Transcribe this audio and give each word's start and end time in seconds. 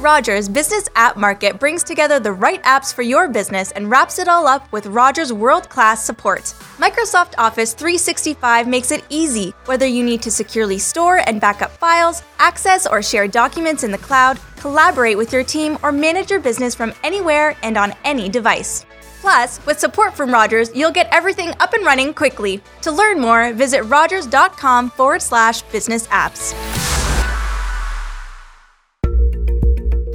Rogers 0.00 0.46
Business 0.46 0.90
App 0.94 1.16
Market 1.16 1.58
brings 1.58 1.82
together 1.82 2.20
the 2.20 2.32
right 2.32 2.62
apps 2.64 2.92
for 2.92 3.00
your 3.00 3.28
business 3.28 3.70
and 3.70 3.88
wraps 3.88 4.18
it 4.18 4.28
all 4.28 4.46
up 4.46 4.70
with 4.70 4.84
Rogers 4.86 5.32
world 5.32 5.70
class 5.70 6.04
support. 6.04 6.42
Microsoft 6.76 7.32
Office 7.38 7.72
365 7.72 8.68
makes 8.68 8.90
it 8.90 9.04
easy, 9.08 9.54
whether 9.64 9.86
you 9.86 10.04
need 10.04 10.20
to 10.20 10.30
securely 10.30 10.78
store 10.78 11.26
and 11.26 11.40
backup 11.40 11.70
files, 11.70 12.22
access 12.38 12.86
or 12.86 13.00
share 13.00 13.26
documents 13.26 13.84
in 13.84 13.90
the 13.90 13.96
cloud, 13.96 14.38
collaborate 14.56 15.16
with 15.16 15.32
your 15.32 15.42
team, 15.42 15.78
or 15.82 15.92
manage 15.92 16.30
your 16.30 16.40
business 16.40 16.74
from 16.74 16.92
anywhere 17.02 17.56
and 17.62 17.78
on 17.78 17.94
any 18.04 18.28
device. 18.28 18.84
Plus, 19.22 19.64
with 19.64 19.80
support 19.80 20.14
from 20.14 20.30
Rogers, 20.30 20.70
you'll 20.74 20.92
get 20.92 21.08
everything 21.10 21.54
up 21.58 21.72
and 21.72 21.86
running 21.86 22.12
quickly. 22.12 22.60
To 22.82 22.92
learn 22.92 23.18
more, 23.18 23.54
visit 23.54 23.82
rogers.com 23.84 24.90
forward 24.90 25.22
slash 25.22 25.62
business 25.62 26.06
apps. 26.08 26.52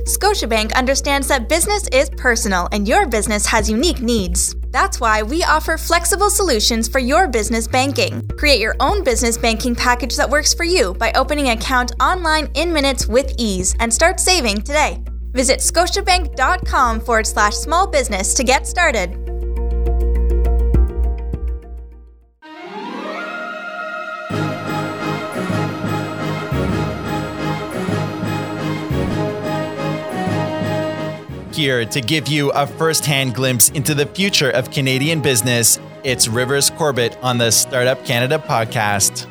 Scotiabank 0.06 0.74
understands 0.74 1.28
that 1.28 1.48
business 1.48 1.88
is 1.90 2.10
personal 2.10 2.68
and 2.72 2.88
your 2.88 3.08
business 3.08 3.46
has 3.46 3.70
unique 3.70 4.02
needs. 4.02 4.56
That's 4.72 5.00
why 5.00 5.22
we 5.22 5.44
offer 5.44 5.78
flexible 5.78 6.32
solutions 6.32 6.88
for 6.88 6.98
your 6.98 7.28
business 7.28 7.68
banking. 7.68 8.28
Create 8.30 8.60
your 8.60 8.76
own 8.80 9.04
business 9.04 9.38
banking 9.38 9.76
package 9.76 10.16
that 10.16 10.30
works 10.30 10.56
for 10.56 10.64
you 10.64 10.96
by 10.96 11.12
opening 11.14 11.50
an 11.50 11.58
account 11.58 11.92
online 12.02 12.48
in 12.56 12.74
minutes 12.74 13.06
with 13.08 13.36
ease 13.38 13.76
and 13.80 13.94
start 13.94 14.20
saving 14.20 14.62
today. 14.62 15.04
Visit 15.34 15.60
scotiabank.com 15.60 17.02
forward 17.02 17.28
slash 17.28 17.54
small 17.54 17.86
business 17.86 18.34
to 18.34 18.44
get 18.44 18.66
started. 18.66 19.16
Here 31.62 31.86
to 31.86 32.02
give 32.02 32.28
you 32.28 32.50
a 32.54 32.66
first 32.66 33.06
hand 33.06 33.36
glimpse 33.36 33.70
into 33.70 33.94
the 33.94 34.08
future 34.08 34.50
of 34.50 34.72
Canadian 34.72 35.22
business, 35.22 35.80
it's 36.04 36.28
Rivers 36.28 36.72
Corbett 36.72 37.16
on 37.22 37.38
the 37.38 37.52
Startup 37.52 38.04
Canada 38.04 38.40
podcast. 38.40 39.31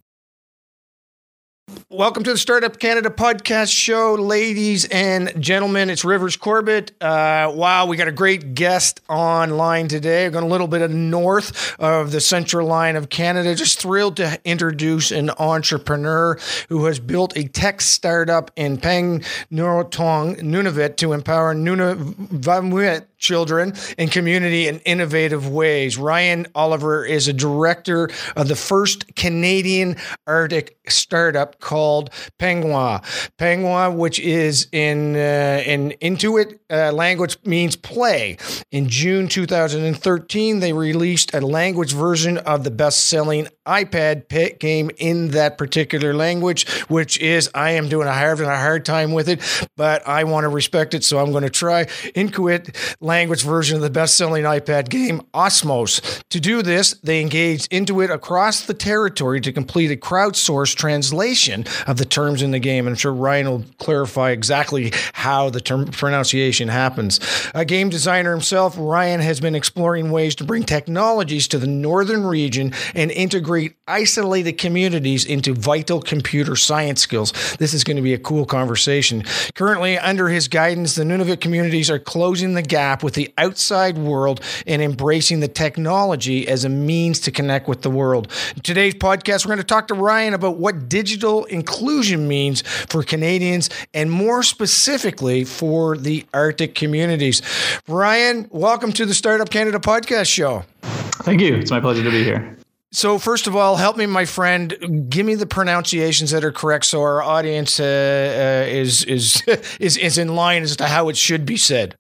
Welcome 1.90 2.24
to 2.24 2.32
the 2.32 2.38
Startup 2.38 2.80
Canada 2.80 3.10
podcast 3.10 3.74
show, 3.74 4.14
ladies 4.14 4.86
and 4.86 5.34
gentlemen. 5.42 5.90
It's 5.90 6.06
Rivers 6.06 6.38
Corbett. 6.38 6.94
Uh, 7.02 7.52
wow, 7.54 7.86
we 7.88 7.98
got 7.98 8.08
a 8.08 8.14
great 8.14 8.54
guest 8.54 9.02
online 9.10 9.90
today. 9.90 10.26
We're 10.26 10.32
going 10.32 10.46
a 10.46 10.48
little 10.48 10.70
bit 10.70 10.82
of 10.82 10.92
north 10.92 11.76
of 11.78 12.12
the 12.12 12.22
central 12.22 12.68
line 12.68 12.96
of 12.96 13.10
Canada. 13.10 13.54
Just 13.54 13.80
thrilled 13.80 14.16
to 14.16 14.40
introduce 14.46 15.12
an 15.12 15.30
entrepreneur 15.40 16.40
who 16.70 16.86
has 16.86 17.02
built 17.02 17.36
a 17.36 17.50
tech 17.50 17.82
startup 17.82 18.50
in 18.56 18.78
Peng 18.78 19.20
Nurotong, 19.52 20.40
Nunavut, 20.40 20.96
to 20.98 21.12
empower 21.12 21.54
Nunavut 21.54 23.06
children 23.18 23.74
and 23.98 24.12
community 24.12 24.68
in 24.68 24.80
innovative 24.80 25.50
ways. 25.50 25.98
Ryan 25.98 26.48
Oliver 26.56 27.06
is 27.06 27.28
a 27.28 27.34
director 27.34 28.10
of 28.36 28.48
the 28.48 28.56
first 28.56 29.16
Canadian 29.16 29.98
Arctic 30.26 30.78
startup 30.88 31.60
called 31.60 32.10
Pinnguaq. 32.40 33.04
Pinnguaq, 33.38 33.96
which 33.96 34.20
is 34.20 34.68
in 34.72 35.16
uh, 35.16 35.64
in 35.66 35.92
Inuit 35.92 36.60
uh, 36.70 36.92
language, 36.92 37.38
means 37.46 37.76
play. 37.76 38.38
In 38.72 38.88
June 38.90 39.28
2013, 39.28 40.60
they 40.60 40.74
released 40.74 41.34
a 41.34 41.42
language 41.42 41.94
version 41.94 42.38
of 42.40 42.64
the 42.64 42.72
best-selling 42.72 43.48
iPad 43.66 44.28
pit 44.30 44.60
game 44.60 44.90
in 44.98 45.30
that 45.30 45.58
particular 45.58 46.14
language, 46.14 46.70
which 46.88 47.20
is 47.20 47.50
I 47.54 47.72
am 47.72 47.90
doing 47.90 48.08
a 48.08 48.14
hard, 48.14 48.40
a 48.40 48.58
hard 48.58 48.86
time 48.86 49.12
with 49.12 49.30
it, 49.30 49.42
but 49.76 50.08
I 50.08 50.24
want 50.24 50.46
to 50.46 50.50
respect 50.50 50.94
it, 50.94 51.04
so 51.04 51.20
I'm 51.20 51.32
going 51.32 51.44
to 51.44 51.50
try 51.50 51.88
Inuit 52.16 52.76
language 53.08 53.44
version 53.44 53.78
of 53.78 53.82
the 53.82 53.90
best-selling 53.90 54.44
iPad 54.44 54.90
game 54.90 55.22
Osmos. 55.34 56.22
To 56.30 56.40
do 56.40 56.62
this, 56.62 56.94
they 57.02 57.22
engaged 57.22 57.68
Inuit 57.72 58.12
across 58.12 58.66
the 58.66 58.74
territory 58.76 59.42
to 59.42 59.52
complete 59.52 59.90
a 59.90 59.96
crowdsourced 59.96 60.76
translation 60.76 61.66
of 61.88 61.98
the 61.98 62.06
terms 62.06 62.44
in 62.44 62.52
the 62.52 62.60
game. 62.60 62.88
I'm 62.88 62.96
sure 62.96 63.14
Ryan 63.14 63.50
will 63.50 63.66
clarify 63.80 64.32
exactly 64.32 64.92
how 65.14 65.50
the 65.50 65.62
term 65.62 65.86
pronunciation 65.86 66.68
happens. 66.68 67.20
A 67.56 67.66
game 67.66 67.90
designer 67.90 68.32
himself, 68.32 68.76
Ryan 68.78 69.22
has 69.22 69.40
been 69.40 69.56
exploring 69.56 70.12
ways 70.12 70.36
to 70.36 70.44
bring 70.44 70.64
technologies 70.64 71.48
to 71.48 71.58
the 71.58 71.68
northern 71.68 72.26
region 72.26 72.74
and 72.94 73.10
integrate 73.12 73.76
isolated 73.88 74.58
communities 74.58 75.26
into 75.26 75.54
vital 75.54 76.02
computer 76.02 76.56
science 76.58 77.02
skills. 77.02 77.32
This 77.58 77.74
is 77.74 77.86
going 77.86 77.96
to 77.98 78.04
be 78.04 78.14
a 78.14 78.20
cool 78.20 78.46
conversation. 78.46 79.24
Currently, 79.56 79.98
under 79.98 80.28
his 80.28 80.50
guidance, 80.50 80.96
the 80.96 81.04
Nunavut 81.04 81.40
communities 81.40 81.90
are 81.90 82.00
closing 82.00 82.54
the 82.54 82.62
gap 82.62 82.97
with 83.04 83.14
the 83.14 83.34
outside 83.38 83.98
world 83.98 84.42
and 84.66 84.82
embracing 84.82 85.40
the 85.40 85.48
technology 85.48 86.48
as 86.48 86.66
a 86.66 86.70
means 86.70 87.20
to 87.22 87.32
connect 87.32 87.68
with 87.68 87.82
the 87.82 87.90
world. 87.90 88.32
In 88.56 88.62
today's 88.62 88.96
podcast, 88.96 89.46
we're 89.46 89.50
going 89.50 89.58
to 89.60 89.64
talk 89.64 89.88
to 89.88 89.94
Ryan 89.94 90.34
about 90.34 90.58
what 90.58 90.90
digital 90.90 91.46
inclusion 91.46 92.28
means 92.28 92.62
for 92.62 93.04
Canadians 93.04 93.70
and 93.94 94.12
more 94.12 94.44
specifically 94.44 95.44
for 95.44 95.98
the 95.98 96.26
Arctic 96.34 96.76
communities. 96.76 97.42
Ryan, 97.88 98.48
welcome 98.52 98.92
to 98.94 99.06
the 99.06 99.14
Startup 99.14 99.50
Canada 99.50 99.80
podcast 99.80 100.28
show. 100.28 100.64
Thank 100.82 101.42
you. 101.42 101.56
It's 101.56 101.72
my 101.72 101.80
pleasure 101.80 102.04
to 102.04 102.12
be 102.12 102.24
here. 102.24 102.58
So, 102.92 103.20
first 103.20 103.48
of 103.48 103.56
all, 103.56 103.76
help 103.76 103.98
me, 103.98 104.06
my 104.06 104.26
friend. 104.26 105.08
Give 105.10 105.26
me 105.26 105.36
the 105.36 105.46
pronunciations 105.46 106.32
that 106.32 106.46
are 106.46 106.54
correct, 106.54 106.86
so 106.86 107.02
our 107.02 107.22
audience 107.22 107.80
uh, 107.80 107.84
uh, 107.84 108.72
is 108.72 109.04
is 109.04 109.44
is 109.80 109.98
is 109.98 110.18
in 110.18 110.36
line 110.36 110.64
as 110.64 110.78
to 110.78 110.86
how 110.86 111.10
it 111.10 111.18
should 111.18 111.46
be 111.46 111.58
said. 111.58 111.96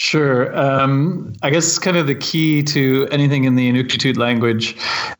Sure. 0.00 0.58
Um, 0.58 1.34
I 1.42 1.50
guess 1.50 1.78
kind 1.78 1.98
of 1.98 2.06
the 2.06 2.14
key 2.14 2.62
to 2.62 3.06
anything 3.10 3.44
in 3.44 3.54
the 3.54 3.70
Inuktitut 3.70 4.16
language 4.16 4.74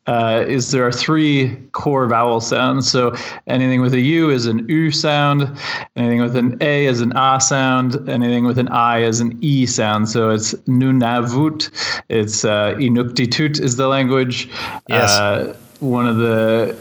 uh, 0.06 0.42
is 0.48 0.70
there 0.70 0.86
are 0.86 0.90
three 0.90 1.54
core 1.72 2.06
vowel 2.06 2.40
sounds. 2.40 2.90
So 2.90 3.14
anything 3.46 3.82
with 3.82 3.92
a 3.92 4.00
U 4.00 4.30
is 4.30 4.46
an 4.46 4.66
U 4.70 4.90
sound, 4.90 5.54
anything 5.96 6.22
with 6.22 6.34
an 6.34 6.56
A 6.62 6.86
is 6.86 7.02
an 7.02 7.12
A 7.14 7.38
sound, 7.42 8.08
anything 8.08 8.46
with 8.46 8.58
an 8.58 8.68
I 8.68 9.02
is 9.02 9.20
an 9.20 9.38
E 9.42 9.66
sound. 9.66 10.08
So 10.08 10.30
it's 10.30 10.54
Nunavut, 10.66 11.68
it's 12.08 12.46
uh, 12.46 12.74
Inuktitut 12.76 13.60
is 13.60 13.76
the 13.76 13.86
language. 13.86 14.48
Yes. 14.88 15.10
Uh, 15.10 15.56
one 15.80 16.06
of 16.06 16.16
the 16.16 16.74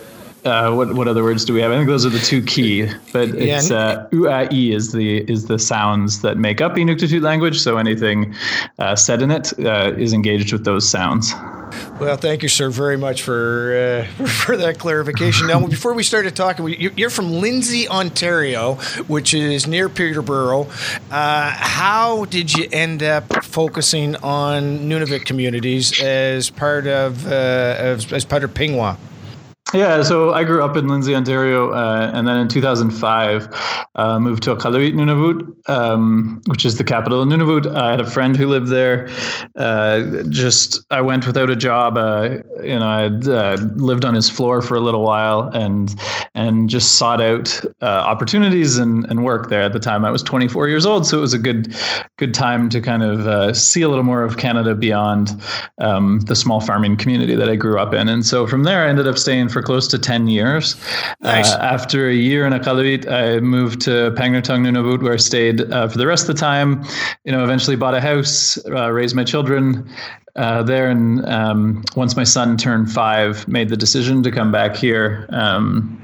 uh, 0.45 0.73
what 0.73 0.93
what 0.93 1.07
other 1.07 1.23
words 1.23 1.45
do 1.45 1.53
we 1.53 1.61
have? 1.61 1.71
I 1.71 1.75
think 1.75 1.87
those 1.87 2.05
are 2.05 2.09
the 2.09 2.19
two 2.19 2.41
key, 2.43 2.87
but 3.11 3.29
it's 3.29 3.71
uh, 3.71 4.07
UAI 4.11 4.73
is 4.73 4.91
the 4.91 5.19
is 5.29 5.45
the 5.45 5.59
sounds 5.59 6.21
that 6.21 6.37
make 6.37 6.61
up 6.61 6.73
Inuktitut 6.73 7.21
language. 7.21 7.59
So 7.59 7.77
anything 7.77 8.33
uh, 8.77 8.95
said 8.95 9.21
in 9.21 9.31
it 9.31 9.51
uh, 9.59 9.93
is 9.97 10.13
engaged 10.13 10.53
with 10.53 10.65
those 10.65 10.87
sounds. 10.89 11.33
Well, 11.99 12.17
thank 12.17 12.43
you, 12.43 12.49
sir, 12.49 12.69
very 12.69 12.97
much 12.97 13.21
for 13.21 14.05
uh, 14.19 14.25
for 14.25 14.55
that 14.57 14.79
clarification. 14.79 15.47
Now, 15.47 15.65
before 15.67 15.93
we 15.93 16.03
started 16.03 16.35
talking, 16.35 16.67
you're 16.79 17.09
from 17.09 17.31
Lindsay, 17.31 17.87
Ontario, 17.87 18.75
which 19.07 19.33
is 19.33 19.67
near 19.67 19.89
Peterborough. 19.89 20.67
Uh, 21.11 21.51
how 21.51 22.25
did 22.25 22.53
you 22.53 22.67
end 22.71 23.03
up 23.03 23.43
focusing 23.43 24.15
on 24.17 24.79
Nunavut 24.89 25.25
communities 25.25 26.01
as 26.01 26.49
part 26.49 26.87
of 26.87 27.27
uh, 27.27 27.29
as, 27.29 28.11
as 28.13 28.25
part 28.25 28.43
of 28.43 28.53
Pinnguaq? 28.53 28.97
Yeah, 29.73 30.01
so 30.01 30.33
I 30.33 30.45
grew 30.45 30.63
up 30.63 30.75
in 30.77 30.87
Lindsay, 30.87 31.13
Ontario, 31.13 31.71
uh, 31.71 32.09
and 32.11 32.27
then 32.27 32.37
in 32.37 32.47
2005 32.47 33.85
uh, 33.95 34.19
moved 34.19 34.41
to 34.43 34.55
Iqaluit, 34.55 34.93
Nunavut, 34.95 35.69
um, 35.69 36.41
which 36.47 36.65
is 36.65 36.79
the 36.79 36.83
capital 36.83 37.21
of 37.21 37.27
Nunavut. 37.27 37.71
I 37.75 37.91
had 37.91 38.01
a 38.01 38.09
friend 38.09 38.35
who 38.35 38.47
lived 38.47 38.69
there. 38.69 39.09
Uh, 39.55 40.23
just 40.29 40.83
I 40.89 41.01
went 41.01 41.27
without 41.27 41.51
a 41.51 41.55
job. 41.55 41.97
Uh, 41.97 42.37
you 42.63 42.79
know, 42.79 42.87
I 42.87 43.05
uh, 43.05 43.57
lived 43.75 44.05
on 44.05 44.15
his 44.15 44.27
floor 44.27 44.63
for 44.63 44.75
a 44.75 44.79
little 44.79 45.03
while, 45.03 45.49
and 45.53 45.93
and 46.33 46.67
just 46.67 46.95
sought 46.95 47.21
out 47.21 47.61
uh, 47.83 47.85
opportunities 47.85 48.77
and, 48.79 49.05
and 49.05 49.23
work 49.23 49.49
there. 49.49 49.61
At 49.61 49.73
the 49.73 49.79
time, 49.79 50.03
I 50.03 50.09
was 50.09 50.23
24 50.23 50.67
years 50.67 50.85
old, 50.85 51.05
so 51.05 51.19
it 51.19 51.21
was 51.21 51.33
a 51.33 51.39
good 51.39 51.75
good 52.17 52.33
time 52.33 52.69
to 52.69 52.81
kind 52.81 53.03
of 53.03 53.55
see 53.55 53.83
a 53.83 53.87
little 53.89 54.03
more 54.03 54.23
of 54.23 54.37
Canada 54.37 54.73
beyond 54.73 55.39
um, 55.77 56.21
the 56.21 56.35
small 56.35 56.59
farming 56.59 56.97
community 56.97 57.35
that 57.35 57.49
I 57.49 57.55
grew 57.55 57.77
up 57.79 57.93
in. 57.93 58.09
And 58.09 58.25
so 58.25 58.47
from 58.47 58.63
there, 58.63 58.85
I 58.85 58.89
ended 58.89 59.07
up 59.07 59.17
staying 59.17 59.49
for 59.49 59.58
for 59.59 59.65
close 59.65 59.87
to 59.89 59.99
10 59.99 60.27
years. 60.27 60.75
Nice. 61.21 61.51
Uh, 61.51 61.57
after 61.57 62.09
a 62.09 62.13
year 62.13 62.45
in 62.45 62.53
Iqaluit, 62.53 63.11
I 63.11 63.39
moved 63.39 63.81
to 63.81 64.11
Pangnirtung, 64.11 64.61
Nunavut, 64.65 65.03
where 65.03 65.13
I 65.13 65.17
stayed 65.17 65.71
uh, 65.71 65.87
for 65.89 65.97
the 65.97 66.07
rest 66.07 66.29
of 66.29 66.35
the 66.35 66.39
time. 66.39 66.83
You 67.25 67.31
know, 67.31 67.43
eventually 67.43 67.75
bought 67.75 67.93
a 67.93 68.01
house, 68.01 68.57
uh, 68.67 68.89
raised 68.91 69.15
my 69.15 69.25
children 69.25 69.89
uh, 70.37 70.63
there. 70.63 70.89
And 70.89 71.25
um, 71.25 71.83
once 71.95 72.15
my 72.15 72.23
son 72.23 72.55
turned 72.55 72.91
five, 72.91 73.47
made 73.47 73.69
the 73.69 73.77
decision 73.77 74.23
to 74.23 74.31
come 74.31 74.51
back 74.51 74.75
here. 74.75 75.27
Um, 75.29 75.97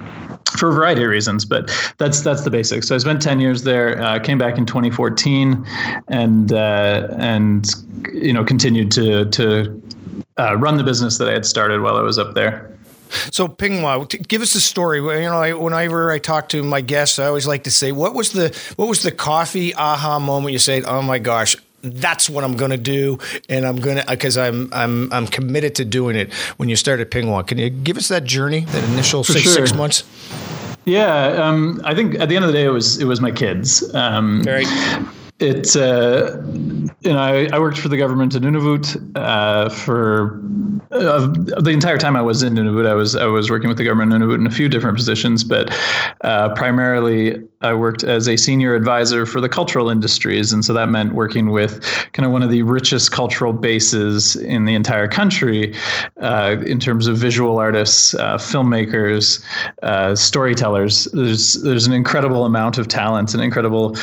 for 0.60 0.70
a 0.70 0.74
variety 0.74 1.04
of 1.04 1.10
reasons, 1.10 1.44
but 1.44 1.70
that's 1.98 2.22
that's 2.22 2.44
the 2.44 2.50
basics. 2.50 2.88
So 2.88 2.96
I 2.96 2.98
spent 3.00 3.22
ten 3.22 3.42
years 3.42 3.64
there. 3.64 4.02
Uh, 4.02 4.20
came 4.20 4.38
back 4.38 4.58
in 4.58 4.66
2014, 4.66 5.66
and 6.08 6.54
uh, 6.54 7.08
and 7.18 7.70
you 8.14 8.32
know 8.32 8.46
continued 8.46 8.90
to 8.92 9.26
to 9.32 9.82
uh, 10.40 10.56
run 10.56 10.78
the 10.78 10.84
business 10.84 11.18
that 11.18 11.28
I 11.28 11.34
had 11.34 11.46
started 11.46 11.82
while 11.82 11.98
I 11.98 12.02
was 12.02 12.18
up 12.18 12.36
there. 12.36 12.75
So 13.32 13.48
Pinnguaq, 13.48 14.28
give 14.28 14.42
us 14.42 14.56
a 14.56 14.62
story. 14.62 15.00
You 15.00 15.30
know, 15.30 15.42
I, 15.42 15.54
whenever 15.54 16.12
I 16.12 16.20
talk 16.20 16.50
to 16.50 16.64
my 16.64 16.82
guests, 16.82 17.20
I 17.20 17.26
always 17.26 17.48
like 17.48 17.64
to 17.64 17.72
say, 17.72 17.92
what 17.92 18.14
was 18.14 18.32
the 18.32 18.56
what 18.76 18.88
was 18.88 19.02
the 19.02 19.12
coffee 19.12 19.74
aha 19.76 20.20
moment? 20.20 20.54
You 20.54 20.60
say, 20.60 20.82
oh 20.84 21.02
my 21.02 21.20
gosh, 21.20 21.56
that's 21.82 22.30
what 22.30 22.44
I'm 22.44 22.58
going 22.58 22.72
to 22.72 22.78
do, 22.78 23.20
and 23.50 23.66
I'm 23.66 23.78
going 23.78 23.98
to 23.98 24.06
because 24.08 24.38
I'm 24.38 24.70
I'm 24.74 25.12
I'm 25.14 25.28
committed 25.28 25.76
to 25.76 25.86
doing 25.86 26.16
it. 26.16 26.34
When 26.58 26.70
you 26.70 26.76
started 26.76 27.12
Pinnguaq, 27.12 27.48
can 27.48 27.58
you 27.58 27.70
give 27.70 27.98
us 27.98 28.08
that 28.08 28.24
journey, 28.24 28.62
that 28.62 28.84
initial 28.90 29.24
six, 29.24 29.42
sure. 29.42 29.54
six 29.54 29.74
months? 29.74 30.04
Yeah, 30.86 31.44
um, 31.44 31.82
I 31.84 31.96
think 31.96 32.16
at 32.20 32.30
the 32.30 32.36
end 32.36 32.46
of 32.46 32.52
the 32.52 32.58
day, 32.58 32.66
it 32.66 32.70
was 32.70 33.00
it 33.00 33.06
was 33.06 33.22
my 33.22 33.32
kids. 33.32 33.94
Um, 33.94 34.44
right 34.44 34.68
it 35.40 35.76
uh, 35.76 36.42
you 37.02 37.12
know 37.12 37.20
I, 37.20 37.50
I, 37.52 37.60
worked 37.60 37.78
for 37.78 37.90
the 37.90 37.98
government 37.98 38.36
in 38.36 38.44
Nunavut 38.44 38.96
uh, 39.18 39.70
for 39.70 40.42
uh, 40.92 41.28
the 41.60 41.72
entire 41.72 41.98
time 41.98 42.16
I 42.16 42.22
was 42.22 42.42
in 42.42 42.54
Nunavut. 42.54 42.88
I 42.88 42.94
was 42.94 43.16
I 43.16 43.26
was 43.26 43.50
working 43.50 43.68
with 43.68 43.78
the 43.78 43.84
government 43.84 44.14
in 44.14 44.22
Nunavut 44.22 44.36
in 44.36 44.48
a 44.48 44.52
few 44.52 44.70
different 44.70 44.96
positions, 44.96 45.44
but 45.44 45.78
uh, 46.22 46.54
primarily 46.56 47.44
I 47.66 47.74
worked 47.74 48.04
as 48.04 48.28
a 48.28 48.38
senior 48.38 48.76
advisor 48.76 49.26
for 49.26 49.42
the 49.42 49.50
cultural 49.50 49.90
industries, 49.90 50.54
and 50.54 50.64
so 50.64 50.74
that 50.74 50.90
meant 50.90 51.14
working 51.14 51.50
with 51.50 51.82
kind 52.14 52.26
of 52.26 52.32
one 52.32 52.44
of 52.44 52.50
the 52.50 52.62
richest 52.64 53.12
cultural 53.12 53.54
bases 53.54 54.36
in 54.36 54.66
the 54.66 54.76
entire 54.76 55.08
country 55.08 55.74
uh, 56.22 56.58
in 56.66 56.80
terms 56.80 57.08
of 57.08 57.18
visual 57.18 57.58
artists, 57.58 58.14
uh, 58.16 58.38
filmmakers, 58.38 59.44
storytellers. 60.18 61.06
There's 61.14 61.54
there's 61.64 61.88
an 61.88 61.94
incredible 61.94 62.46
amount 62.46 62.78
of 62.78 62.88
talent 62.88 63.34
and 63.34 63.44
incredible 63.44 63.96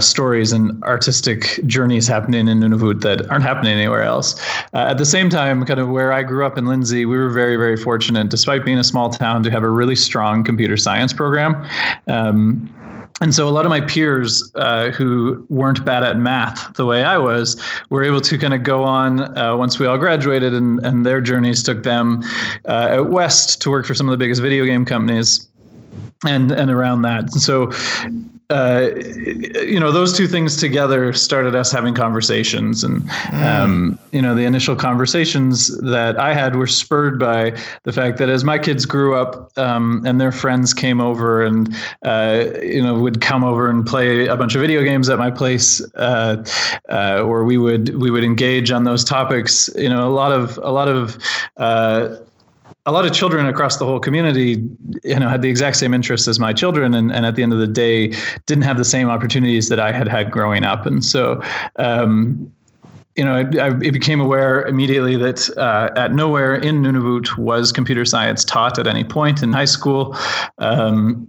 stories 0.00 0.52
and 0.52 0.82
artistic 0.84 1.60
journeys 1.66 2.06
happening 2.06 2.48
in 2.48 2.60
Nunavut 2.60 3.00
that 3.02 3.30
aren't 3.30 3.44
happening 3.44 3.72
anywhere 3.72 4.02
else. 4.02 4.40
Uh, 4.72 4.86
at 4.90 4.98
the 4.98 5.06
same 5.06 5.30
time, 5.30 5.64
kind 5.64 5.80
of 5.80 5.88
where 5.88 6.12
I 6.12 6.22
grew 6.22 6.44
up 6.44 6.58
in 6.58 6.66
Lindsay, 6.66 7.06
we 7.06 7.16
were 7.16 7.30
very, 7.30 7.56
very 7.56 7.76
fortunate, 7.76 8.28
despite 8.28 8.64
being 8.64 8.78
a 8.78 8.84
small 8.84 9.10
town, 9.10 9.42
to 9.44 9.50
have 9.50 9.62
a 9.62 9.70
really 9.70 9.96
strong 9.96 10.44
computer 10.44 10.76
science 10.76 11.12
program. 11.12 11.66
Um, 12.08 12.72
and 13.20 13.34
so 13.34 13.48
a 13.48 13.50
lot 13.50 13.64
of 13.64 13.70
my 13.70 13.80
peers 13.80 14.50
uh, 14.56 14.90
who 14.90 15.46
weren't 15.48 15.84
bad 15.84 16.02
at 16.02 16.18
math 16.18 16.74
the 16.74 16.84
way 16.84 17.04
I 17.04 17.16
was 17.18 17.60
were 17.90 18.02
able 18.02 18.20
to 18.20 18.38
kind 18.38 18.54
of 18.54 18.62
go 18.62 18.82
on 18.82 19.36
uh, 19.38 19.56
once 19.56 19.78
we 19.78 19.86
all 19.86 19.98
graduated 19.98 20.52
and, 20.52 20.84
and 20.84 21.06
their 21.06 21.20
journeys 21.20 21.62
took 21.62 21.82
them 21.84 22.22
uh, 22.66 22.88
out 22.98 23.10
west 23.10 23.62
to 23.62 23.70
work 23.70 23.86
for 23.86 23.94
some 23.94 24.08
of 24.08 24.10
the 24.10 24.16
biggest 24.16 24.42
video 24.42 24.64
game 24.64 24.84
companies 24.84 25.48
and 26.26 26.50
and 26.50 26.70
around 26.70 27.02
that. 27.02 27.22
And 27.22 27.42
so 27.42 27.70
uh, 28.50 28.90
you 28.94 29.80
know, 29.80 29.90
those 29.90 30.14
two 30.14 30.26
things 30.26 30.56
together 30.58 31.12
started 31.14 31.54
us 31.54 31.72
having 31.72 31.94
conversations. 31.94 32.84
And, 32.84 33.02
mm. 33.02 33.42
um, 33.42 33.98
you 34.12 34.20
know, 34.20 34.34
the 34.34 34.44
initial 34.44 34.76
conversations 34.76 35.76
that 35.78 36.18
I 36.18 36.34
had 36.34 36.54
were 36.56 36.66
spurred 36.66 37.18
by 37.18 37.58
the 37.84 37.92
fact 37.92 38.18
that 38.18 38.28
as 38.28 38.44
my 38.44 38.58
kids 38.58 38.84
grew 38.84 39.14
up 39.14 39.56
um, 39.56 40.02
and 40.04 40.20
their 40.20 40.32
friends 40.32 40.74
came 40.74 41.00
over 41.00 41.42
and, 41.42 41.74
uh, 42.02 42.44
you 42.62 42.82
know, 42.82 42.98
would 42.98 43.22
come 43.22 43.44
over 43.44 43.70
and 43.70 43.86
play 43.86 44.26
a 44.26 44.36
bunch 44.36 44.54
of 44.54 44.60
video 44.60 44.82
games 44.82 45.08
at 45.08 45.18
my 45.18 45.30
place, 45.30 45.82
uh, 45.94 46.44
uh 46.90 47.22
or 47.24 47.44
we 47.44 47.56
would, 47.56 47.98
we 48.00 48.10
would 48.10 48.24
engage 48.24 48.70
on 48.70 48.84
those 48.84 49.04
topics, 49.04 49.70
you 49.74 49.88
know, 49.88 50.06
a 50.06 50.12
lot 50.12 50.32
of, 50.32 50.58
a 50.58 50.70
lot 50.70 50.88
of, 50.88 51.18
uh, 51.56 52.16
a 52.86 52.92
lot 52.92 53.06
of 53.06 53.12
children 53.12 53.46
across 53.46 53.78
the 53.78 53.86
whole 53.86 53.98
community, 53.98 54.62
you 55.02 55.18
know, 55.18 55.28
had 55.28 55.42
the 55.42 55.48
exact 55.48 55.76
same 55.76 55.94
interests 55.94 56.28
as 56.28 56.38
my 56.38 56.52
children, 56.52 56.94
and, 56.94 57.10
and 57.10 57.24
at 57.24 57.34
the 57.34 57.42
end 57.42 57.52
of 57.52 57.58
the 57.58 57.66
day, 57.66 58.12
didn't 58.46 58.64
have 58.64 58.76
the 58.76 58.84
same 58.84 59.08
opportunities 59.08 59.68
that 59.70 59.80
I 59.80 59.90
had 59.92 60.06
had 60.06 60.30
growing 60.30 60.64
up. 60.64 60.84
And 60.84 61.04
so, 61.04 61.42
um, 61.76 62.52
you 63.16 63.24
know, 63.24 63.36
I, 63.36 63.66
I, 63.66 63.70
became 63.70 64.20
aware 64.20 64.66
immediately 64.66 65.16
that 65.16 65.48
uh, 65.56 65.90
at 65.96 66.12
nowhere 66.12 66.56
in 66.56 66.82
Nunavut 66.82 67.38
was 67.38 67.72
computer 67.72 68.04
science 68.04 68.44
taught 68.44 68.78
at 68.78 68.86
any 68.86 69.04
point 69.04 69.42
in 69.42 69.52
high 69.52 69.66
school. 69.66 70.16
Um, 70.58 71.26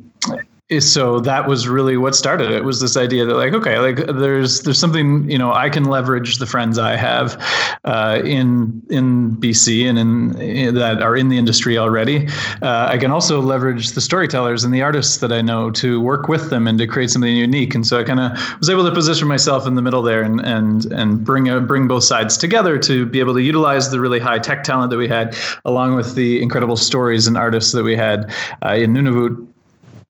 so 0.80 1.20
that 1.20 1.48
was 1.48 1.68
really 1.68 1.96
what 1.96 2.16
started 2.16 2.50
it 2.50 2.64
was 2.64 2.82
this 2.82 2.98
idea 2.98 3.24
that 3.24 3.36
like 3.36 3.54
okay 3.54 3.78
like 3.78 3.98
there's 4.18 4.62
there's 4.62 4.80
something 4.80 5.30
you 5.30 5.38
know 5.38 5.54
i 5.54 5.70
can 5.70 5.84
leverage 5.86 6.38
the 6.38 6.46
friends 6.48 6.80
i 6.80 6.96
have 6.96 7.40
uh, 7.84 8.20
in 8.26 8.82
in 8.90 9.36
bc 9.36 9.88
and 9.88 10.00
in, 10.00 10.42
in, 10.42 10.74
that 10.74 11.04
are 11.04 11.16
in 11.16 11.30
the 11.30 11.38
industry 11.38 11.78
already. 11.78 12.28
Uh, 12.64 12.88
i 12.90 12.98
can 12.98 13.12
also 13.12 13.40
leverage 13.40 13.92
the 13.92 14.02
storytellers 14.02 14.64
and 14.64 14.74
the 14.74 14.82
artists 14.82 15.18
that 15.18 15.32
i 15.32 15.40
know 15.40 15.70
to 15.70 16.02
work 16.02 16.28
with 16.28 16.50
them 16.50 16.68
and 16.68 16.80
to 16.80 16.88
create 16.88 17.12
something 17.12 17.36
unique. 17.36 17.76
And 17.76 17.86
so 17.86 18.00
i 18.00 18.04
kind 18.04 18.20
of 18.20 18.32
was 18.58 18.68
able 18.68 18.86
to 18.86 18.92
position 18.92 19.28
myself 19.28 19.68
in 19.68 19.76
the 19.76 19.84
middle 19.84 20.02
there 20.02 20.24
and 20.24 20.42
and 20.42 20.86
and 20.86 21.24
bring 21.24 21.48
a, 21.48 21.62
bring 21.62 21.88
both 21.88 22.06
sides 22.06 22.38
together 22.38 22.80
to 22.80 23.06
be 23.06 23.20
able 23.20 23.36
to 23.36 23.42
utilize 23.42 23.92
the 23.92 24.00
really 24.00 24.20
high 24.20 24.40
tech 24.40 24.64
talent 24.64 24.90
that 24.90 24.98
we 24.98 25.08
had 25.08 25.38
along 25.64 25.96
with 25.96 26.16
the 26.16 26.42
incredible 26.42 26.76
stories 26.76 27.28
and 27.28 27.38
artists 27.38 27.72
that 27.74 27.84
we 27.84 27.96
had 27.96 28.34
uh, 28.64 28.74
in 28.74 28.92
nunavut 28.92 29.48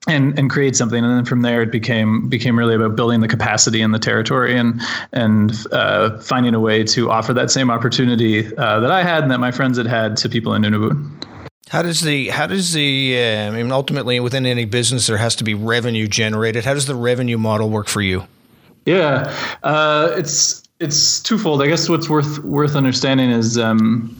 and 0.07 0.37
and 0.37 0.49
create 0.49 0.75
something 0.75 1.03
and 1.03 1.17
then 1.17 1.25
from 1.25 1.41
there 1.41 1.61
it 1.61 1.71
became 1.71 2.29
became 2.29 2.57
really 2.57 2.75
about 2.75 2.95
building 2.95 3.21
the 3.21 3.27
capacity 3.27 3.81
in 3.81 3.91
the 3.91 3.99
territory 3.99 4.57
and 4.57 4.81
and 5.13 5.65
uh, 5.71 6.19
finding 6.19 6.53
a 6.53 6.59
way 6.59 6.83
to 6.83 7.09
offer 7.09 7.33
that 7.33 7.49
same 7.49 7.71
opportunity 7.71 8.55
uh, 8.57 8.79
that 8.79 8.91
I 8.91 9.03
had 9.03 9.23
and 9.23 9.31
that 9.31 9.39
my 9.39 9.51
friends 9.51 9.77
had 9.77 9.87
had 9.87 10.17
to 10.17 10.29
people 10.29 10.53
in 10.53 10.61
Nunavut. 10.61 10.95
How 11.69 11.81
does 11.81 12.01
the 12.01 12.29
how 12.29 12.47
does 12.47 12.73
the 12.73 13.17
uh, 13.19 13.47
I 13.47 13.51
mean 13.51 13.71
ultimately 13.71 14.19
within 14.19 14.45
any 14.45 14.65
business 14.65 15.07
there 15.07 15.17
has 15.17 15.35
to 15.37 15.43
be 15.43 15.53
revenue 15.53 16.07
generated. 16.07 16.65
How 16.65 16.73
does 16.73 16.85
the 16.85 16.95
revenue 16.95 17.37
model 17.37 17.69
work 17.69 17.87
for 17.87 18.01
you? 18.01 18.23
Yeah, 18.85 19.33
uh, 19.63 20.13
it's 20.15 20.63
it's 20.79 21.19
twofold. 21.19 21.63
I 21.63 21.67
guess 21.67 21.89
what's 21.89 22.09
worth 22.09 22.39
worth 22.43 22.75
understanding 22.75 23.31
is. 23.31 23.57
Um, 23.57 24.15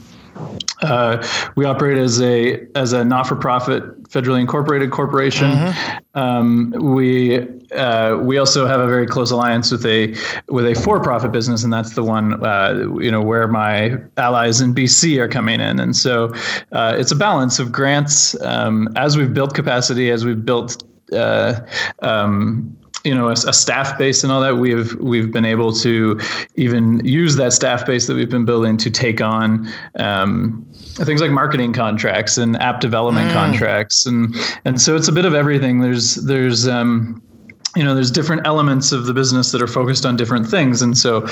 uh, 0.82 1.26
we 1.56 1.64
operate 1.64 1.98
as 1.98 2.20
a 2.20 2.66
as 2.74 2.92
a 2.92 3.04
not 3.04 3.26
for 3.26 3.36
profit 3.36 4.02
federally 4.04 4.40
incorporated 4.40 4.90
corporation. 4.90 5.50
Mm-hmm. 5.50 6.18
Um, 6.18 6.70
we 6.70 7.40
uh, 7.72 8.16
we 8.18 8.38
also 8.38 8.66
have 8.66 8.80
a 8.80 8.86
very 8.86 9.06
close 9.06 9.30
alliance 9.30 9.70
with 9.72 9.86
a 9.86 10.14
with 10.48 10.66
a 10.66 10.74
for 10.74 11.00
profit 11.00 11.32
business, 11.32 11.64
and 11.64 11.72
that's 11.72 11.94
the 11.94 12.04
one 12.04 12.44
uh, 12.44 12.88
you 13.00 13.10
know 13.10 13.22
where 13.22 13.48
my 13.48 13.96
allies 14.16 14.60
in 14.60 14.74
BC 14.74 15.18
are 15.18 15.28
coming 15.28 15.60
in. 15.60 15.80
And 15.80 15.96
so 15.96 16.32
uh, 16.72 16.94
it's 16.98 17.10
a 17.10 17.16
balance 17.16 17.58
of 17.58 17.72
grants 17.72 18.40
um, 18.42 18.88
as 18.96 19.16
we've 19.16 19.32
built 19.32 19.54
capacity, 19.54 20.10
as 20.10 20.24
we've 20.24 20.44
built. 20.44 20.82
Uh, 21.12 21.60
um, 22.00 22.76
you 23.06 23.14
know 23.14 23.28
a, 23.28 23.32
a, 23.32 23.52
staff 23.52 23.96
base 23.96 24.24
and 24.24 24.32
all 24.32 24.40
that 24.40 24.56
we've 24.56 24.94
we've 24.96 25.30
been 25.30 25.44
able 25.44 25.72
to 25.72 26.20
even 26.56 27.04
use 27.04 27.36
that 27.36 27.52
staff 27.52 27.86
base 27.86 28.06
that 28.08 28.14
we've 28.14 28.28
been 28.28 28.44
building 28.44 28.76
to 28.76 28.90
take 28.90 29.20
on 29.20 29.68
um, 29.98 30.66
things 30.96 31.20
like 31.20 31.30
marketing 31.30 31.72
contracts 31.72 32.36
and 32.36 32.56
app 32.56 32.80
development 32.80 33.30
mm. 33.30 33.32
contracts 33.32 34.06
and 34.06 34.34
and 34.64 34.80
so 34.80 34.96
it's 34.96 35.08
a 35.08 35.12
bit 35.12 35.24
of 35.24 35.34
everything 35.34 35.80
there's 35.80 36.16
there's 36.16 36.66
um, 36.66 37.22
you 37.76 37.84
know 37.84 37.94
there's 37.94 38.10
different 38.10 38.46
elements 38.46 38.90
of 38.90 39.06
the 39.06 39.12
business 39.12 39.52
that 39.52 39.60
are 39.60 39.66
focused 39.66 40.06
on 40.06 40.16
different 40.16 40.48
things. 40.48 40.82
And 40.82 40.96
so 40.96 41.26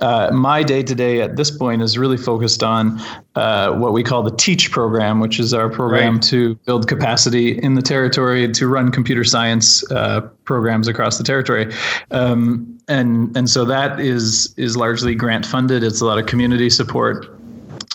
uh, 0.00 0.30
my 0.32 0.62
day 0.62 0.82
to 0.82 0.94
day 0.94 1.20
at 1.20 1.36
this 1.36 1.50
point 1.50 1.82
is 1.82 1.98
really 1.98 2.16
focused 2.16 2.62
on 2.62 2.98
uh, 3.34 3.72
what 3.72 3.92
we 3.92 4.02
call 4.02 4.22
the 4.22 4.34
teach 4.36 4.70
program 4.70 5.20
which 5.20 5.38
is 5.38 5.52
our 5.54 5.68
program 5.68 6.14
right. 6.14 6.22
to 6.22 6.54
build 6.66 6.88
capacity 6.88 7.58
in 7.62 7.74
the 7.74 7.82
territory 7.82 8.50
to 8.50 8.66
run 8.66 8.90
computer 8.90 9.24
science 9.24 9.88
uh, 9.92 10.20
programs 10.44 10.88
across 10.88 11.18
the 11.18 11.24
territory. 11.24 11.72
Um, 12.10 12.78
and 12.88 13.36
and 13.36 13.48
so 13.48 13.64
that 13.66 14.00
is 14.00 14.52
is 14.56 14.76
largely 14.76 15.14
grant 15.14 15.46
funded. 15.46 15.84
It's 15.84 16.00
a 16.00 16.06
lot 16.06 16.18
of 16.18 16.26
community 16.26 16.70
support 16.70 17.39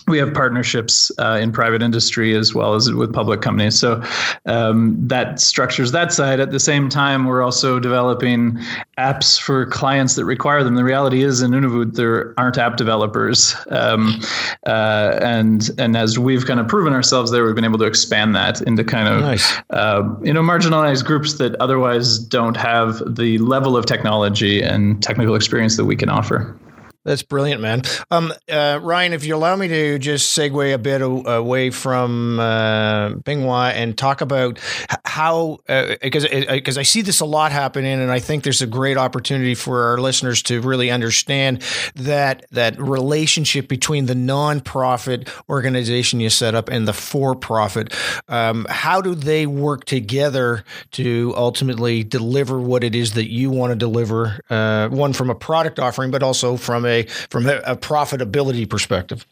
we 0.07 0.17
have 0.19 0.33
partnerships 0.33 1.11
uh, 1.17 1.39
in 1.41 1.51
private 1.51 1.81
industry 1.81 2.35
as 2.35 2.53
well 2.53 2.75
as 2.75 2.91
with 2.91 3.11
public 3.11 3.41
companies. 3.41 3.77
So 3.77 4.03
um, 4.45 4.95
that 5.07 5.39
structures 5.39 5.91
that 5.93 6.13
side. 6.13 6.39
At 6.39 6.51
the 6.51 6.59
same 6.59 6.89
time, 6.89 7.25
we're 7.25 7.41
also 7.41 7.79
developing 7.79 8.59
apps 8.97 9.39
for 9.39 9.65
clients 9.65 10.15
that 10.15 10.25
require 10.25 10.63
them. 10.63 10.75
The 10.75 10.83
reality 10.83 11.23
is 11.23 11.41
in 11.41 11.51
Nunavut, 11.51 11.95
there 11.95 12.33
aren't 12.39 12.57
app 12.57 12.77
developers. 12.77 13.55
Um, 13.69 14.21
uh, 14.67 15.17
and, 15.21 15.69
and 15.77 15.97
as 15.97 16.19
we've 16.19 16.45
kind 16.45 16.59
of 16.59 16.67
proven 16.67 16.93
ourselves 16.93 17.31
there, 17.31 17.43
we've 17.43 17.55
been 17.55 17.65
able 17.65 17.79
to 17.79 17.85
expand 17.85 18.35
that 18.35 18.61
into 18.61 18.83
kind 18.83 19.07
of, 19.07 19.21
nice. 19.21 19.57
uh, 19.71 20.03
you 20.21 20.33
know, 20.33 20.41
marginalized 20.41 21.05
groups 21.05 21.35
that 21.35 21.55
otherwise 21.55 22.19
don't 22.19 22.57
have 22.57 23.01
the 23.15 23.37
level 23.39 23.75
of 23.75 23.85
technology 23.85 24.61
and 24.61 25.01
technical 25.01 25.35
experience 25.35 25.77
that 25.77 25.85
we 25.85 25.95
can 25.95 26.09
offer. 26.09 26.57
That's 27.05 27.21
brilliant, 27.21 27.61
man. 27.61 27.83
Um, 28.09 28.33
uh, 28.51 28.79
Ryan, 28.81 29.13
if 29.13 29.23
you 29.25 29.35
allow 29.35 29.55
me 29.55 29.67
to 29.67 29.99
just 29.99 30.35
segue 30.35 30.73
a 30.73 30.79
bit 30.79 31.03
away 31.03 31.69
from 31.69 32.39
uh, 32.39 33.09
Pinnguaq 33.09 33.73
and 33.73 33.95
talk 33.95 34.21
about 34.21 34.57
how, 35.05 35.59
because 36.01 36.25
uh, 36.25 36.45
because 36.49 36.77
uh, 36.77 36.79
I 36.79 36.83
see 36.83 37.03
this 37.03 37.19
a 37.19 37.25
lot 37.25 37.51
happening, 37.51 37.99
and 37.99 38.11
I 38.11 38.17
think 38.17 38.43
there's 38.43 38.63
a 38.63 38.67
great 38.67 38.97
opportunity 38.97 39.53
for 39.53 39.83
our 39.83 39.99
listeners 39.99 40.41
to 40.43 40.61
really 40.61 40.89
understand 40.89 41.61
that 41.93 42.47
that 42.49 42.79
relationship 42.81 43.67
between 43.67 44.07
the 44.07 44.15
nonprofit 44.15 45.29
organization 45.47 46.19
you 46.19 46.31
set 46.31 46.55
up 46.55 46.69
and 46.69 46.87
the 46.87 46.93
for-profit. 46.93 47.93
Um, 48.27 48.65
how 48.67 48.99
do 48.99 49.13
they 49.13 49.45
work 49.45 49.85
together 49.85 50.63
to 50.93 51.35
ultimately 51.37 52.03
deliver 52.03 52.59
what 52.59 52.83
it 52.83 52.95
is 52.95 53.13
that 53.13 53.29
you 53.29 53.51
want 53.51 53.73
to 53.73 53.75
deliver? 53.75 54.39
Uh, 54.49 54.89
one 54.89 55.13
from 55.13 55.29
a 55.29 55.35
product 55.35 55.77
offering, 55.79 56.09
but 56.09 56.23
also 56.23 56.57
from 56.57 56.83
a 56.83 56.94
from 57.03 57.47
a, 57.47 57.57
a 57.65 57.75
profitability 57.75 58.69
perspective? 58.69 59.25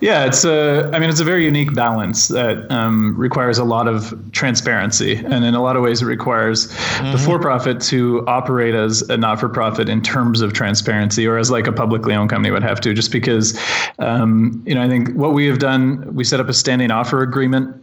Yeah, 0.00 0.26
it's 0.26 0.44
a. 0.44 0.90
I 0.92 0.98
mean, 0.98 1.08
it's 1.08 1.20
a 1.20 1.24
very 1.24 1.44
unique 1.44 1.74
balance 1.74 2.28
that 2.28 2.70
um, 2.70 3.16
requires 3.16 3.58
a 3.58 3.64
lot 3.64 3.88
of 3.88 4.14
transparency, 4.32 5.16
and 5.16 5.44
in 5.44 5.54
a 5.54 5.62
lot 5.62 5.76
of 5.76 5.82
ways, 5.82 6.02
it 6.02 6.04
requires 6.04 6.68
mm-hmm. 6.68 7.12
the 7.12 7.18
for-profit 7.18 7.80
to 7.82 8.22
operate 8.26 8.74
as 8.74 9.02
a 9.08 9.16
not-for-profit 9.16 9.88
in 9.88 10.02
terms 10.02 10.42
of 10.42 10.52
transparency, 10.52 11.26
or 11.26 11.38
as 11.38 11.50
like 11.50 11.66
a 11.66 11.72
publicly 11.72 12.14
owned 12.14 12.30
company 12.30 12.50
would 12.50 12.62
have 12.62 12.80
to. 12.82 12.92
Just 12.92 13.10
because, 13.10 13.58
um, 13.98 14.62
you 14.66 14.74
know, 14.74 14.82
I 14.82 14.88
think 14.88 15.14
what 15.14 15.32
we 15.32 15.46
have 15.46 15.58
done, 15.58 16.14
we 16.14 16.24
set 16.24 16.40
up 16.40 16.48
a 16.48 16.54
standing 16.54 16.90
offer 16.90 17.22
agreement 17.22 17.74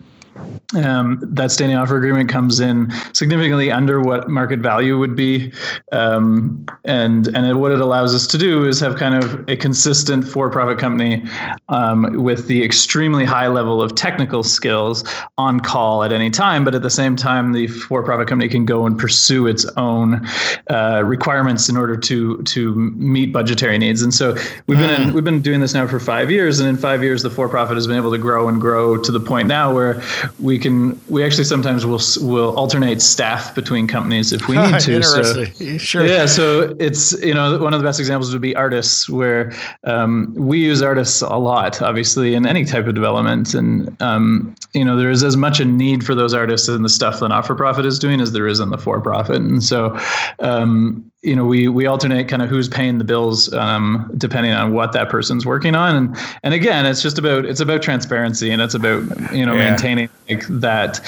um, 0.76 1.20
that 1.22 1.52
standing 1.52 1.78
offer 1.78 1.98
agreement 1.98 2.30
comes 2.30 2.60
in 2.60 2.92
significantly 3.14 3.72
under 3.72 4.02
what 4.02 4.30
market 4.30 4.60
value 4.60 4.98
would 4.98 5.16
be, 5.16 5.52
um, 5.92 6.66
and 6.86 7.28
and 7.28 7.60
what 7.60 7.72
it 7.72 7.80
allows 7.80 8.16
us 8.16 8.28
to 8.28 8.38
do 8.38 8.66
is 8.66 8.80
have 8.80 8.96
kind 8.96 9.24
of 9.24 9.48
a 9.48 9.56
consistent 9.56 10.28
for-profit 10.28 10.80
company 10.80 11.24
um, 11.70 12.24
with 12.24 12.48
the 12.48 12.64
extremely 12.64 13.26
high 13.26 13.48
level 13.48 13.82
of 13.82 13.96
technical 13.96 14.44
skills 14.44 15.04
on 15.38 15.60
call 15.60 16.04
at 16.04 16.12
any 16.12 16.30
time, 16.30 16.64
but 16.64 16.76
at 16.76 16.82
the 16.82 16.90
same 16.90 17.16
time, 17.16 17.54
the 17.54 17.68
for-profit 17.68 18.28
company 18.28 18.50
can 18.50 18.66
go 18.66 18.86
and 18.86 18.98
pursue 18.98 19.48
its 19.48 19.66
own 19.78 20.26
uh, 20.70 21.02
requirements 21.06 21.70
in 21.70 21.78
order 21.78 21.96
to 21.96 22.42
to 22.44 22.74
meet 22.76 23.32
budgetary 23.32 23.78
needs. 23.78 24.02
And 24.02 24.14
so 24.14 24.36
we've 24.68 24.78
been 24.78 25.02
in, 25.02 25.10
mm. 25.10 25.14
we've 25.14 25.24
been 25.24 25.42
doing 25.42 25.60
this 25.60 25.74
now 25.74 25.88
for 25.88 26.00
five 26.00 26.32
years, 26.32 26.60
and 26.60 26.70
in 26.70 26.78
five 26.78 27.04
years, 27.04 27.22
the 27.22 27.30
for-profit 27.30 27.76
has 27.76 27.88
been 27.88 27.98
able 27.98 28.12
to 28.12 28.18
grow 28.18 28.48
and 28.48 28.60
grow 28.60 28.98
to 28.98 29.12
the 29.12 29.20
point 29.20 29.48
now 29.48 29.74
where 29.74 30.02
we 30.40 30.60
can 30.64 31.00
we 31.10 31.24
actually 31.24 31.44
sometimes 31.44 31.86
will 31.86 32.02
will 32.28 32.56
alternate 32.58 33.02
staff 33.02 33.54
between 33.54 33.86
companies 33.86 34.34
if 34.34 34.48
we 34.48 34.58
need 34.66 34.80
to. 34.80 35.04
so, 35.04 35.46
sure. 35.78 36.06
Yeah, 36.08 36.26
so 36.26 36.76
it's 36.80 37.12
you 37.22 37.34
know 37.34 37.60
one 37.60 37.74
of 37.74 37.80
the 37.80 37.86
best 37.86 38.00
examples 38.00 38.34
would 38.34 38.42
be 38.42 38.56
artists, 38.56 39.08
where 39.08 39.54
um, 39.84 40.34
we 40.34 40.60
use 40.60 40.82
artists 40.82 41.22
a 41.22 41.38
lot, 41.38 41.82
obviously 41.82 42.34
in 42.34 42.48
any 42.48 42.66
type 42.66 42.88
of 42.88 42.96
development, 42.96 43.54
and 43.54 44.02
um, 44.02 44.56
you 44.74 44.84
know 44.84 44.98
there 44.98 45.12
is 45.12 45.24
as 45.24 45.38
much 45.38 45.60
a 45.60 45.66
need 45.66 46.04
for 46.04 46.16
those 46.16 46.34
artists 46.34 46.68
in 46.68 46.82
the 46.82 46.90
stuff 46.90 47.20
the 47.20 47.28
not 47.28 47.46
for 47.46 47.56
profit 47.56 47.86
is 47.86 48.00
doing 48.00 48.20
as 48.20 48.32
there 48.32 48.48
is 48.48 48.60
in 48.60 48.70
the 48.70 48.78
for 48.78 49.00
profit, 49.00 49.38
and 49.38 49.64
so 49.64 49.96
um, 50.40 51.12
you 51.24 51.38
know, 51.38 51.46
we 51.46 51.70
we 51.70 51.86
alternate 51.86 52.28
kind 52.28 52.42
of 52.42 52.50
who's 52.50 52.68
paying 52.68 52.98
the 52.98 53.06
bills 53.06 53.52
um, 53.54 54.12
depending 54.18 54.52
on 54.52 54.74
what 54.74 54.92
that 54.92 55.10
person's 55.10 55.46
working 55.46 55.74
on, 55.74 55.96
and 55.96 56.18
and 56.44 56.54
again, 56.54 56.86
it's 56.86 57.02
just 57.02 57.18
about 57.18 57.46
it's 57.46 57.62
about 57.62 57.82
transparency 57.82 58.52
and 58.52 58.62
it's 58.62 58.74
about 58.74 59.04
you 59.34 59.46
know 59.46 59.54
yeah. 59.54 59.70
maintaining 59.70 60.10
like 60.30 60.46
that, 60.48 61.00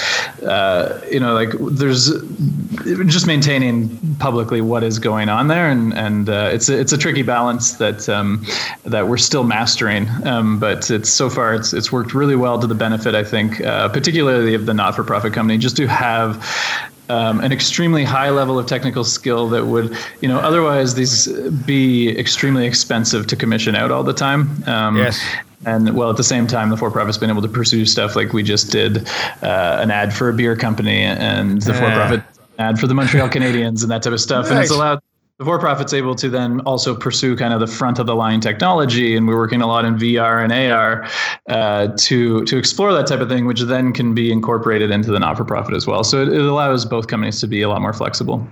uh, 0.42 1.00
you 1.10 1.20
know, 1.20 1.34
like 1.34 1.50
there's 1.70 2.10
just 3.06 3.26
maintaining 3.26 3.98
publicly 4.16 4.62
what 4.62 4.82
is 4.82 4.98
going 4.98 5.28
on 5.28 5.48
there, 5.48 5.70
and 5.70 5.92
and 5.92 6.30
uh, 6.30 6.48
it's 6.50 6.70
a, 6.70 6.80
it's 6.80 6.92
a 6.92 6.98
tricky 6.98 7.22
balance 7.22 7.74
that 7.74 8.08
um, 8.08 8.42
that 8.84 9.08
we're 9.08 9.18
still 9.18 9.44
mastering, 9.44 10.08
um, 10.24 10.58
but 10.58 10.90
it's 10.90 11.10
so 11.10 11.28
far 11.28 11.54
it's 11.54 11.74
it's 11.74 11.92
worked 11.92 12.14
really 12.14 12.36
well 12.36 12.58
to 12.58 12.66
the 12.66 12.74
benefit 12.74 13.14
I 13.14 13.22
think, 13.22 13.60
uh, 13.60 13.90
particularly 13.90 14.54
of 14.54 14.64
the 14.64 14.72
not 14.72 14.94
for 14.96 15.04
profit 15.04 15.34
company, 15.34 15.58
just 15.58 15.76
to 15.76 15.86
have 15.86 16.42
um, 17.08 17.40
an 17.40 17.52
extremely 17.52 18.04
high 18.04 18.30
level 18.30 18.58
of 18.58 18.66
technical 18.66 19.04
skill 19.04 19.48
that 19.50 19.66
would, 19.66 19.96
you 20.20 20.28
know, 20.28 20.38
otherwise 20.38 20.94
these 20.94 21.28
be 21.64 22.16
extremely 22.18 22.66
expensive 22.66 23.26
to 23.28 23.36
commission 23.36 23.74
out 23.74 23.90
all 23.90 24.02
the 24.02 24.12
time. 24.12 24.62
Um, 24.66 24.96
yes. 24.96 25.20
And 25.64 25.96
well, 25.96 26.10
at 26.10 26.16
the 26.16 26.24
same 26.24 26.46
time, 26.46 26.70
the 26.70 26.76
for-profit's 26.76 27.18
been 27.18 27.30
able 27.30 27.42
to 27.42 27.48
pursue 27.48 27.86
stuff 27.86 28.14
like 28.14 28.32
we 28.32 28.42
just 28.42 28.70
did 28.70 29.08
uh, 29.42 29.78
an 29.80 29.90
ad 29.90 30.12
for 30.12 30.28
a 30.28 30.32
beer 30.32 30.54
company, 30.54 31.02
and 31.02 31.62
the 31.62 31.72
for-profit 31.72 32.22
ad 32.58 32.78
for 32.78 32.86
the 32.86 32.94
Montreal 32.94 33.28
Canadiens, 33.28 33.82
and 33.82 33.90
that 33.90 34.02
type 34.02 34.12
of 34.12 34.20
stuff. 34.20 34.44
Nice. 34.44 34.52
And 34.52 34.60
it's 34.60 34.70
allowed 34.70 35.00
the 35.38 35.44
for-profit's 35.44 35.92
able 35.92 36.14
to 36.14 36.30
then 36.30 36.60
also 36.60 36.94
pursue 36.94 37.36
kind 37.36 37.52
of 37.52 37.60
the 37.60 37.66
front 37.66 37.98
of 37.98 38.06
the 38.06 38.14
line 38.14 38.40
technology 38.40 39.16
and 39.16 39.28
we're 39.28 39.36
working 39.36 39.60
a 39.60 39.66
lot 39.66 39.84
in 39.84 39.94
vr 39.96 40.42
and 40.42 40.52
ar 40.72 41.06
uh, 41.50 41.88
to 41.98 42.42
to 42.46 42.56
explore 42.56 42.92
that 42.94 43.06
type 43.06 43.20
of 43.20 43.28
thing 43.28 43.44
which 43.44 43.60
then 43.60 43.92
can 43.92 44.14
be 44.14 44.32
incorporated 44.32 44.90
into 44.90 45.10
the 45.10 45.18
not-for-profit 45.18 45.74
as 45.74 45.86
well. 45.86 46.02
So 46.04 46.22
it, 46.22 46.28
it 46.28 46.40
allows 46.40 46.86
both 46.86 47.08
companies 47.08 47.38
to 47.40 47.46
be 47.46 47.60
a 47.60 47.68
lot 47.68 47.82
more 47.82 47.92
flexible 47.92 48.48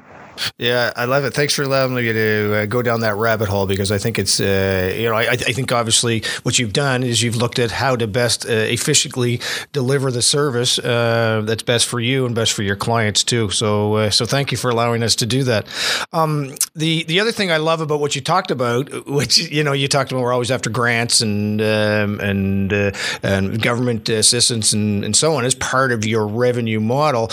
yeah, 0.59 0.93
I 0.97 1.05
love 1.05 1.25
it. 1.25 1.35
Thanks 1.35 1.55
for 1.55 1.63
allowing 1.63 1.95
me 1.95 2.13
to 2.13 2.55
uh, 2.55 2.67
go 2.67 2.83
down 2.83 3.01
that 3.01 3.17
rabbit 3.17 3.49
hole 3.49 3.67
because 3.67 3.91
I 3.91 3.99
think 3.99 4.19
it's, 4.19 4.41
uh, 4.41 4.95
you 4.97 5.09
know, 5.09 5.15
I, 5.15 5.31
I, 5.33 5.37
think 5.37 5.73
obviously 5.73 6.23
what 6.43 6.59
you've 6.59 6.73
done 6.73 7.03
is 7.03 7.23
you've 7.23 7.37
looked 7.37 7.59
at 7.59 7.71
how 7.71 7.97
to 7.97 8.07
best 8.07 8.47
uh, 8.47 8.53
efficiently 8.53 9.41
deliver 9.73 10.11
the 10.11 10.23
service 10.23 10.79
uh, 10.79 11.43
that's 11.45 11.63
best 11.63 11.87
for 11.87 12.01
you 12.01 12.27
and 12.27 12.35
best 12.35 12.53
for 12.53 12.63
your 12.63 12.77
clients 12.77 13.25
too. 13.25 13.51
So, 13.51 13.95
uh, 13.95 14.11
so 14.11 14.27
thank 14.27 14.53
you 14.53 14.59
for 14.59 14.71
allowing 14.71 15.03
us 15.03 15.17
to 15.17 15.27
do 15.27 15.45
that. 15.45 15.67
Um, 16.13 16.55
the 16.75 17.05
the 17.05 17.21
other 17.21 17.33
thing 17.33 17.51
I 17.51 17.59
love 17.59 17.81
about 17.81 18.01
what 18.01 18.15
you 18.15 18.21
talked 18.21 18.51
about, 18.51 19.07
which 19.07 19.39
you 19.39 19.65
know, 19.65 19.73
you 19.73 19.89
talked 19.89 20.13
about 20.13 20.23
we're 20.23 20.33
always 20.33 20.51
after 20.51 20.71
grants 20.71 21.21
and 21.21 21.61
um, 21.61 22.21
and 22.21 22.73
uh, 22.73 22.91
and 23.23 23.63
government 23.63 24.09
assistance 24.09 24.73
and, 24.73 25.05
and 25.05 25.17
so 25.17 25.35
on 25.37 25.45
as 25.45 25.55
part 25.55 25.93
of 25.93 26.05
your 26.05 26.27
revenue 26.27 26.81
model 26.81 27.31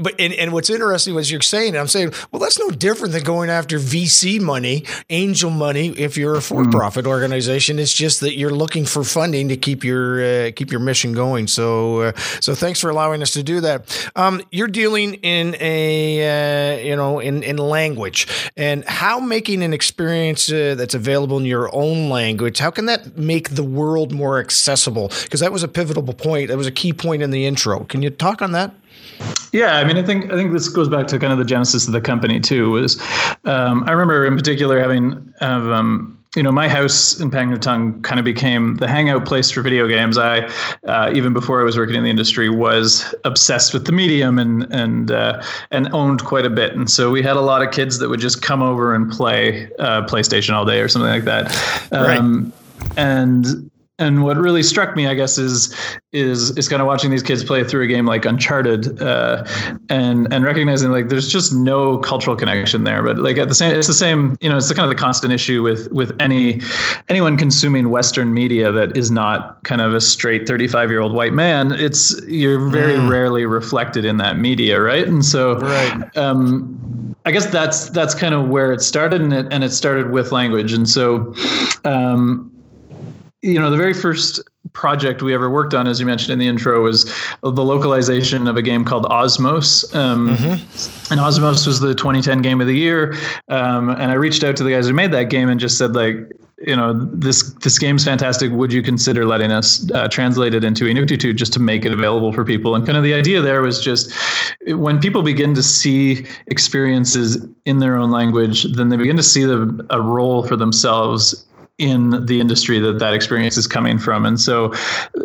but 0.00 0.14
and, 0.18 0.32
and 0.34 0.52
what's 0.52 0.70
interesting 0.70 1.14
was 1.14 1.30
you're 1.30 1.40
saying, 1.40 1.76
I'm 1.76 1.88
saying, 1.88 2.12
well, 2.30 2.40
that's 2.40 2.58
no 2.58 2.70
different 2.70 3.12
than 3.12 3.22
going 3.22 3.50
after 3.50 3.78
VC 3.78 4.40
money, 4.40 4.84
angel 5.10 5.50
money. 5.50 5.88
If 5.90 6.16
you're 6.16 6.36
a 6.36 6.42
for-profit 6.42 7.04
mm-hmm. 7.04 7.10
organization, 7.10 7.78
it's 7.78 7.92
just 7.92 8.20
that 8.20 8.36
you're 8.36 8.50
looking 8.50 8.84
for 8.84 9.04
funding 9.04 9.48
to 9.48 9.56
keep 9.56 9.84
your 9.84 10.22
uh, 10.22 10.50
keep 10.54 10.70
your 10.70 10.80
mission 10.80 11.12
going. 11.12 11.46
So, 11.46 12.00
uh, 12.00 12.12
so 12.40 12.54
thanks 12.54 12.80
for 12.80 12.90
allowing 12.90 13.22
us 13.22 13.32
to 13.32 13.42
do 13.42 13.60
that. 13.60 14.10
Um, 14.16 14.42
you're 14.50 14.68
dealing 14.68 15.14
in 15.14 15.56
a 15.60 16.76
uh, 16.76 16.78
you 16.78 16.96
know 16.96 17.20
in 17.20 17.42
in 17.42 17.56
language 17.56 18.26
and 18.56 18.84
how 18.84 19.20
making 19.20 19.62
an 19.62 19.72
experience 19.72 20.50
uh, 20.50 20.74
that's 20.76 20.94
available 20.94 21.38
in 21.38 21.44
your 21.44 21.74
own 21.74 22.08
language. 22.08 22.58
How 22.58 22.70
can 22.70 22.86
that 22.86 23.16
make 23.16 23.50
the 23.50 23.64
world 23.64 24.12
more 24.12 24.38
accessible? 24.38 25.08
Because 25.22 25.40
that 25.40 25.52
was 25.52 25.62
a 25.62 25.68
pivotal 25.68 26.02
point. 26.02 26.48
That 26.48 26.56
was 26.56 26.66
a 26.66 26.72
key 26.72 26.92
point 26.92 27.22
in 27.22 27.30
the 27.30 27.46
intro. 27.46 27.84
Can 27.84 28.02
you 28.02 28.10
talk 28.10 28.42
on 28.42 28.52
that? 28.52 28.74
Yeah, 29.52 29.76
I 29.76 29.84
mean, 29.84 29.96
I 29.96 30.02
think 30.02 30.32
I 30.32 30.36
think 30.36 30.52
this 30.52 30.68
goes 30.68 30.88
back 30.88 31.06
to 31.08 31.18
kind 31.18 31.32
of 31.32 31.38
the 31.38 31.44
genesis 31.44 31.86
of 31.86 31.92
the 31.92 32.00
company 32.00 32.40
too. 32.40 32.70
Was 32.70 33.00
um, 33.44 33.84
I 33.84 33.92
remember 33.92 34.24
in 34.24 34.36
particular 34.36 34.78
having 34.78 35.32
um, 35.40 36.20
you 36.36 36.44
know, 36.44 36.52
my 36.52 36.68
house 36.68 37.18
in 37.18 37.30
Pangnirtung 37.30 38.04
kind 38.04 38.20
of 38.20 38.24
became 38.24 38.76
the 38.76 38.86
hangout 38.86 39.26
place 39.26 39.50
for 39.50 39.62
video 39.62 39.88
games. 39.88 40.16
I, 40.16 40.48
uh, 40.86 41.10
even 41.12 41.32
before 41.32 41.60
I 41.60 41.64
was 41.64 41.76
working 41.76 41.96
in 41.96 42.04
the 42.04 42.10
industry, 42.10 42.48
was 42.48 43.12
obsessed 43.24 43.74
with 43.74 43.86
the 43.86 43.92
medium 43.92 44.38
and 44.38 44.62
and 44.72 45.10
uh, 45.10 45.42
and 45.72 45.92
owned 45.92 46.24
quite 46.24 46.46
a 46.46 46.50
bit. 46.50 46.74
And 46.76 46.88
so 46.88 47.10
we 47.10 47.20
had 47.20 47.36
a 47.36 47.40
lot 47.40 47.62
of 47.66 47.72
kids 47.72 47.98
that 47.98 48.08
would 48.08 48.20
just 48.20 48.42
come 48.42 48.62
over 48.62 48.94
and 48.94 49.10
play 49.10 49.68
uh, 49.80 50.06
PlayStation 50.06 50.54
all 50.54 50.64
day 50.64 50.80
or 50.80 50.88
something 50.88 51.10
like 51.10 51.24
that. 51.24 51.90
Um, 51.90 52.52
right. 52.86 52.96
And 52.96 53.70
and 54.00 54.24
what 54.24 54.36
really 54.38 54.62
struck 54.62 54.96
me, 54.96 55.06
I 55.06 55.14
guess, 55.14 55.38
is 55.38 55.74
is 56.12 56.56
is 56.56 56.68
kind 56.68 56.80
of 56.80 56.88
watching 56.88 57.10
these 57.10 57.22
kids 57.22 57.44
play 57.44 57.62
through 57.62 57.82
a 57.82 57.86
game 57.86 58.06
like 58.06 58.24
Uncharted, 58.24 59.00
uh, 59.00 59.44
and 59.90 60.32
and 60.32 60.42
recognizing 60.44 60.90
like 60.90 61.08
there's 61.08 61.30
just 61.30 61.52
no 61.52 61.98
cultural 61.98 62.34
connection 62.34 62.84
there. 62.84 63.02
But 63.02 63.18
like 63.18 63.36
at 63.36 63.48
the 63.48 63.54
same, 63.54 63.76
it's 63.76 63.86
the 63.86 63.92
same. 63.92 64.36
You 64.40 64.48
know, 64.48 64.56
it's 64.56 64.68
the 64.68 64.74
kind 64.74 64.90
of 64.90 64.96
the 64.96 65.00
constant 65.00 65.32
issue 65.32 65.62
with 65.62 65.92
with 65.92 66.16
any 66.18 66.62
anyone 67.08 67.36
consuming 67.36 67.90
Western 67.90 68.32
media 68.32 68.72
that 68.72 68.96
is 68.96 69.10
not 69.10 69.62
kind 69.64 69.82
of 69.82 69.94
a 69.94 70.00
straight 70.00 70.48
35 70.48 70.90
year 70.90 71.00
old 71.00 71.12
white 71.12 71.34
man. 71.34 71.72
It's 71.72 72.20
you're 72.26 72.70
very 72.70 72.94
mm. 72.94 73.08
rarely 73.08 73.44
reflected 73.44 74.06
in 74.06 74.16
that 74.16 74.38
media, 74.38 74.80
right? 74.80 75.06
And 75.06 75.24
so, 75.24 75.58
right. 75.58 76.16
Um, 76.16 77.14
I 77.26 77.32
guess 77.32 77.46
that's 77.46 77.90
that's 77.90 78.14
kind 78.14 78.34
of 78.34 78.48
where 78.48 78.72
it 78.72 78.80
started, 78.80 79.20
and 79.20 79.34
it 79.34 79.46
and 79.50 79.62
it 79.62 79.72
started 79.72 80.10
with 80.10 80.32
language, 80.32 80.72
and 80.72 80.88
so. 80.88 81.34
Um, 81.84 82.50
you 83.42 83.58
know, 83.58 83.70
the 83.70 83.76
very 83.76 83.94
first 83.94 84.40
project 84.72 85.22
we 85.22 85.32
ever 85.34 85.48
worked 85.48 85.72
on, 85.72 85.86
as 85.86 85.98
you 85.98 86.06
mentioned 86.06 86.32
in 86.32 86.38
the 86.38 86.46
intro, 86.46 86.82
was 86.82 87.04
the 87.42 87.64
localization 87.64 88.46
of 88.46 88.56
a 88.56 88.62
game 88.62 88.84
called 88.84 89.04
Osmos. 89.04 89.94
Um, 89.94 90.36
mm-hmm. 90.36 91.12
And 91.12 91.20
Osmos 91.20 91.66
was 91.66 91.80
the 91.80 91.94
2010 91.94 92.42
game 92.42 92.60
of 92.60 92.66
the 92.66 92.76
year. 92.76 93.14
Um, 93.48 93.90
and 93.90 94.10
I 94.10 94.14
reached 94.14 94.44
out 94.44 94.56
to 94.56 94.64
the 94.64 94.70
guys 94.70 94.86
who 94.86 94.92
made 94.92 95.12
that 95.12 95.24
game 95.24 95.48
and 95.48 95.58
just 95.58 95.78
said, 95.78 95.94
like, 95.94 96.16
you 96.66 96.76
know, 96.76 96.92
this 96.92 97.54
this 97.54 97.78
game's 97.78 98.04
fantastic. 98.04 98.52
Would 98.52 98.70
you 98.70 98.82
consider 98.82 99.24
letting 99.24 99.50
us 99.50 99.90
uh, 99.92 100.08
translate 100.08 100.52
it 100.52 100.62
into 100.62 100.84
Inuktitut 100.84 101.36
just 101.36 101.54
to 101.54 101.60
make 101.60 101.86
it 101.86 101.92
available 101.92 102.34
for 102.34 102.44
people? 102.44 102.74
And 102.74 102.84
kind 102.84 102.98
of 102.98 103.04
the 103.04 103.14
idea 103.14 103.40
there 103.40 103.62
was 103.62 103.82
just 103.82 104.12
when 104.66 105.00
people 105.00 105.22
begin 105.22 105.54
to 105.54 105.62
see 105.62 106.26
experiences 106.48 107.46
in 107.64 107.78
their 107.78 107.96
own 107.96 108.10
language, 108.10 108.64
then 108.74 108.90
they 108.90 108.98
begin 108.98 109.16
to 109.16 109.22
see 109.22 109.44
the, 109.44 109.86
a 109.88 110.02
role 110.02 110.46
for 110.46 110.54
themselves 110.54 111.46
in 111.80 112.26
the 112.26 112.40
industry 112.40 112.78
that 112.78 112.98
that 112.98 113.14
experience 113.14 113.56
is 113.56 113.66
coming 113.66 113.98
from. 113.98 114.26
And 114.26 114.38
so, 114.38 114.72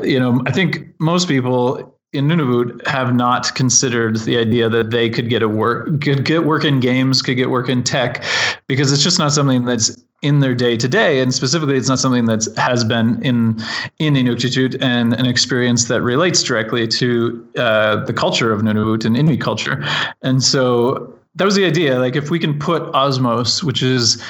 you 0.02 0.20
know, 0.20 0.42
I 0.48 0.52
think 0.52 0.88
most 1.00 1.28
people 1.28 1.92
in 2.14 2.28
Nunavut 2.30 2.88
have 2.88 3.14
not 3.14 3.54
considered 3.56 4.16
the 4.22 4.38
idea 4.38 4.70
that 4.70 4.90
they 4.90 5.10
could 5.10 5.30
get 5.30 5.44
a 5.44 5.50
work 5.50 6.02
could 6.02 6.24
get 6.24 6.46
work 6.46 6.64
in 6.64 6.80
games, 6.80 7.22
could 7.22 7.36
get 7.36 7.50
work 7.50 7.68
in 7.68 7.84
tech, 7.84 8.24
because 8.68 8.94
it's 8.94 9.04
just 9.04 9.20
not 9.20 9.34
something 9.34 9.66
that's 9.66 10.02
in 10.22 10.40
their 10.40 10.56
day 10.56 10.78
to 10.78 10.88
day, 10.88 11.20
and 11.20 11.34
specifically, 11.34 11.76
it's 11.76 11.90
not 11.90 12.00
something 12.00 12.26
that 12.26 12.48
has 12.58 12.84
been 12.86 13.22
in 13.22 13.60
in 14.00 14.16
Inuktitut 14.16 14.82
and 14.82 15.14
an 15.14 15.26
experience 15.26 15.86
that 15.86 16.02
relates 16.02 16.42
directly 16.42 16.88
to 16.88 17.46
uh, 17.58 17.98
the 18.06 18.14
culture 18.14 18.52
of 18.54 18.62
Nunavut 18.62 19.06
and 19.06 19.18
Inuit 19.18 19.42
culture. 19.42 19.84
And 20.22 20.42
so 20.42 21.14
that 21.36 21.46
was 21.46 21.56
the 21.56 21.66
idea. 21.66 22.00
Like, 22.00 22.16
if 22.16 22.32
we 22.32 22.40
can 22.40 22.58
put 22.58 22.82
Osmos, 22.94 23.62
which 23.62 23.84
is 23.84 24.24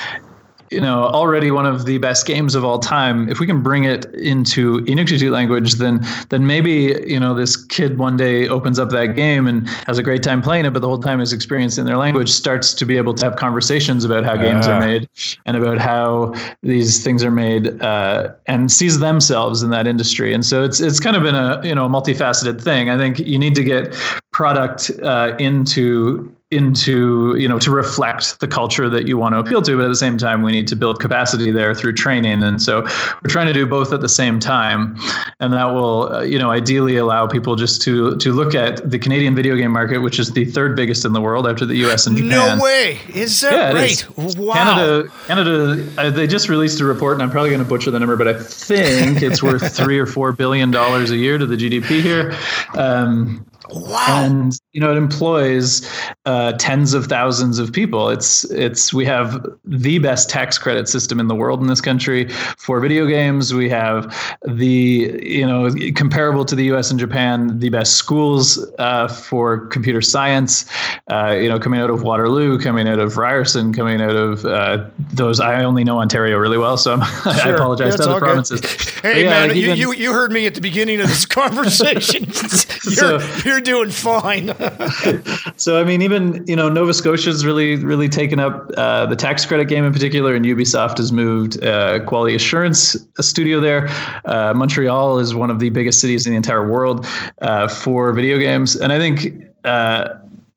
you 0.76 0.82
know, 0.82 1.04
already 1.06 1.52
one 1.52 1.66
of 1.66 1.86
the 1.86 1.98
best 2.00 2.26
games 2.26 2.54
of 2.54 2.66
all 2.66 2.80
time. 2.80 3.30
If 3.30 3.40
we 3.40 3.48
can 3.48 3.64
bring 3.64 3.86
it 3.86 4.04
into 4.14 4.82
Inuktitut 4.82 5.32
language, 5.32 5.76
then 5.76 6.06
then 6.28 6.46
maybe 6.46 7.02
you 7.08 7.18
know 7.18 7.34
this 7.34 7.56
kid 7.56 7.98
one 7.98 8.18
day 8.18 8.50
opens 8.50 8.78
up 8.78 8.90
that 8.90 9.16
game 9.16 9.48
and 9.48 9.70
has 9.88 9.98
a 9.98 10.04
great 10.04 10.22
time 10.22 10.42
playing 10.42 10.66
it, 10.66 10.72
but 10.74 10.82
the 10.82 10.88
whole 10.90 11.00
time 11.00 11.22
is 11.22 11.32
experienced 11.32 11.78
in 11.78 11.86
their 11.86 11.96
language, 11.96 12.30
starts 12.30 12.74
to 12.74 12.86
be 12.86 12.98
able 12.98 13.14
to 13.14 13.26
have 13.26 13.38
conversations 13.38 14.04
about 14.04 14.26
how 14.26 14.36
games 14.36 14.68
are 14.68 14.80
made 14.82 15.08
and 15.46 15.56
about 15.56 15.78
how 15.78 16.34
these 16.62 17.02
things 17.02 17.24
are 17.24 17.32
made, 17.32 17.82
uh, 17.82 18.34
and 18.48 18.70
sees 18.70 19.00
themselves 19.00 19.64
in 19.64 19.70
that 19.70 19.88
industry. 19.88 20.34
And 20.34 20.46
so 20.46 20.62
it's 20.62 20.82
it's 20.82 21.00
kind 21.00 21.16
of 21.16 21.24
been 21.24 21.36
a 21.36 21.62
you 21.64 21.74
know 21.74 21.88
multifaceted 21.88 22.62
thing. 22.62 22.90
I 22.90 22.98
think 22.98 23.20
you 23.20 23.40
need 23.40 23.56
to 23.56 23.64
get 23.64 23.96
product 24.36 24.92
uh, 25.02 25.34
into 25.40 26.30
into 26.52 27.36
you 27.38 27.48
know 27.48 27.58
to 27.58 27.72
reflect 27.72 28.40
the 28.42 28.48
culture 28.48 28.90
that 28.90 29.08
you 29.08 29.18
want 29.18 29.34
to 29.34 29.40
appeal 29.40 29.62
to. 29.62 29.78
But 29.78 29.86
at 29.86 29.88
the 29.88 29.96
same 29.96 30.18
time 30.18 30.44
we 30.44 30.52
need 30.52 30.68
to 30.68 30.76
build 30.76 31.00
capacity 31.00 31.52
there 31.52 31.74
through 31.74 31.94
training. 31.94 32.44
And 32.44 32.62
so 32.62 32.82
we're 32.82 33.30
trying 33.30 33.48
to 33.48 33.54
do 33.54 33.66
both 33.66 33.94
at 33.94 34.02
the 34.02 34.10
same 34.10 34.42
time. 34.42 34.98
And 35.40 35.54
that 35.54 35.68
will 35.74 36.14
uh, 36.14 36.22
you 36.24 36.38
know 36.38 36.52
ideally 36.52 36.98
allow 36.98 37.28
people 37.28 37.56
just 37.56 37.82
to 37.84 38.18
to 38.18 38.34
look 38.34 38.54
at 38.54 38.90
the 38.90 39.00
Canadian 39.00 39.36
video 39.36 39.56
game 39.56 39.72
market 39.72 40.00
which 40.00 40.20
is 40.20 40.34
the 40.34 40.44
third 40.44 40.76
biggest 40.76 41.06
in 41.06 41.14
the 41.14 41.22
world 41.22 41.48
after 41.48 41.66
the 41.66 41.78
US 41.88 42.06
and 42.06 42.18
Japan. 42.18 42.58
No 42.58 42.64
way. 42.64 43.00
Is 43.14 43.40
that 43.40 43.54
yeah, 43.54 43.72
right 43.72 44.06
is. 44.18 44.36
wow 44.36 44.54
Canada 44.54 45.10
Canada 45.28 45.90
uh, 45.98 46.10
they 46.10 46.28
just 46.28 46.50
released 46.50 46.82
a 46.82 46.86
report 46.86 47.14
and 47.14 47.24
I'm 47.24 47.32
probably 47.32 47.52
going 47.52 47.64
to 47.64 47.70
butcher 47.70 47.90
the 47.90 48.00
number 48.00 48.18
but 48.18 48.28
I 48.28 48.38
think 48.38 49.22
it's 49.22 49.42
worth 49.42 49.76
3 49.84 49.98
or 49.98 50.06
4 50.06 50.34
billion 50.34 50.72
dollars 50.72 51.12
a 51.12 51.18
year 51.18 51.38
to 51.38 51.46
the 51.46 51.56
GDP 51.56 52.02
here. 52.02 52.36
Um, 52.76 53.46
Wow. 53.72 54.06
And 54.08 54.60
you 54.74 54.82
know 54.82 54.92
it 54.92 54.98
employs 54.98 55.90
uh, 56.26 56.54
tens 56.54 56.94
of 56.94 57.06
thousands 57.06 57.60
of 57.60 57.72
people. 57.72 58.10
It's 58.10 58.44
it's 58.52 58.94
we 58.94 59.06
have 59.06 59.46
the 59.64 60.00
best 60.00 60.30
tax 60.30 60.58
credit 60.58 60.88
system 60.88 61.20
in 61.20 61.28
the 61.28 61.36
world 61.36 61.62
in 61.62 61.68
this 61.68 61.82
country 61.82 62.30
for 62.58 62.80
video 62.80 63.06
games. 63.06 63.54
We 63.54 63.70
have 63.70 64.14
the 64.46 65.20
you 65.24 65.46
know 65.46 65.70
comparable 65.96 66.46
to 66.46 66.56
the 66.56 66.66
U.S. 66.66 66.92
and 66.92 67.00
Japan, 67.00 67.60
the 67.60 67.70
best 67.70 67.94
schools 67.94 68.66
uh, 68.80 69.08
for 69.08 69.68
computer 69.68 70.02
science. 70.02 70.66
Uh, 71.10 71.38
you 71.40 71.50
know, 71.50 71.60
coming 71.60 71.80
out 71.80 71.90
of 71.90 72.04
Waterloo, 72.04 72.60
coming 72.60 72.88
out 72.88 73.00
of 73.00 73.18
Ryerson, 73.18 73.74
coming 73.74 74.02
out 74.02 74.16
of 74.16 74.46
uh, 74.46 74.86
those. 75.14 75.40
I 75.40 75.64
only 75.64 75.84
know 75.84 76.00
Ontario 76.00 76.38
really 76.38 76.58
well, 76.58 76.78
so 76.78 77.00
sure. 77.02 77.32
I 77.32 77.50
apologize 77.50 77.96
to 77.96 78.10
other 78.10 78.20
provinces. 78.20 78.62
Hey 79.00 79.24
yeah, 79.24 79.30
man, 79.30 79.48
like 79.50 79.58
you, 79.58 79.64
even, 79.66 79.78
you 79.78 79.94
you 79.94 80.12
heard 80.14 80.32
me 80.32 80.48
at 80.48 80.56
the 80.56 80.62
beginning 80.62 81.00
of 81.00 81.08
this 81.08 81.26
conversation. 81.36 82.26
you're, 82.26 82.34
so, 83.20 83.20
you're 83.46 83.55
doing 83.62 83.90
fine. 83.90 84.48
so 85.58 85.80
I 85.80 85.84
mean, 85.84 86.02
even 86.02 86.44
you 86.48 86.56
know, 86.56 86.70
Nova 86.70 86.94
Scotia's 86.94 87.46
really 87.46 87.76
really 87.78 88.10
taken 88.10 88.40
up 88.40 88.70
uh, 88.78 89.06
the 89.06 89.16
tax 89.16 89.46
credit 89.46 89.68
game 89.68 89.84
in 89.84 89.94
particular, 89.94 90.36
and 90.36 90.46
Ubisoft 90.46 90.98
has 90.98 91.12
moved 91.12 91.64
uh, 91.64 92.00
quality 92.06 92.36
assurance 92.36 92.96
studio 93.20 93.60
there. 93.60 93.90
Uh, 94.26 94.54
Montreal 94.56 95.20
is 95.20 95.36
one 95.36 95.50
of 95.50 95.60
the 95.60 95.70
biggest 95.70 96.00
cities 96.00 96.26
in 96.26 96.34
the 96.34 96.38
entire 96.38 96.68
world 96.68 97.06
uh, 97.42 97.68
for 97.68 98.12
video 98.14 98.38
games, 98.38 98.76
and 98.76 98.92
I 98.92 99.00
think 99.00 99.44
uh, 99.64 100.10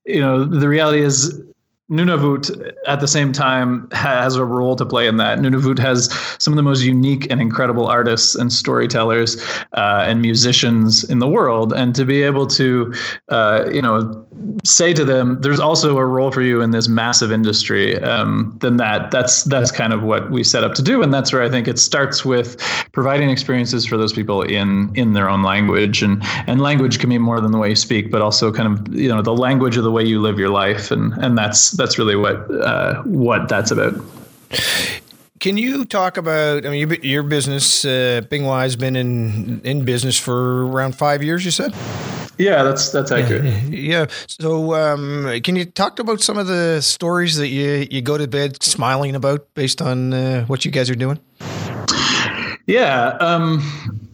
you 0.05 0.21
know 0.21 0.45
the 0.45 0.69
reality 0.69 1.03
is 1.03 1.41
Nunavut 1.91 2.51
at 2.87 3.01
the 3.01 3.09
same 3.09 3.33
time 3.33 3.89
has 3.93 4.37
a 4.37 4.45
role 4.45 4.77
to 4.77 4.85
play 4.85 5.07
in 5.07 5.17
that. 5.17 5.39
Nunavut 5.39 5.79
has 5.79 6.13
some 6.39 6.53
of 6.53 6.57
the 6.57 6.63
most 6.63 6.83
unique 6.83 7.27
and 7.31 7.41
incredible 7.41 7.87
artists 7.87 8.35
and 8.35 8.53
storytellers 8.53 9.41
uh, 9.73 10.05
and 10.07 10.21
musicians 10.21 11.03
in 11.05 11.19
the 11.19 11.29
world, 11.29 11.73
and 11.73 11.95
to 11.95 12.05
be 12.05 12.23
able 12.23 12.47
to, 12.47 12.93
uh, 13.31 13.71
you 13.73 13.81
know, 13.81 14.27
say 14.65 14.93
to 14.93 15.03
them, 15.03 15.41
"There's 15.41 15.61
also 15.61 15.97
a 15.97 16.05
role 16.05 16.31
for 16.31 16.43
you 16.43 16.61
in 16.61 16.73
this 16.73 16.89
massive 16.89 17.33
industry." 17.33 17.99
Um, 18.03 18.55
then 18.61 18.77
that 18.77 19.11
that's 19.11 19.45
that's 19.45 19.73
kind 19.73 19.95
of 19.95 20.03
what 20.03 20.31
we 20.31 20.45
set 20.45 20.65
up 20.65 20.75
to 20.75 20.83
do, 20.83 21.03
and 21.03 21.13
that's 21.13 21.33
where 21.33 21.43
I 21.43 21.49
think 21.49 21.67
it 21.69 21.79
starts 21.79 22.23
with 22.23 22.59
providing 22.93 23.31
experiences 23.31 23.87
for 23.87 23.97
those 23.97 24.13
people 24.13 24.43
in 24.43 24.91
in 24.95 25.15
their 25.15 25.31
own 25.31 25.43
language, 25.43 26.03
and 26.03 26.23
and 26.47 26.61
language 26.61 26.99
can 26.99 27.09
be 27.09 27.17
more 27.17 27.41
than 27.41 27.51
the 27.51 27.59
way 27.59 27.71
you 27.71 27.77
speak, 27.77 28.11
but 28.11 28.21
also 28.21 28.53
kind 28.53 28.69
of 28.69 28.95
you 28.95 29.09
know 29.09 29.23
the 29.23 29.35
language 29.35 29.79
of 29.79 29.85
the 29.85 29.91
way 29.91 30.05
you 30.05 30.21
live 30.21 30.39
your 30.39 30.51
life, 30.51 30.91
and 30.91 31.15
and 31.15 31.39
that's 31.39 31.78
that's 31.79 31.99
really 31.99 32.17
what 32.17 32.37
uh, 32.51 33.03
what 33.05 33.49
that's 33.49 33.71
about. 33.71 33.95
Can 35.41 35.57
you 35.57 35.85
talk 35.85 36.17
about? 36.17 36.67
I 36.67 36.71
mean, 36.71 36.81
your, 36.81 36.95
your 37.01 37.23
business, 37.23 37.85
uh, 37.85 38.23
Pinnguaq, 38.29 38.63
has 38.63 38.77
been 38.77 38.97
in 38.97 39.61
in 39.63 39.85
business 39.85 40.19
for 40.19 40.67
around 40.67 40.97
five 40.97 41.23
years. 41.23 41.45
You 41.45 41.53
said. 41.53 41.75
Yeah, 42.39 42.63
that's 42.63 42.91
that's 42.91 43.11
accurate. 43.11 43.45
Yeah. 43.73 44.07
So, 44.27 44.75
um, 44.75 45.41
can 45.43 45.57
you 45.57 45.65
talk 45.65 45.99
about 45.99 46.21
some 46.21 46.39
of 46.39 46.47
the 46.47 46.81
stories 46.81 47.37
that 47.37 47.49
you 47.49 47.87
you 47.91 48.03
go 48.03 48.19
to 48.19 48.29
bed 48.29 48.63
smiling 48.63 49.17
about 49.17 49.53
based 49.55 49.83
on 49.83 50.13
uh, 50.13 50.45
what 50.47 50.65
you 50.65 50.71
guys 50.71 50.91
are 50.91 50.95
doing? 50.95 51.19
Yeah. 52.67 53.17
Um, 53.21 54.08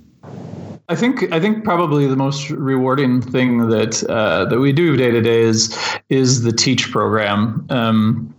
I 0.88 0.94
think 0.94 1.32
I 1.32 1.40
think 1.40 1.64
probably 1.64 2.06
the 2.06 2.16
most 2.16 2.50
rewarding 2.50 3.22
thing 3.22 3.68
that 3.68 4.04
uh, 4.04 4.44
that 4.46 4.58
we 4.58 4.72
do 4.72 4.96
day 4.96 5.10
to 5.10 5.20
day 5.20 5.40
is 5.40 5.76
is 6.10 6.42
the 6.42 6.52
teach 6.52 6.90
program. 6.90 7.66
Um, 7.70 8.34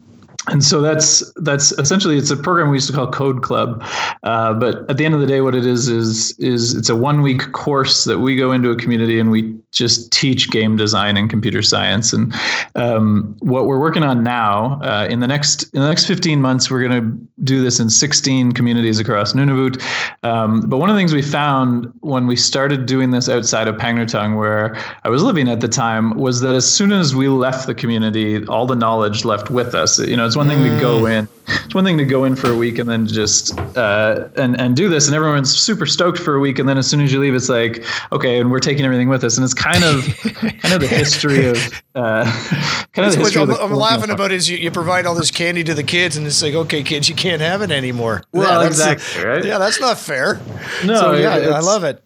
and 0.47 0.63
so 0.63 0.79
that's 0.79 1.31
that's 1.37 1.71
essentially 1.73 2.17
it's 2.17 2.29
a 2.29 2.37
program 2.37 2.69
we 2.69 2.77
used 2.77 2.87
to 2.87 2.93
call 2.93 3.09
Code 3.11 3.41
Club, 3.41 3.83
uh, 4.23 4.53
but 4.53 4.87
at 4.89 4.97
the 4.97 5.05
end 5.05 5.15
of 5.15 5.21
the 5.21 5.25
day, 5.25 5.41
what 5.41 5.55
it 5.55 5.65
is 5.65 5.87
is 5.87 6.37
is 6.37 6.75
it's 6.75 6.89
a 6.89 6.95
one 6.95 7.23
week 7.23 7.51
course 7.53 8.03
that 8.03 8.19
we 8.19 8.35
go 8.35 8.51
into 8.51 8.69
a 8.69 8.75
community 8.75 9.19
and 9.19 9.31
we 9.31 9.55
just 9.75 10.11
teach 10.11 10.49
game 10.49 10.77
design 10.77 11.17
and 11.17 11.29
computer 11.29 11.61
science. 11.61 12.13
And 12.13 12.33
um, 12.75 13.35
what 13.39 13.65
we're 13.65 13.79
working 13.79 14.03
on 14.03 14.23
now 14.23 14.79
uh, 14.81 15.07
in 15.09 15.19
the 15.19 15.27
next 15.27 15.63
in 15.73 15.81
the 15.81 15.87
next 15.87 16.05
15 16.07 16.41
months, 16.41 16.71
we're 16.71 16.87
going 16.87 17.01
to 17.01 17.27
do 17.43 17.61
this 17.61 17.79
in 17.79 17.89
16 17.89 18.53
communities 18.53 18.99
across 18.99 19.33
Nunavut. 19.33 19.81
Um, 20.23 20.61
but 20.61 20.77
one 20.77 20.89
of 20.89 20.95
the 20.95 20.99
things 20.99 21.13
we 21.13 21.21
found 21.21 21.93
when 21.99 22.25
we 22.25 22.35
started 22.35 22.85
doing 22.85 23.11
this 23.11 23.29
outside 23.29 23.67
of 23.67 23.75
Pangnirtung, 23.75 24.37
where 24.37 24.75
I 25.03 25.09
was 25.09 25.21
living 25.21 25.49
at 25.49 25.59
the 25.59 25.67
time, 25.67 26.17
was 26.17 26.41
that 26.41 26.55
as 26.55 26.71
soon 26.71 26.91
as 26.91 27.13
we 27.13 27.27
left 27.27 27.67
the 27.67 27.75
community, 27.75 28.45
all 28.47 28.65
the 28.65 28.75
knowledge 28.75 29.25
left 29.25 29.49
with 29.49 29.75
us. 29.75 29.99
You 29.99 30.15
know, 30.15 30.25
it's 30.25 30.37
one 30.37 30.47
thing 30.47 30.63
to 30.63 30.79
go 30.79 31.01
mm. 31.01 31.19
in. 31.19 31.27
It's 31.47 31.75
one 31.75 31.83
thing 31.83 31.97
to 31.97 32.05
go 32.05 32.23
in 32.23 32.35
for 32.35 32.49
a 32.49 32.55
week 32.55 32.79
and 32.79 32.89
then 32.89 33.05
just 33.05 33.57
uh, 33.77 34.29
and 34.35 34.59
and 34.59 34.75
do 34.75 34.89
this, 34.89 35.07
and 35.07 35.15
everyone's 35.15 35.55
super 35.55 35.85
stoked 35.85 36.17
for 36.17 36.35
a 36.35 36.39
week, 36.39 36.57
and 36.57 36.67
then 36.67 36.77
as 36.77 36.87
soon 36.87 37.01
as 37.01 37.13
you 37.13 37.19
leave, 37.19 37.35
it's 37.35 37.49
like 37.49 37.83
okay, 38.11 38.39
and 38.39 38.49
we're 38.49 38.59
taking 38.59 38.85
everything 38.85 39.09
with 39.09 39.23
us, 39.23 39.37
and 39.37 39.43
it's 39.43 39.53
kind 39.71 39.83
of 39.83 40.05
kind 40.61 40.73
of 40.73 40.81
the 40.81 40.87
history 40.87 41.45
of 41.47 41.83
uh, 41.95 42.23
kind 42.93 43.07
of 43.07 43.13
the 43.13 43.19
history. 43.19 43.41
I'm, 43.41 43.49
of 43.49 43.57
the 43.57 43.63
I'm 43.63 43.73
laughing 43.73 44.09
about 44.09 44.31
is 44.31 44.49
you, 44.49 44.57
you 44.57 44.71
provide 44.71 45.05
all 45.05 45.15
this 45.15 45.31
candy 45.31 45.63
to 45.63 45.73
the 45.73 45.83
kids, 45.83 46.17
and 46.17 46.25
it's 46.25 46.41
like 46.41 46.53
okay, 46.53 46.83
kids, 46.83 47.09
you 47.09 47.15
can't 47.15 47.41
have 47.41 47.61
it 47.61 47.71
anymore. 47.71 48.23
Well, 48.31 48.61
yeah, 48.61 48.67
exactly, 48.67 49.23
right? 49.23 49.43
Yeah, 49.43 49.57
that's 49.57 49.79
not 49.79 49.97
fair. 49.97 50.39
No, 50.85 50.95
so, 50.95 51.13
yeah, 51.13 51.33
I 51.33 51.59
love 51.59 51.83
it 51.83 52.01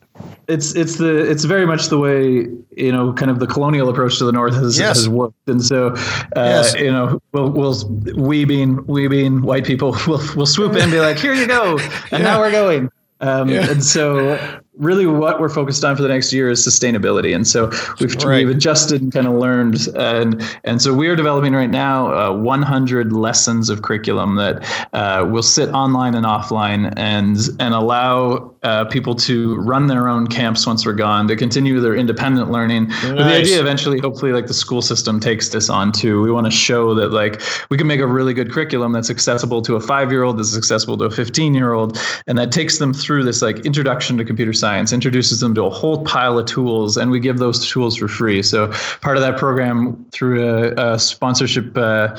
it's 0.50 0.74
it's 0.76 0.98
the 0.98 1.30
it's 1.30 1.43
very 1.43 1.65
much 1.65 1.88
the 1.88 1.98
way 1.98 2.48
you 2.76 2.91
know 2.91 3.13
kind 3.13 3.30
of 3.30 3.39
the 3.39 3.45
colonial 3.45 3.88
approach 3.88 4.17
to 4.17 4.26
the 4.26 4.32
north 4.32 4.56
has, 4.56 4.78
yes. 4.80 4.98
has 4.98 5.08
worked 5.08 5.48
and 5.48 5.63
so 5.63 5.89
uh, 5.89 5.95
yes. 6.36 6.74
you 6.74 6.91
know 6.91 7.22
we'll, 7.32 7.52
we'll 7.52 7.88
we 8.15 8.45
being 8.45 8.86
we 8.88 9.08
being 9.08 9.43
white 9.43 9.63
people 9.63 9.91
will 10.08 10.22
will 10.36 10.48
swoop 10.48 10.74
in 10.74 10.82
and 10.82 10.91
be 10.91 11.00
like 11.00 11.17
here 11.17 11.34
you 11.34 11.48
go 11.48 11.78
and 11.78 12.12
yeah. 12.12 12.17
now 12.17 12.39
we're 12.39 12.52
going 12.52 12.89
um, 13.22 13.48
yeah. 13.48 13.69
and 13.69 13.84
so 13.84 14.62
really 14.80 15.06
what 15.06 15.39
we're 15.42 15.50
focused 15.50 15.84
on 15.84 15.96
for 15.96 16.02
the 16.02 16.08
next 16.08 16.32
year 16.32 16.50
is 16.50 16.65
sustainability. 16.65 17.36
And 17.36 17.46
so 17.46 17.70
we've, 18.00 18.15
right. 18.24 18.46
we've 18.46 18.56
adjusted 18.56 19.02
and 19.02 19.12
kind 19.12 19.28
of 19.28 19.34
learned. 19.34 19.88
And, 19.96 20.42
and 20.63 20.82
so 20.82 20.94
we 20.94 21.10
are 21.10 21.18
developing 21.18 21.54
right 21.54 21.70
now 21.70 22.32
uh, 22.32 22.34
100 22.34 23.12
lessons 23.12 23.70
of 23.70 23.82
curriculum 23.82 24.38
that 24.38 24.88
uh, 24.94 25.28
will 25.30 25.44
sit 25.44 25.70
online 25.70 26.15
and 26.15 26.26
offline 26.26 26.94
and, 26.96 27.38
and 27.60 27.74
allow 27.74 28.56
uh, 28.63 28.86
people 28.86 29.15
to 29.15 29.58
run 29.58 29.88
their 29.88 30.08
own 30.08 30.28
camps 30.28 30.65
once 30.65 30.86
we're 30.86 30.94
gone, 30.94 31.28
to 31.28 31.36
continue 31.36 31.80
their 31.82 31.96
independent 31.96 32.50
learning. 32.50 32.88
Nice. 32.88 33.04
With 33.04 33.18
the 33.18 33.36
idea 33.36 33.60
eventually, 33.60 34.00
hopefully, 34.00 34.32
like 34.32 34.48
the 34.48 34.54
school 34.54 34.82
system 34.82 35.20
takes 35.20 35.50
this 35.50 35.70
on 35.70 35.92
too. 35.92 36.22
We 36.22 36.32
want 36.32 36.46
to 36.46 36.52
show 36.52 36.94
that 36.96 37.12
like 37.12 37.42
we 37.70 37.78
can 37.78 37.88
make 37.88 38.00
a 38.00 38.08
really 38.08 38.34
good 38.34 38.52
curriculum 38.52 38.92
that's 38.94 39.10
accessible 39.10 39.62
to 39.63 39.76
a 39.76 39.80
five 39.80 40.12
year 40.12 40.24
old, 40.24 40.39
that's 40.39 40.58
accessible 40.58 40.98
to 40.98 41.06
a 41.06 41.12
15 41.12 41.54
year 41.54 41.74
old, 41.74 41.98
and 42.28 42.38
that 42.38 42.52
takes 42.52 42.80
them 42.80 42.94
through 42.94 43.24
this 43.24 43.42
like 43.42 43.65
introduction 43.65 44.18
to 44.18 44.26
computer 44.26 44.54
science 44.54 44.68
science, 44.69 44.93
introduces 44.93 45.39
them 45.39 45.55
to 45.55 45.63
a 45.63 45.69
whole 45.69 46.03
pile 46.03 46.38
of 46.38 46.45
tools, 46.45 46.95
and 46.95 47.10
we 47.10 47.19
give 47.19 47.39
those 47.39 47.67
tools 47.67 47.97
for 47.97 48.08
free. 48.08 48.43
So 48.43 48.71
part 49.01 49.17
of 49.17 49.23
that 49.23 49.36
program 49.38 50.05
through 50.12 50.47
a, 50.47 50.93
a 50.93 50.99
sponsorship 50.99 51.75
uh, 51.75 52.15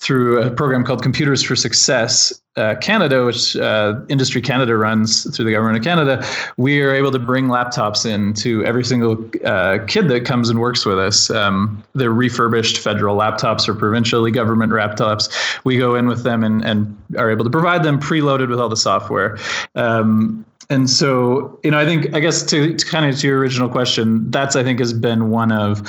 through 0.00 0.42
a 0.42 0.50
program 0.50 0.84
called 0.84 1.02
Computers 1.02 1.42
for 1.44 1.54
Success 1.54 2.42
uh, 2.56 2.74
Canada, 2.80 3.24
which 3.24 3.54
uh, 3.56 4.00
Industry 4.08 4.40
Canada 4.40 4.76
runs 4.76 5.24
through 5.36 5.44
the 5.44 5.52
government 5.52 5.78
of 5.78 5.84
Canada, 5.84 6.26
we 6.56 6.80
are 6.80 6.92
able 6.94 7.12
to 7.12 7.18
bring 7.18 7.46
laptops 7.48 8.06
in 8.06 8.32
to 8.34 8.64
every 8.64 8.84
single 8.84 9.12
uh, 9.44 9.78
kid 9.86 10.08
that 10.08 10.24
comes 10.24 10.48
and 10.48 10.58
works 10.58 10.86
with 10.86 10.98
us. 10.98 11.30
Um, 11.30 11.84
they're 11.94 12.12
refurbished 12.12 12.78
federal 12.78 13.16
laptops 13.16 13.68
or 13.68 13.74
provincially 13.74 14.30
government 14.30 14.72
laptops. 14.72 15.28
We 15.64 15.76
go 15.76 15.94
in 15.94 16.06
with 16.08 16.24
them 16.24 16.42
and, 16.42 16.64
and 16.64 16.96
are 17.18 17.30
able 17.30 17.44
to 17.44 17.50
provide 17.50 17.82
them 17.82 18.00
preloaded 18.00 18.48
with 18.48 18.58
all 18.58 18.70
the 18.70 18.76
software. 18.76 19.38
Um, 19.74 20.44
and 20.70 20.90
so 20.90 21.58
you 21.62 21.70
know 21.70 21.78
i 21.78 21.84
think 21.84 22.14
i 22.14 22.20
guess 22.20 22.42
to, 22.42 22.74
to, 22.74 22.86
kind 22.86 23.06
of 23.06 23.18
to 23.18 23.26
your 23.26 23.38
original 23.38 23.68
question 23.68 24.30
that's 24.30 24.56
i 24.56 24.62
think 24.62 24.78
has 24.78 24.92
been 24.92 25.30
one 25.30 25.52
of 25.52 25.82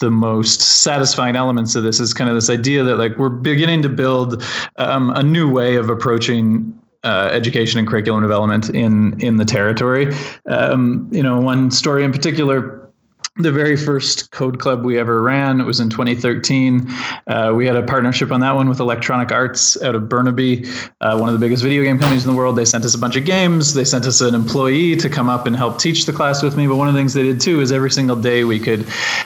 the 0.00 0.10
most 0.10 0.60
satisfying 0.60 1.36
elements 1.36 1.74
of 1.74 1.82
this 1.82 2.00
is 2.00 2.12
kind 2.12 2.28
of 2.28 2.36
this 2.36 2.50
idea 2.50 2.82
that 2.82 2.96
like 2.96 3.16
we're 3.18 3.28
beginning 3.28 3.82
to 3.82 3.88
build 3.88 4.42
um, 4.76 5.10
a 5.10 5.22
new 5.22 5.50
way 5.50 5.76
of 5.76 5.88
approaching 5.90 6.78
uh, 7.04 7.30
education 7.32 7.78
and 7.78 7.86
curriculum 7.86 8.22
development 8.22 8.70
in 8.70 9.18
in 9.20 9.36
the 9.36 9.44
territory. 9.44 10.12
Um, 10.46 11.08
you 11.12 11.22
know 11.22 11.40
one 11.40 11.70
story 11.70 12.04
in 12.04 12.12
particular 12.12 12.77
the 13.38 13.52
very 13.52 13.76
first 13.76 14.32
code 14.32 14.58
club 14.58 14.84
we 14.84 14.98
ever 14.98 15.22
ran. 15.22 15.60
It 15.60 15.64
was 15.64 15.78
in 15.78 15.88
2013. 15.88 16.88
Uh, 17.28 17.52
we 17.54 17.66
had 17.66 17.76
a 17.76 17.82
partnership 17.82 18.32
on 18.32 18.40
that 18.40 18.54
one 18.54 18.68
with 18.68 18.80
Electronic 18.80 19.30
Arts 19.30 19.80
out 19.82 19.94
of 19.94 20.08
Burnaby, 20.08 20.64
uh, 21.00 21.16
one 21.16 21.28
of 21.28 21.34
the 21.34 21.38
biggest 21.38 21.62
video 21.62 21.84
game 21.84 21.98
companies 21.98 22.24
in 22.24 22.32
the 22.32 22.36
world. 22.36 22.56
They 22.56 22.64
sent 22.64 22.84
us 22.84 22.94
a 22.94 22.98
bunch 22.98 23.14
of 23.16 23.24
games. 23.24 23.74
They 23.74 23.84
sent 23.84 24.06
us 24.06 24.20
an 24.20 24.34
employee 24.34 24.96
to 24.96 25.08
come 25.08 25.28
up 25.28 25.46
and 25.46 25.54
help 25.54 25.78
teach 25.78 26.04
the 26.04 26.12
class 26.12 26.42
with 26.42 26.56
me. 26.56 26.66
But 26.66 26.76
one 26.76 26.88
of 26.88 26.94
the 26.94 27.00
things 27.00 27.14
they 27.14 27.22
did 27.22 27.40
too 27.40 27.60
is 27.60 27.70
every 27.70 27.92
single 27.92 28.16
day 28.16 28.42
we 28.42 28.58
could 28.58 28.80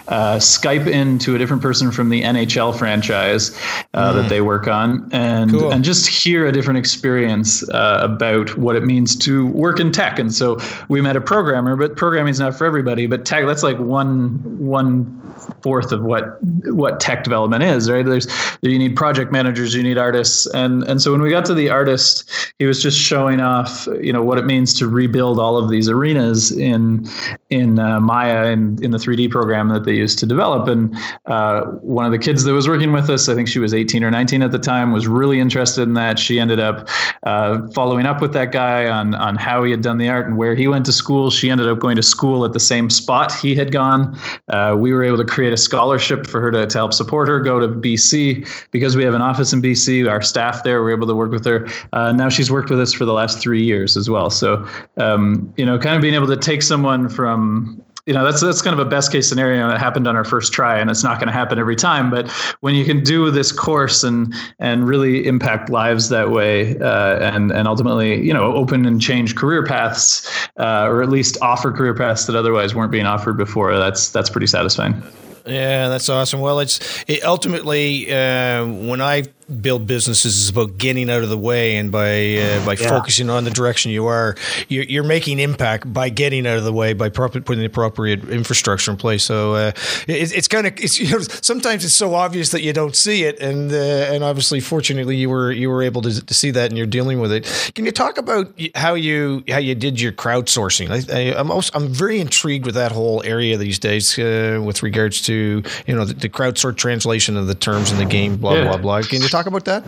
uh, 0.09 0.37
Skype 0.37 0.87
in 0.87 1.19
to 1.21 1.35
a 1.35 1.39
different 1.39 1.63
person 1.63 1.91
from 1.91 2.11
the 2.11 2.23
NHL 2.23 2.79
franchise 2.79 3.57
uh, 3.95 4.13
mm. 4.13 4.23
that 4.23 4.29
they 4.29 4.43
work 4.43 4.69
on, 4.69 5.09
and 5.13 5.53
cool. 5.53 5.73
and 5.73 5.83
just 5.83 6.07
hear 6.07 6.47
a 6.47 6.53
different 6.53 6.79
experience 6.79 7.67
uh, 7.71 8.01
about 8.03 8.59
what 8.59 8.77
it 8.77 8.85
means 8.85 9.17
to 9.17 9.47
work 9.49 9.81
in 9.81 9.91
tech. 9.91 10.19
And 10.19 10.35
so 10.35 10.59
we 10.89 11.01
met 11.01 11.17
a 11.17 11.21
programmer, 11.21 11.77
but 11.77 11.97
programming 11.97 12.33
is 12.33 12.41
not 12.41 12.55
for 12.55 12.67
everybody. 12.67 13.07
But 13.07 13.25
tech, 13.25 13.47
that's 13.47 13.63
like 13.63 13.79
one 13.79 14.02
one 14.03 14.59
one 14.59 15.22
fourth 15.63 15.93
of 15.93 16.03
what 16.03 16.39
what 16.43 17.01
tech 17.01 17.25
development 17.25 17.63
is 17.63 17.91
right? 17.91 18.05
There's 18.05 18.27
you 18.63 18.79
need 18.79 18.97
project 18.97 19.33
managers 19.33 19.75
you 19.75 19.83
need 19.83 19.99
artists. 19.99 20.47
And 20.55 20.83
and 20.85 21.01
so 21.01 21.13
when 21.13 21.21
we 21.21 21.31
got 21.31 21.45
to 21.47 21.55
the 21.55 21.71
artist 21.71 22.31
he 22.59 22.67
was 22.67 22.83
just 22.83 22.99
showing 22.99 23.41
off 23.41 23.87
you 24.01 24.13
know 24.13 24.23
what 24.23 24.39
it 24.39 24.47
means 24.47 24.75
to 24.75 24.89
rebuild 24.89 25.39
all 25.39 25.57
of 25.57 25.71
these 25.71 25.89
arenas 25.89 26.53
in 26.53 27.07
in 27.51 27.79
uh, 27.79 28.01
maya 28.01 28.47
and 28.47 28.83
in 28.83 28.91
the 28.91 28.99
3d 28.99 29.31
program 29.31 29.69
that 29.69 29.85
they 29.85 29.95
used 29.95 30.19
to 30.21 30.27
develop. 30.27 30.69
And 30.69 30.97
uh, 31.27 31.63
one 31.83 32.07
of 32.07 32.13
the 32.13 32.19
kids 32.19 32.45
that 32.45 32.53
was 32.53 32.69
working 32.69 32.93
with 32.93 33.11
us 33.11 33.29
i 33.29 33.35
think 33.35 33.49
she 33.49 33.59
was 33.59 33.75
18 33.75 34.05
or 34.05 34.11
19 34.11 34.43
at 34.43 34.51
the 34.51 34.59
time 34.59 34.93
was 34.93 35.07
really 35.07 35.41
interested 35.41 35.83
in 35.83 35.95
that. 35.95 36.19
She 36.19 36.41
ended 36.41 36.61
up 36.61 36.89
uh, 37.25 37.69
following 37.75 38.07
up 38.07 38.21
with 38.21 38.33
that 38.33 38.53
guy 38.53 38.89
on 38.89 39.15
on 39.15 39.37
how 39.37 39.63
he 39.65 39.71
had 39.71 39.83
done 39.83 39.99
the 39.99 40.09
art 40.09 40.27
and 40.27 40.37
where 40.37 40.55
he 40.55 40.69
went 40.69 40.87
to 40.87 40.93
school. 40.93 41.31
She 41.31 41.51
ended 41.51 41.69
up 41.69 41.79
going 41.79 41.97
to 41.97 42.03
school 42.03 42.45
at 42.45 42.53
the 42.53 42.61
same 42.61 42.89
spot 42.91 43.33
he 43.33 43.55
had 43.55 43.73
gone. 43.73 44.19
Uh, 44.49 44.75
we 44.79 44.93
were 44.93 45.05
able 45.05 45.19
to 45.19 45.25
create 45.25 45.42
a 45.51 45.57
scholarship 45.57 46.27
for 46.27 46.41
her 46.41 46.51
to, 46.51 46.67
to 46.67 46.79
help 46.79 46.93
support 46.93 47.29
her 47.29 47.41
go 47.41 47.59
to 47.59 47.69
BC 47.69 48.47
because 48.71 48.97
we 48.97 49.03
have 49.05 49.15
an 49.15 49.23
office 49.23 49.53
in 49.53 49.63
BC. 49.63 50.09
Our 50.11 50.21
staff 50.21 50.63
there, 50.63 50.83
we're 50.83 50.93
able 50.93 51.07
to 51.07 51.15
work 51.15 51.31
with 51.31 51.45
her. 51.47 51.67
Uh, 51.93 52.13
now 52.13 52.29
she's 52.29 52.51
worked 52.51 52.69
with 52.69 52.81
us 52.81 52.93
for 52.93 53.05
the 53.05 53.15
last 53.15 53.41
three 53.41 53.63
years 53.63 53.97
as 53.97 54.11
well. 54.11 54.29
So, 54.29 54.69
um, 54.99 55.53
you 55.57 55.65
know, 55.65 55.79
kind 55.79 55.97
of 55.97 56.03
being 56.03 56.15
able 56.15 56.27
to 56.27 56.37
take 56.37 56.63
someone 56.63 57.09
from 57.09 57.83
you 58.07 58.13
know 58.13 58.25
that's 58.25 58.41
that's 58.41 58.63
kind 58.63 58.79
of 58.79 58.85
a 58.85 58.89
best 58.89 59.13
case 59.13 59.29
scenario 59.29 59.69
that 59.69 59.79
happened 59.79 60.09
on 60.09 60.17
our 60.17 60.25
first 60.25 60.53
try 60.53 60.79
and 60.79 60.91
it's 60.91 61.05
not 61.05 61.19
going 61.19 61.29
to 61.29 61.33
happen 61.33 61.59
every 61.59 61.77
time 61.77 62.11
but 62.11 62.29
when 62.61 62.75
you 62.75 62.85
can 62.85 63.03
do 63.03 63.31
this 63.31 63.53
course 63.53 64.03
and 64.03 64.35
and 64.59 64.89
really 64.89 65.25
impact 65.25 65.71
lives 65.71 66.09
that 66.09 66.31
way 66.31 66.77
uh, 66.81 67.19
and 67.21 67.53
and 67.53 67.69
ultimately 67.69 68.21
you 68.21 68.35
know 68.35 68.55
open 68.55 68.87
and 68.87 69.01
change 69.01 69.37
career 69.37 69.65
paths 69.65 70.49
uh, 70.59 70.87
or 70.89 71.03
at 71.03 71.11
least 71.11 71.39
offer 71.43 71.71
career 71.71 71.95
paths 71.95 72.27
that 72.27 72.35
otherwise 72.35 72.75
weren't 72.75 72.91
being 72.91 73.07
offered 73.07 73.37
before 73.37 73.77
that's 73.77 74.11
that's 74.11 74.29
pretty 74.29 74.49
satisfying 74.49 75.01
yeah, 75.47 75.89
that's 75.89 76.09
awesome. 76.09 76.41
Well, 76.41 76.61
it's 76.61 77.05
it 77.07 77.25
ultimately 77.25 78.13
uh, 78.13 78.65
when 78.65 79.01
I 79.01 79.25
build 79.61 79.87
businesses 79.87 80.37
is 80.37 80.49
about 80.49 80.79
getting 80.79 81.11
out 81.11 81.23
of 81.23 81.29
the 81.29 81.39
way, 81.39 81.77
and 81.77 81.91
by 81.91 82.37
uh, 82.37 82.65
by 82.65 82.75
yeah. 82.75 82.89
focusing 82.89 83.31
on 83.31 83.45
the 83.45 83.51
direction 83.51 83.91
you 83.91 84.07
are, 84.07 84.37
you're, 84.69 84.85
you're, 84.85 85.03
making 85.03 85.39
impact 85.41 85.93
by 85.93 86.09
getting 86.09 86.47
out 86.47 86.57
of 86.57 86.65
the 86.65 86.73
way 86.73 86.93
by 86.93 87.09
putting 87.09 87.59
the 87.59 87.65
appropriate 87.65 88.29
infrastructure 88.29 88.91
in 88.91 88.97
place. 88.97 89.25
So 89.25 89.55
uh, 89.55 89.73
it, 90.07 90.33
it's 90.33 90.49
kind 90.49 90.67
of 90.67 90.75
it's 90.79 90.99
you 91.01 91.11
know, 91.11 91.21
sometimes 91.21 91.85
it's 91.85 91.95
so 91.95 92.15
obvious 92.15 92.51
that 92.51 92.63
you 92.63 92.73
don't 92.73 92.97
see 92.97 93.25
it, 93.25 93.41
and 93.41 93.73
uh, 93.73 93.75
and 93.75 94.25
obviously, 94.25 94.61
fortunately, 94.61 95.17
you 95.17 95.29
were 95.29 95.53
you 95.53 95.71
were 95.71 95.83
able 95.83 96.03
to, 96.03 96.25
to 96.25 96.35
see 96.35 96.51
that, 96.53 96.71
and 96.71 96.79
you're 96.79 96.87
dealing 96.87 97.21
with 97.21 97.33
it. 97.33 97.73
Can 97.75 97.85
you 97.85 97.93
talk 97.93 98.19
about 98.19 98.53
how 98.75 98.95
you 98.95 99.45
how 99.49 99.59
you 99.59 99.75
did 99.75 100.01
your 100.01 100.13
crowdsourcing? 100.13 100.91
I, 101.13 101.39
I'm 101.39 101.51
also, 101.51 101.71
I'm 101.75 101.89
very 101.89 102.21
intrigued 102.21 102.67
with 102.67 102.75
that 102.75 102.93
whole 102.93 103.23
area 103.25 103.57
these 103.57 103.79
days 103.79 104.19
uh, 104.19 104.63
with 104.65 104.83
regards 104.83 105.23
to 105.23 105.63
you 105.87 105.95
know 105.95 106.05
the, 106.05 106.15
the 106.15 106.29
crowdsource 106.29 106.77
translation 106.77 107.37
of 107.37 107.47
the 107.47 107.55
terms 107.55 107.93
in 107.93 107.99
the 107.99 108.05
game. 108.05 108.37
Blah 108.37 108.55
yeah. 108.55 108.69
blah 108.69 108.77
blah. 108.77 109.03
Can 109.03 109.23
you 109.23 109.29
talk 109.29 109.42
about 109.47 109.65
that? 109.65 109.85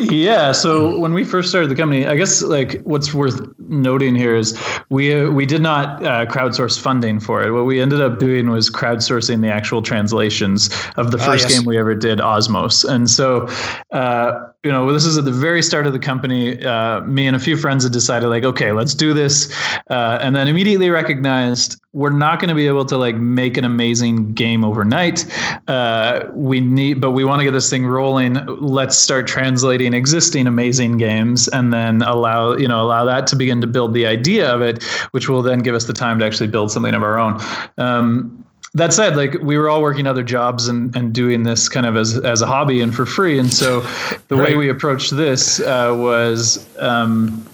Yeah. 0.00 0.50
So 0.52 0.98
when 0.98 1.14
we 1.14 1.24
first 1.24 1.48
started 1.48 1.70
the 1.70 1.76
company, 1.76 2.04
I 2.06 2.16
guess 2.16 2.42
like 2.42 2.82
what's 2.82 3.14
worth 3.14 3.40
noting 3.58 4.16
here 4.16 4.34
is 4.34 4.58
we 4.90 5.14
uh, 5.14 5.30
we 5.30 5.46
did 5.46 5.62
not 5.62 6.04
uh, 6.04 6.26
crowdsource 6.26 6.80
funding 6.80 7.20
for 7.20 7.44
it. 7.44 7.52
What 7.52 7.64
we 7.64 7.80
ended 7.80 8.00
up 8.00 8.18
doing 8.18 8.50
was 8.50 8.70
crowdsourcing 8.70 9.40
the 9.40 9.52
actual 9.52 9.82
translations 9.82 10.68
of 10.96 11.12
the 11.12 11.18
ah, 11.20 11.26
first 11.26 11.48
yes. 11.48 11.58
game 11.58 11.64
we 11.64 11.78
ever 11.78 11.94
did, 11.94 12.18
Osmos. 12.18 12.84
And 12.84 13.08
so 13.08 13.46
uh, 13.92 14.48
you 14.64 14.72
know, 14.72 14.90
this 14.92 15.04
is 15.04 15.18
at 15.18 15.26
the 15.26 15.30
very 15.30 15.62
start 15.62 15.86
of 15.86 15.92
the 15.92 15.98
company. 15.98 16.64
Uh, 16.64 17.02
me 17.02 17.26
and 17.26 17.36
a 17.36 17.38
few 17.38 17.56
friends 17.56 17.84
had 17.84 17.92
decided, 17.92 18.28
like, 18.28 18.44
okay, 18.44 18.72
let's 18.72 18.94
do 18.94 19.12
this, 19.12 19.54
uh, 19.90 20.18
and 20.22 20.34
then 20.34 20.48
immediately 20.48 20.88
recognized 20.88 21.80
we're 21.94 22.10
not 22.10 22.40
going 22.40 22.48
to 22.48 22.54
be 22.54 22.66
able 22.66 22.84
to 22.84 22.98
like 22.98 23.14
make 23.14 23.56
an 23.56 23.64
amazing 23.64 24.34
game 24.34 24.64
overnight. 24.64 25.24
Uh, 25.68 26.24
we 26.32 26.60
need, 26.60 27.00
but 27.00 27.12
we 27.12 27.24
want 27.24 27.38
to 27.38 27.44
get 27.44 27.52
this 27.52 27.70
thing 27.70 27.86
rolling. 27.86 28.34
Let's 28.60 28.98
start 28.98 29.28
translating 29.28 29.94
existing 29.94 30.48
amazing 30.48 30.98
games, 30.98 31.48
and 31.48 31.72
then 31.72 32.02
allow 32.02 32.54
you 32.56 32.68
know 32.68 32.82
allow 32.82 33.04
that 33.04 33.26
to 33.28 33.36
begin 33.36 33.60
to 33.60 33.66
build 33.66 33.94
the 33.94 34.06
idea 34.06 34.52
of 34.52 34.60
it, 34.60 34.82
which 35.12 35.28
will 35.28 35.40
then 35.40 35.60
give 35.60 35.74
us 35.74 35.84
the 35.84 35.92
time 35.92 36.18
to 36.18 36.26
actually 36.26 36.48
build 36.48 36.70
something 36.70 36.94
of 36.94 37.02
our 37.02 37.18
own. 37.18 37.40
Um, 37.78 38.44
that 38.74 38.92
said, 38.92 39.16
like 39.16 39.34
we 39.34 39.56
were 39.56 39.68
all 39.68 39.80
working 39.80 40.08
other 40.08 40.24
jobs 40.24 40.66
and, 40.66 40.94
and 40.96 41.12
doing 41.12 41.44
this 41.44 41.68
kind 41.68 41.86
of 41.86 41.96
as, 41.96 42.18
as 42.18 42.42
a 42.42 42.46
hobby 42.46 42.80
and 42.80 42.92
for 42.92 43.06
free. 43.06 43.38
And 43.38 43.54
so 43.54 43.82
the 44.26 44.34
right. 44.34 44.48
way 44.48 44.56
we 44.56 44.68
approached 44.68 45.16
this 45.16 45.60
uh, 45.60 45.94
was 45.96 46.66
um, 46.80 47.46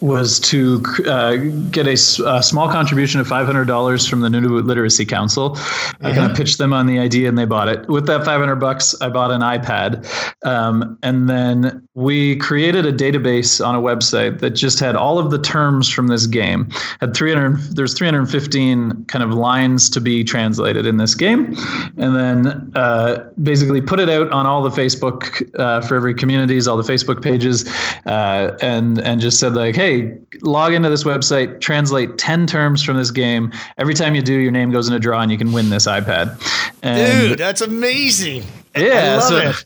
was 0.00 0.40
to 0.40 0.82
uh, 1.06 1.36
get 1.70 1.86
a, 1.86 1.92
a, 2.26 2.42
small 2.42 2.70
contribution 2.70 3.20
of 3.20 3.28
$500 3.28 4.08
from 4.08 4.20
the 4.20 4.28
Nunavut 4.28 4.64
Literacy 4.64 5.04
Council. 5.04 5.50
Mm-hmm. 5.50 6.06
I 6.06 6.14
kind 6.14 6.30
of 6.30 6.36
pitched 6.36 6.58
them 6.58 6.72
on 6.72 6.86
the 6.86 6.98
idea 6.98 7.28
and 7.28 7.36
they 7.36 7.44
bought 7.44 7.68
it. 7.68 7.88
With 7.88 8.06
that 8.06 8.24
500 8.24 8.56
bucks, 8.56 8.94
I 9.00 9.08
bought 9.08 9.30
an 9.30 9.40
iPad. 9.40 10.06
Um, 10.46 10.98
and 11.02 11.28
then 11.28 11.86
we 11.94 12.36
created 12.36 12.86
a 12.86 12.92
database 12.92 13.64
on 13.64 13.74
a 13.74 13.80
website 13.80 14.40
that 14.40 14.50
just 14.50 14.80
had 14.80 14.96
all 14.96 15.18
of 15.18 15.30
the 15.30 15.38
terms 15.38 15.88
from 15.88 16.06
this 16.06 16.26
game. 16.26 16.70
Had 17.00 17.14
300, 17.14 17.76
there's 17.76 17.94
315 17.94 19.04
kind 19.06 19.24
of 19.24 19.30
lines 19.30 19.90
to 19.90 20.00
be 20.00 20.24
translated 20.24 20.86
in 20.86 20.96
this 20.96 21.14
game. 21.14 21.54
And 21.96 22.16
then 22.16 22.72
uh, 22.74 23.28
basically 23.42 23.80
put 23.80 24.00
it 24.00 24.08
out 24.08 24.30
on 24.30 24.46
all 24.46 24.62
the 24.62 24.70
Facebook 24.70 25.48
uh, 25.58 25.80
for 25.82 25.96
every 25.96 26.14
communities, 26.14 26.66
all 26.66 26.76
the 26.76 26.90
Facebook 26.90 27.22
pages, 27.22 27.68
uh, 28.06 28.56
and, 28.62 28.98
and 29.00 29.20
just 29.20 29.38
said 29.38 29.54
like, 29.54 29.74
hey, 29.80 30.18
log 30.42 30.74
into 30.74 30.90
this 30.90 31.04
website, 31.04 31.60
translate 31.62 32.18
10 32.18 32.46
terms 32.46 32.82
from 32.82 32.98
this 32.98 33.10
game. 33.10 33.50
Every 33.78 33.94
time 33.94 34.14
you 34.14 34.20
do, 34.20 34.34
your 34.34 34.52
name 34.52 34.70
goes 34.70 34.88
in 34.88 34.94
a 34.94 34.98
draw 34.98 35.22
and 35.22 35.32
you 35.32 35.38
can 35.38 35.52
win 35.52 35.70
this 35.70 35.86
iPad. 35.86 36.38
And 36.82 37.28
Dude, 37.30 37.38
that's 37.38 37.62
amazing. 37.62 38.42
Yeah. 38.76 39.20
so, 39.20 39.38
it. 39.38 39.64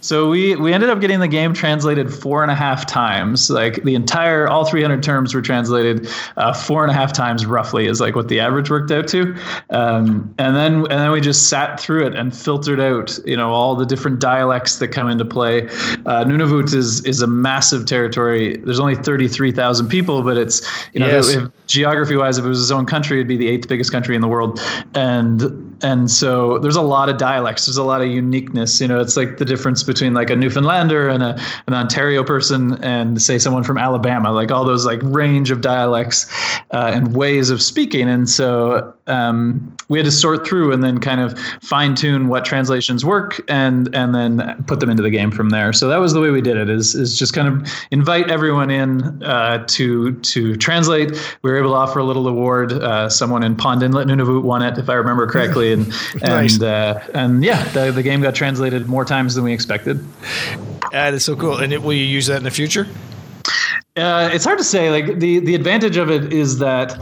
So 0.00 0.30
we 0.30 0.56
we 0.56 0.72
ended 0.72 0.90
up 0.90 1.00
getting 1.00 1.20
the 1.20 1.28
game 1.28 1.54
translated 1.54 2.12
four 2.12 2.42
and 2.42 2.50
a 2.50 2.54
half 2.54 2.86
times. 2.86 3.50
Like 3.50 3.82
the 3.82 3.94
entire 3.94 4.48
all 4.48 4.64
300 4.64 5.02
terms 5.02 5.34
were 5.34 5.42
translated 5.42 6.08
uh, 6.36 6.52
four 6.52 6.82
and 6.82 6.90
a 6.90 6.94
half 6.94 7.12
times 7.12 7.46
roughly 7.46 7.86
is 7.86 8.00
like 8.00 8.14
what 8.14 8.28
the 8.28 8.40
average 8.40 8.70
worked 8.70 8.90
out 8.90 9.08
to. 9.08 9.36
Um, 9.70 10.34
and 10.38 10.56
then 10.56 10.74
and 10.74 11.00
then 11.00 11.10
we 11.10 11.20
just 11.20 11.48
sat 11.48 11.80
through 11.80 12.06
it 12.06 12.14
and 12.14 12.36
filtered 12.36 12.80
out 12.80 13.18
you 13.24 13.36
know 13.36 13.50
all 13.50 13.74
the 13.74 13.86
different 13.86 14.20
dialects 14.20 14.76
that 14.78 14.88
come 14.88 15.08
into 15.08 15.24
play. 15.24 15.66
Uh, 16.06 16.24
Nunavut 16.24 16.72
is 16.74 17.04
is 17.04 17.22
a 17.22 17.26
massive 17.26 17.86
territory. 17.86 18.56
There's 18.58 18.80
only 18.80 18.96
33,000 18.96 19.88
people, 19.88 20.22
but 20.22 20.36
it's 20.36 20.66
you 20.92 21.00
know 21.00 21.06
yes. 21.06 21.28
if, 21.28 21.48
geography 21.66 22.16
wise, 22.16 22.38
if 22.38 22.44
it 22.44 22.48
was 22.48 22.60
its 22.60 22.70
own 22.70 22.86
country, 22.86 23.18
it'd 23.18 23.28
be 23.28 23.36
the 23.36 23.48
eighth 23.48 23.68
biggest 23.68 23.92
country 23.92 24.14
in 24.14 24.20
the 24.20 24.28
world. 24.28 24.60
And 24.94 25.69
and 25.82 26.10
so 26.10 26.58
there's 26.58 26.76
a 26.76 26.82
lot 26.82 27.08
of 27.08 27.16
dialects. 27.18 27.66
There's 27.66 27.76
a 27.76 27.84
lot 27.84 28.00
of 28.00 28.08
uniqueness. 28.08 28.80
You 28.80 28.88
know, 28.88 29.00
it's 29.00 29.16
like 29.16 29.38
the 29.38 29.44
difference 29.44 29.82
between 29.82 30.14
like 30.14 30.30
a 30.30 30.36
Newfoundlander 30.36 31.08
and 31.08 31.22
a, 31.22 31.40
an 31.66 31.74
Ontario 31.74 32.24
person 32.24 32.82
and 32.84 33.20
say 33.20 33.38
someone 33.38 33.64
from 33.64 33.78
Alabama, 33.78 34.32
like 34.32 34.50
all 34.50 34.64
those 34.64 34.84
like 34.84 35.00
range 35.02 35.50
of 35.50 35.60
dialects 35.60 36.26
uh, 36.70 36.90
and 36.94 37.14
ways 37.14 37.50
of 37.50 37.62
speaking. 37.62 38.08
And 38.08 38.28
so 38.28 38.94
um, 39.10 39.76
we 39.88 39.98
had 39.98 40.04
to 40.04 40.12
sort 40.12 40.46
through 40.46 40.72
and 40.72 40.82
then 40.82 41.00
kind 41.00 41.20
of 41.20 41.38
fine 41.60 41.94
tune 41.94 42.28
what 42.28 42.44
translations 42.44 43.04
work 43.04 43.40
and 43.48 43.94
and 43.94 44.14
then 44.14 44.64
put 44.66 44.80
them 44.80 44.88
into 44.88 45.02
the 45.02 45.10
game 45.10 45.30
from 45.30 45.50
there. 45.50 45.72
So 45.72 45.88
that 45.88 45.98
was 45.98 46.12
the 46.12 46.20
way 46.20 46.30
we 46.30 46.40
did 46.40 46.56
it. 46.56 46.70
Is 46.70 46.94
is 46.94 47.18
just 47.18 47.34
kind 47.34 47.48
of 47.48 47.70
invite 47.90 48.30
everyone 48.30 48.70
in 48.70 49.22
uh, 49.22 49.64
to 49.68 50.12
to 50.12 50.56
translate. 50.56 51.10
We 51.42 51.50
were 51.50 51.58
able 51.58 51.70
to 51.70 51.76
offer 51.76 51.98
a 51.98 52.04
little 52.04 52.28
award. 52.28 52.72
Uh, 52.72 53.08
someone 53.08 53.42
in 53.42 53.56
Pond 53.56 53.82
Inlet, 53.82 54.06
Nunavut, 54.06 54.42
won 54.42 54.62
it 54.62 54.78
if 54.78 54.88
I 54.88 54.94
remember 54.94 55.26
correctly, 55.26 55.72
and 55.72 55.88
nice. 56.22 56.54
and 56.54 56.62
uh, 56.62 57.00
and 57.14 57.44
yeah, 57.44 57.64
the, 57.72 57.90
the 57.90 58.02
game 58.02 58.22
got 58.22 58.34
translated 58.34 58.88
more 58.88 59.04
times 59.04 59.34
than 59.34 59.44
we 59.44 59.52
expected. 59.52 60.04
That 60.92 61.14
is 61.14 61.24
so 61.24 61.36
cool. 61.36 61.58
And 61.58 61.72
it, 61.72 61.82
will 61.82 61.92
you 61.92 62.04
use 62.04 62.26
that 62.26 62.38
in 62.38 62.44
the 62.44 62.50
future? 62.50 62.86
Uh, 63.96 64.30
it's 64.32 64.44
hard 64.44 64.58
to 64.58 64.64
say. 64.64 64.90
Like 64.90 65.18
the 65.18 65.40
the 65.40 65.54
advantage 65.56 65.96
of 65.96 66.10
it 66.10 66.32
is 66.32 66.58
that 66.58 66.96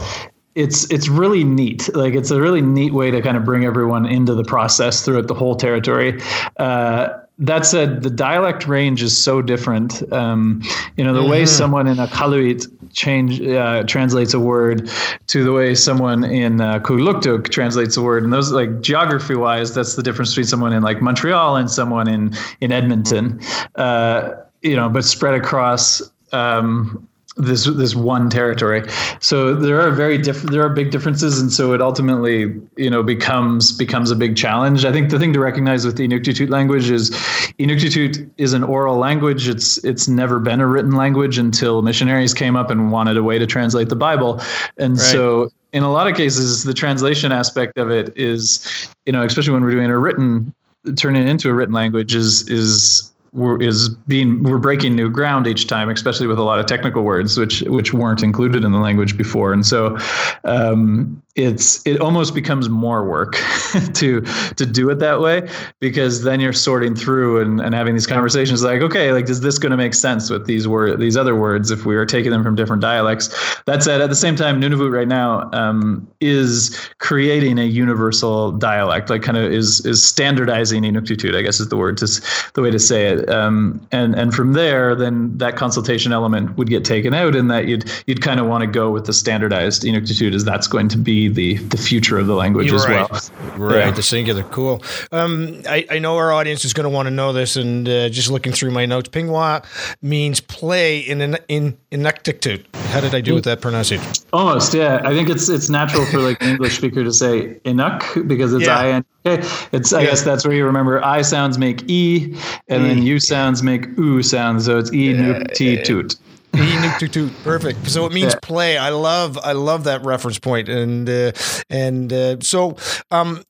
it's 0.55 0.89
it's 0.91 1.07
really 1.07 1.43
neat. 1.43 1.93
Like 1.95 2.13
it's 2.13 2.31
a 2.31 2.41
really 2.41 2.61
neat 2.61 2.93
way 2.93 3.11
to 3.11 3.21
kind 3.21 3.37
of 3.37 3.45
bring 3.45 3.65
everyone 3.65 4.05
into 4.05 4.33
the 4.35 4.43
process 4.43 5.05
throughout 5.05 5.27
the 5.27 5.33
whole 5.33 5.55
territory. 5.55 6.21
Uh, 6.57 7.09
that 7.41 7.65
said, 7.65 8.03
the 8.03 8.09
dialect 8.09 8.67
range 8.67 9.01
is 9.01 9.15
so 9.15 9.41
different. 9.41 10.11
Um, 10.11 10.61
you 10.97 11.05
know, 11.05 11.13
the 11.13 11.21
mm-hmm. 11.21 11.31
way 11.31 11.45
someone 11.45 11.87
in 11.87 11.95
Iqaluit 11.95 12.67
change 12.91 13.39
uh, 13.41 13.83
translates 13.83 14.33
a 14.33 14.39
word 14.39 14.89
to 15.27 15.43
the 15.45 15.53
way 15.53 15.73
someone 15.73 16.25
in 16.25 16.59
uh, 16.59 16.79
Qaqortoq 16.79 17.49
translates 17.49 17.95
a 17.95 18.01
word, 18.01 18.23
and 18.23 18.33
those 18.33 18.51
like 18.51 18.81
geography 18.81 19.35
wise, 19.35 19.73
that's 19.73 19.95
the 19.95 20.03
difference 20.03 20.31
between 20.31 20.47
someone 20.47 20.73
in 20.73 20.83
like 20.83 21.01
Montreal 21.01 21.55
and 21.55 21.71
someone 21.71 22.09
in 22.09 22.35
in 22.59 22.73
Edmonton. 22.73 23.39
Uh, 23.75 24.31
you 24.61 24.75
know, 24.75 24.89
but 24.89 25.05
spread 25.05 25.33
across 25.33 26.01
um, 26.33 27.07
this 27.39 27.65
this 27.65 27.95
one 27.95 28.29
territory. 28.29 28.83
So 29.19 29.55
there 29.55 29.81
are 29.81 29.91
very 29.91 30.17
different 30.17 30.51
there 30.51 30.61
are 30.61 30.69
big 30.69 30.91
differences, 30.91 31.39
and 31.39 31.51
so 31.51 31.73
it 31.73 31.81
ultimately 31.81 32.53
you 32.75 32.89
know 32.89 33.01
becomes 33.01 33.71
becomes 33.71 34.11
a 34.11 34.15
big 34.15 34.35
challenge. 34.35 34.85
I 34.85 34.91
think 34.91 35.09
the 35.09 35.17
thing 35.17 35.33
to 35.33 35.39
recognize 35.39 35.85
with 35.85 35.97
the 35.97 36.07
Inuktitut 36.07 36.49
language 36.49 36.89
is 36.89 37.11
Inuktitut 37.57 38.29
is 38.37 38.53
an 38.53 38.63
oral 38.63 38.97
language. 38.97 39.47
It's 39.47 39.83
it's 39.83 40.07
never 40.07 40.39
been 40.39 40.59
a 40.59 40.67
written 40.67 40.91
language 40.91 41.37
until 41.37 41.81
missionaries 41.81 42.33
came 42.33 42.55
up 42.55 42.69
and 42.69 42.91
wanted 42.91 43.17
a 43.17 43.23
way 43.23 43.39
to 43.39 43.47
translate 43.47 43.89
the 43.89 43.95
Bible, 43.95 44.41
and 44.77 44.97
right. 44.97 45.01
so 45.01 45.49
in 45.71 45.83
a 45.83 45.91
lot 45.91 46.07
of 46.07 46.15
cases 46.17 46.63
the 46.63 46.73
translation 46.73 47.31
aspect 47.31 47.77
of 47.77 47.89
it 47.89 48.15
is 48.17 48.89
you 49.05 49.13
know 49.13 49.23
especially 49.23 49.53
when 49.53 49.63
we're 49.63 49.71
doing 49.71 49.89
a 49.89 49.97
written 49.97 50.53
turning 50.95 51.21
it 51.21 51.29
into 51.29 51.49
a 51.49 51.53
written 51.53 51.73
language 51.73 52.15
is 52.15 52.47
is 52.49 53.13
we're, 53.33 53.61
is 53.61 53.89
being 53.89 54.43
we're 54.43 54.57
breaking 54.57 54.95
new 54.95 55.09
ground 55.09 55.47
each 55.47 55.67
time, 55.67 55.89
especially 55.89 56.27
with 56.27 56.39
a 56.39 56.43
lot 56.43 56.59
of 56.59 56.65
technical 56.65 57.03
words 57.03 57.37
which 57.37 57.61
which 57.63 57.93
weren't 57.93 58.23
included 58.23 58.63
in 58.63 58.71
the 58.71 58.79
language 58.79 59.17
before, 59.17 59.53
and 59.53 59.65
so 59.65 59.97
um, 60.43 61.21
it's 61.35 61.85
it 61.85 61.99
almost 62.01 62.35
becomes 62.35 62.69
more 62.69 63.07
work 63.07 63.33
to 63.93 64.21
to 64.21 64.65
do 64.65 64.89
it 64.89 64.99
that 64.99 65.21
way 65.21 65.47
because 65.79 66.23
then 66.23 66.39
you're 66.39 66.53
sorting 66.53 66.95
through 66.95 67.39
and, 67.39 67.61
and 67.61 67.73
having 67.73 67.93
these 67.93 68.07
conversations 68.07 68.63
like 68.63 68.81
okay 68.81 69.13
like 69.13 69.29
is 69.29 69.41
this 69.41 69.57
going 69.57 69.71
to 69.71 69.77
make 69.77 69.93
sense 69.93 70.29
with 70.29 70.45
these 70.47 70.67
word 70.67 70.99
these 70.99 71.15
other 71.15 71.35
words 71.35 71.71
if 71.71 71.85
we 71.85 71.95
are 71.95 72.05
taking 72.05 72.31
them 72.31 72.43
from 72.43 72.55
different 72.55 72.81
dialects? 72.81 73.29
That 73.65 73.83
said 73.83 74.01
at 74.01 74.09
the 74.09 74.15
same 74.15 74.35
time 74.35 74.59
Nunavut 74.59 74.91
right 74.91 75.07
now 75.07 75.49
um, 75.53 76.07
is 76.19 76.77
creating 76.97 77.57
a 77.59 77.65
universal 77.65 78.51
dialect 78.51 79.09
like 79.09 79.21
kind 79.21 79.37
of 79.37 79.51
is 79.51 79.85
is 79.85 80.05
standardizing 80.05 80.83
Inuktitut 80.83 81.35
I 81.35 81.41
guess 81.41 81.59
is 81.59 81.69
the 81.69 81.77
word 81.77 81.97
to 81.97 82.07
the 82.53 82.61
way 82.61 82.71
to 82.71 82.79
say 82.79 83.07
it 83.07 83.18
um, 83.27 83.85
and 83.91 84.15
and 84.15 84.33
from 84.33 84.53
there 84.53 84.95
then 84.95 85.37
that 85.37 85.55
consultation 85.55 86.11
element 86.11 86.57
would 86.57 86.69
get 86.69 86.85
taken 86.85 87.13
out 87.13 87.35
and 87.35 87.49
that 87.51 87.67
you'd 87.67 87.89
you'd 88.07 88.21
kind 88.21 88.39
of 88.39 88.47
want 88.47 88.61
to 88.61 88.67
go 88.67 88.91
with 88.91 89.05
the 89.05 89.13
standardized 89.13 89.83
Inuktitut 89.83 90.33
as 90.33 90.45
that's 90.45 90.67
going 90.67 90.87
to 90.89 90.97
be 90.97 91.27
the 91.27 91.57
the 91.57 91.77
future 91.77 92.17
of 92.17 92.27
the 92.27 92.35
language 92.35 92.67
You're 92.67 92.75
as 92.75 92.87
right. 92.87 93.11
well. 93.11 93.21
Right, 93.57 93.85
yeah. 93.85 93.91
the 93.91 94.03
singular, 94.03 94.43
cool. 94.43 94.83
Um, 95.11 95.61
I, 95.67 95.85
I 95.89 95.99
know 95.99 96.15
our 96.17 96.31
audience 96.31 96.63
is 96.65 96.73
going 96.73 96.85
to 96.85 96.89
want 96.89 97.07
to 97.07 97.11
know 97.11 97.33
this, 97.33 97.55
and 97.55 97.87
uh, 97.87 98.09
just 98.09 98.29
looking 98.29 98.53
through 98.53 98.71
my 98.71 98.85
notes, 98.85 99.09
Pinnguaq 99.09 99.65
means 100.01 100.39
play 100.39 100.99
in 100.99 101.21
in 101.21 101.37
in 101.47 101.77
Inuktitut. 101.91 102.65
How 102.87 103.01
did 103.01 103.13
I 103.13 103.21
do 103.21 103.35
with 103.35 103.43
that 103.45 103.61
pronunciation? 103.61 104.11
Almost, 104.33 104.73
yeah. 104.73 105.01
I 105.03 105.13
think 105.13 105.29
it's 105.29 105.49
it's 105.49 105.69
natural 105.69 106.05
for 106.05 106.19
like 106.19 106.41
an 106.41 106.49
English 106.49 106.77
speaker 106.77 107.03
to 107.03 107.11
say 107.11 107.55
Inuk 107.65 108.27
because 108.27 108.53
it's 108.53 108.65
yeah. 108.65 108.79
I 108.79 108.87
N 108.89 109.03
K. 109.03 109.07
It's 109.71 109.93
I 109.93 110.01
yeah. 110.01 110.07
guess 110.07 110.23
that's 110.23 110.45
where 110.45 110.55
you 110.55 110.65
remember 110.65 111.03
I 111.03 111.21
sounds 111.21 111.57
make 111.57 111.89
E, 111.89 112.35
and 112.67 112.85
e. 112.85 112.87
then 112.87 113.03
U 113.03 113.19
sounds 113.19 113.63
make 113.63 113.85
U 113.97 114.23
sounds, 114.23 114.65
so 114.65 114.77
it's 114.77 114.91
E 114.93 115.13
yeah. 115.13 115.43
T 115.53 115.81
toot. 115.83 116.15
E 116.55 116.57
nuke 116.57 116.99
toot 116.99 117.13
toot. 117.13 117.33
Perfect. 117.43 117.89
So 117.89 118.05
it 118.05 118.11
means 118.11 118.33
yeah. 118.33 118.39
play. 118.41 118.77
I 118.77 118.89
love 118.89 119.37
I 119.37 119.51
love 119.51 119.83
that 119.83 120.03
reference 120.03 120.39
point. 120.39 120.67
And 120.67 121.09
uh, 121.09 121.31
and 121.69 122.11
uh, 122.11 122.37
so 122.41 122.77
um, 123.11 123.43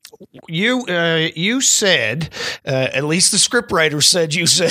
you 0.48 0.84
uh, 0.86 1.28
you 1.34 1.60
said 1.60 2.30
uh, 2.66 2.88
at 2.92 3.04
least 3.04 3.32
the 3.32 3.38
scriptwriter 3.38 4.02
said 4.02 4.34
you 4.34 4.46
said 4.46 4.70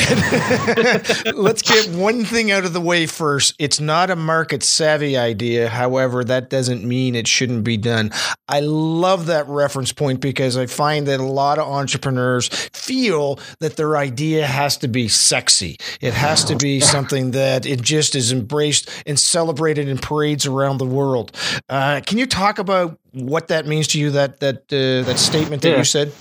let's 1.35 1.61
get 1.61 1.89
one 1.89 2.23
thing 2.23 2.51
out 2.51 2.65
of 2.65 2.73
the 2.73 2.81
way 2.81 3.05
first. 3.05 3.55
It's 3.59 3.79
not 3.79 4.09
a 4.09 4.15
market 4.15 4.63
savvy 4.63 5.17
idea. 5.17 5.69
However, 5.69 6.23
that 6.23 6.49
doesn't 6.49 6.83
mean 6.83 7.15
it 7.15 7.27
shouldn't 7.27 7.63
be 7.63 7.77
done. 7.77 8.11
I 8.47 8.61
love 8.61 9.27
that 9.27 9.47
reference 9.47 9.91
point 9.93 10.21
because 10.21 10.57
I 10.57 10.65
find 10.65 11.07
that 11.07 11.19
a 11.19 11.23
lot 11.23 11.59
of 11.59 11.67
entrepreneurs 11.67 12.47
feel 12.73 13.39
that 13.59 13.75
their 13.75 13.97
idea 13.97 14.45
has 14.45 14.77
to 14.77 14.87
be 14.87 15.07
sexy. 15.07 15.77
It 16.01 16.13
has 16.13 16.43
to 16.45 16.55
be 16.55 16.79
something 16.79 17.31
that 17.31 17.65
it 17.65 17.81
just 17.81 18.15
is 18.15 18.31
embraced 18.31 18.89
and 19.05 19.19
celebrated 19.19 19.87
in 19.87 19.97
parades 19.97 20.45
around 20.45 20.77
the 20.77 20.85
world. 20.85 21.35
Uh, 21.69 22.01
can 22.05 22.17
you 22.17 22.25
talk 22.25 22.59
about 22.59 22.99
what 23.13 23.47
that 23.47 23.65
means 23.65 23.87
to 23.89 23.99
you? 23.99 24.11
That 24.11 24.39
that 24.39 24.57
uh, 24.71 25.05
that 25.07 25.17
statement 25.17 25.61
that 25.63 25.71
yeah. 25.71 25.77
you 25.77 25.83
said. 25.83 26.11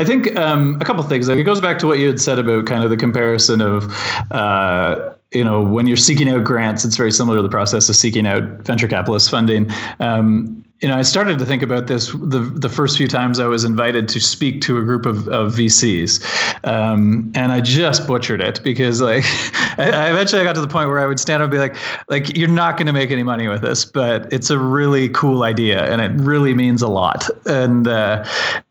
I 0.00 0.04
think 0.04 0.36
um, 0.36 0.78
a 0.80 0.84
couple 0.84 1.02
things. 1.02 1.28
Like 1.28 1.38
it 1.38 1.44
goes 1.44 1.60
back 1.60 1.78
to 1.80 1.86
what 1.86 1.98
you 1.98 2.06
had 2.06 2.20
said 2.20 2.38
about 2.38 2.66
kind 2.66 2.84
of 2.84 2.90
the 2.90 2.96
comparison 2.96 3.60
of, 3.60 3.92
uh, 4.30 5.12
you 5.32 5.42
know, 5.42 5.60
when 5.60 5.88
you're 5.88 5.96
seeking 5.96 6.28
out 6.28 6.44
grants, 6.44 6.84
it's 6.84 6.96
very 6.96 7.10
similar 7.10 7.38
to 7.38 7.42
the 7.42 7.48
process 7.48 7.88
of 7.88 7.96
seeking 7.96 8.24
out 8.24 8.42
venture 8.64 8.86
capitalist 8.86 9.28
funding. 9.28 9.68
Um, 9.98 10.64
you 10.80 10.86
know, 10.86 10.96
I 10.96 11.02
started 11.02 11.40
to 11.40 11.44
think 11.44 11.62
about 11.62 11.88
this 11.88 12.12
the 12.12 12.38
the 12.54 12.68
first 12.68 12.96
few 12.96 13.08
times 13.08 13.40
I 13.40 13.46
was 13.46 13.64
invited 13.64 14.08
to 14.10 14.20
speak 14.20 14.60
to 14.62 14.78
a 14.78 14.82
group 14.82 15.06
of, 15.06 15.26
of 15.28 15.54
VCs, 15.54 16.22
um, 16.64 17.32
and 17.34 17.50
I 17.50 17.60
just 17.60 18.06
butchered 18.06 18.40
it 18.40 18.62
because 18.62 19.00
like 19.00 19.24
I, 19.76 19.90
I, 19.92 20.10
eventually 20.10 20.40
I 20.40 20.44
got 20.44 20.54
to 20.54 20.60
the 20.60 20.68
point 20.68 20.88
where 20.88 21.00
I 21.00 21.06
would 21.06 21.18
stand 21.18 21.42
up 21.42 21.46
and 21.46 21.52
be 21.52 21.58
like, 21.58 21.76
like 22.08 22.36
you're 22.36 22.48
not 22.48 22.76
going 22.76 22.86
to 22.86 22.92
make 22.92 23.10
any 23.10 23.24
money 23.24 23.48
with 23.48 23.62
this, 23.62 23.84
but 23.84 24.32
it's 24.32 24.50
a 24.50 24.58
really 24.58 25.08
cool 25.08 25.42
idea 25.42 25.84
and 25.90 26.00
it 26.00 26.12
really 26.22 26.54
means 26.54 26.80
a 26.80 26.88
lot, 26.88 27.28
and 27.44 27.88
uh, 27.88 28.24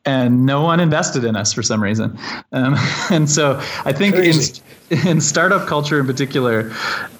and 0.07 0.45
no 0.45 0.63
one 0.63 0.79
invested 0.79 1.25
in 1.25 1.35
us 1.35 1.51
for 1.51 1.61
some 1.61 1.83
reason. 1.83 2.17
Um, 2.53 2.75
and 3.11 3.29
so 3.29 3.59
I 3.83 3.91
think 3.91 4.15
Crazy. 4.15 4.61
in, 4.89 5.07
in 5.07 5.21
startup 5.21 5.67
culture 5.67 5.99
in 5.99 6.07
particular, 6.07 6.71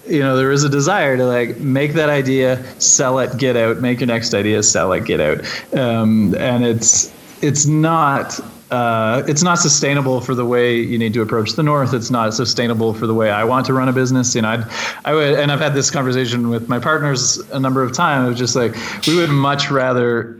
you 0.07 0.19
know, 0.19 0.37
there 0.37 0.51
is 0.51 0.63
a 0.63 0.69
desire 0.69 1.17
to 1.17 1.25
like 1.25 1.57
make 1.57 1.93
that 1.93 2.09
idea, 2.09 2.63
sell 2.79 3.19
it, 3.19 3.37
get 3.37 3.57
out, 3.57 3.81
make 3.81 3.99
your 3.99 4.07
next 4.07 4.33
idea, 4.33 4.63
sell 4.63 4.93
it, 4.93 5.03
get 5.03 5.19
out. 5.19 5.39
Um, 5.77 6.33
and 6.35 6.65
it's, 6.65 7.13
it's 7.43 7.65
not 7.65 8.39
uh, 8.71 9.23
it's 9.27 9.43
not 9.43 9.55
sustainable 9.55 10.19
for 10.19 10.35
the 10.35 10.45
way 10.45 10.77
you 10.79 10.97
need 10.97 11.13
to 11.13 11.21
approach 11.21 11.53
the 11.53 11.63
north. 11.63 11.93
It's 11.93 12.11
not 12.11 12.33
sustainable 12.33 12.93
for 12.93 13.07
the 13.07 13.13
way 13.13 13.31
I 13.31 13.43
want 13.43 13.65
to 13.67 13.73
run 13.73 13.87
a 13.87 13.93
business. 13.93 14.35
You 14.35 14.41
know, 14.41 14.49
I'd, 14.49 14.65
I 15.05 15.13
would, 15.13 15.39
and 15.39 15.51
I've 15.51 15.59
had 15.59 15.73
this 15.73 15.89
conversation 15.89 16.49
with 16.49 16.67
my 16.67 16.79
partners 16.79 17.37
a 17.51 17.59
number 17.59 17.81
of 17.81 17.93
times. 17.93 18.31
It's 18.31 18.39
just 18.39 18.55
like 18.55 18.75
we 19.07 19.15
would 19.15 19.29
much 19.29 19.71
rather 19.71 20.37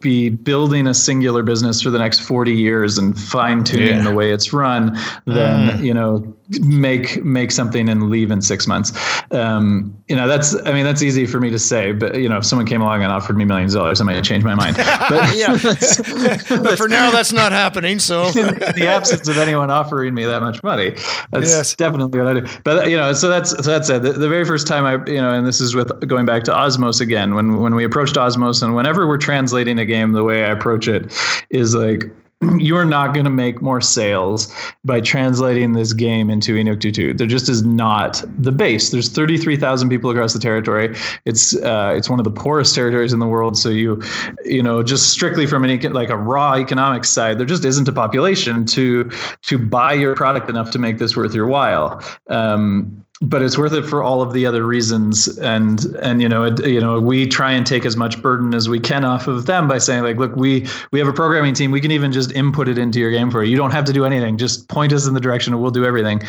be 0.00 0.30
building 0.30 0.86
a 0.86 0.94
singular 0.94 1.42
business 1.42 1.82
for 1.82 1.90
the 1.90 1.98
next 1.98 2.20
forty 2.20 2.54
years 2.54 2.96
and 2.96 3.18
fine 3.18 3.62
tuning 3.62 3.88
yeah. 3.88 4.02
the 4.02 4.14
way 4.14 4.32
it's 4.32 4.52
run 4.52 4.94
than 5.26 5.68
mm. 5.68 5.84
you 5.84 5.92
know 5.92 6.34
make 6.62 7.22
make 7.24 7.50
something 7.50 7.88
and 7.88 8.08
leave 8.10 8.30
in 8.30 8.40
six 8.40 8.66
months. 8.66 8.92
Um, 9.30 9.96
you 10.08 10.14
know, 10.14 10.28
that's 10.28 10.54
I 10.64 10.72
mean 10.72 10.84
that's 10.84 11.02
easy 11.02 11.26
for 11.26 11.40
me 11.40 11.50
to 11.50 11.58
say, 11.58 11.90
but 11.90 12.20
you 12.20 12.28
know, 12.28 12.38
if 12.38 12.46
someone 12.46 12.64
came 12.64 12.80
along 12.80 13.02
and 13.02 13.10
offered 13.10 13.36
me 13.36 13.44
millions 13.44 13.74
of 13.74 13.80
dollars, 13.80 14.00
I 14.00 14.04
might 14.04 14.20
change 14.22 14.44
my 14.44 14.54
mind. 14.54 14.76
But, 15.08 15.36
yeah, 15.36 15.52
but 16.62 16.76
for 16.76 16.88
now, 16.88 17.10
that's 17.10 17.32
not 17.32 17.52
happening. 17.52 17.98
So 17.98 18.26
in 18.28 18.54
the 18.54 18.86
absence 18.88 19.28
of 19.28 19.38
anyone 19.38 19.70
offering 19.70 20.14
me 20.14 20.24
that 20.24 20.42
much 20.42 20.62
money, 20.62 20.90
that's 21.30 21.50
yes. 21.50 21.74
definitely 21.76 22.18
what 22.18 22.36
I 22.36 22.40
do. 22.40 22.46
But 22.64 22.90
you 22.90 22.96
know, 22.96 23.12
so 23.12 23.28
that's 23.28 23.50
so 23.50 23.62
that's 23.62 23.88
it. 23.88 24.02
The, 24.02 24.12
the 24.12 24.28
very 24.28 24.44
first 24.44 24.66
time 24.66 24.84
I 24.84 24.94
you 25.10 25.20
know, 25.20 25.32
and 25.32 25.46
this 25.46 25.60
is 25.60 25.74
with 25.74 26.06
going 26.08 26.26
back 26.26 26.44
to 26.44 26.52
Osmos 26.52 27.00
again. 27.00 27.34
When 27.34 27.60
when 27.60 27.74
we 27.74 27.84
approached 27.84 28.16
Osmos, 28.16 28.62
and 28.62 28.74
whenever 28.74 29.06
we're 29.06 29.18
translating 29.18 29.78
a 29.78 29.84
game, 29.84 30.12
the 30.12 30.24
way 30.24 30.44
I 30.44 30.48
approach 30.48 30.88
it 30.88 31.12
is 31.50 31.74
like 31.74 32.04
you 32.58 32.76
are 32.76 32.84
not 32.84 33.14
going 33.14 33.24
to 33.24 33.30
make 33.30 33.62
more 33.62 33.80
sales 33.80 34.54
by 34.84 35.00
translating 35.00 35.72
this 35.72 35.92
game 35.92 36.28
into 36.28 36.54
Inuktitut. 36.54 37.16
There 37.16 37.26
just 37.26 37.48
is 37.48 37.62
not 37.62 38.22
the 38.38 38.52
base. 38.52 38.90
There's 38.90 39.08
33,000 39.08 39.88
people 39.88 40.10
across 40.10 40.32
the 40.32 40.38
territory. 40.38 40.94
It's 41.24 41.56
uh, 41.56 41.94
it's 41.96 42.10
one 42.10 42.20
of 42.20 42.24
the 42.24 42.30
poorest 42.30 42.74
territories 42.74 43.12
in 43.12 43.20
the 43.20 43.26
world. 43.26 43.56
So 43.56 43.70
you 43.70 44.02
you 44.44 44.62
know 44.62 44.82
just 44.82 45.10
strictly 45.10 45.46
from 45.46 45.64
an 45.64 45.92
like 45.92 46.10
a 46.10 46.16
raw 46.16 46.56
economic 46.56 47.04
side, 47.04 47.38
there 47.38 47.46
just 47.46 47.64
isn't 47.64 47.88
a 47.88 47.92
population 47.92 48.66
to 48.66 49.10
to 49.42 49.58
buy 49.58 49.94
your 49.94 50.14
product 50.14 50.50
enough 50.50 50.70
to 50.72 50.78
make 50.78 50.98
this 50.98 51.16
worth 51.16 51.34
your 51.34 51.46
while. 51.46 52.02
Um, 52.28 53.05
but 53.22 53.40
it's 53.40 53.56
worth 53.56 53.72
it 53.72 53.82
for 53.82 54.02
all 54.02 54.20
of 54.20 54.32
the 54.32 54.44
other 54.44 54.64
reasons. 54.64 55.38
And 55.38 55.84
and 56.02 56.20
you 56.20 56.28
know 56.28 56.54
you 56.64 56.80
know 56.80 57.00
we 57.00 57.26
try 57.26 57.52
and 57.52 57.66
take 57.66 57.84
as 57.84 57.96
much 57.96 58.20
burden 58.20 58.54
as 58.54 58.68
we 58.68 58.78
can 58.78 59.04
off 59.04 59.26
of 59.26 59.46
them 59.46 59.68
by 59.68 59.78
saying 59.78 60.02
like 60.02 60.16
look 60.16 60.36
we 60.36 60.66
we 60.92 60.98
have 60.98 61.08
a 61.08 61.12
programming 61.12 61.54
team. 61.54 61.70
We 61.70 61.80
can 61.80 61.90
even 61.90 62.12
just 62.12 62.32
input 62.32 62.68
it 62.68 62.78
into 62.78 63.00
your 63.00 63.10
game 63.10 63.30
for 63.30 63.42
you. 63.42 63.50
You 63.50 63.56
don't 63.56 63.70
have 63.70 63.84
to 63.86 63.92
do 63.92 64.04
anything. 64.04 64.36
Just 64.36 64.68
point 64.68 64.92
us 64.92 65.06
in 65.06 65.14
the 65.14 65.20
direction 65.20 65.52
and 65.52 65.62
we'll 65.62 65.70
do 65.70 65.84
everything. 65.84 66.22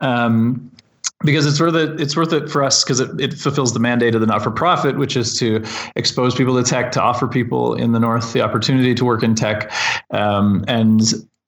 Um, 0.00 0.70
because 1.24 1.46
it's 1.46 1.60
worth 1.60 1.76
it 1.76 2.00
it's 2.00 2.16
worth 2.16 2.32
it 2.32 2.50
for 2.50 2.64
us 2.64 2.82
because 2.82 2.98
it, 2.98 3.20
it 3.20 3.34
fulfills 3.34 3.72
the 3.72 3.80
mandate 3.80 4.14
of 4.16 4.20
the 4.20 4.26
not-for-profit 4.26 4.98
which 4.98 5.16
is 5.16 5.38
to 5.38 5.64
expose 5.94 6.34
people 6.34 6.60
to 6.60 6.68
tech 6.68 6.90
to 6.90 7.00
offer 7.00 7.28
people 7.28 7.74
in 7.74 7.92
the 7.92 8.00
north 8.00 8.32
the 8.32 8.40
opportunity 8.40 8.94
to 8.94 9.04
work 9.04 9.22
in 9.22 9.36
tech. 9.36 9.70
Um, 10.10 10.64
and 10.66 11.00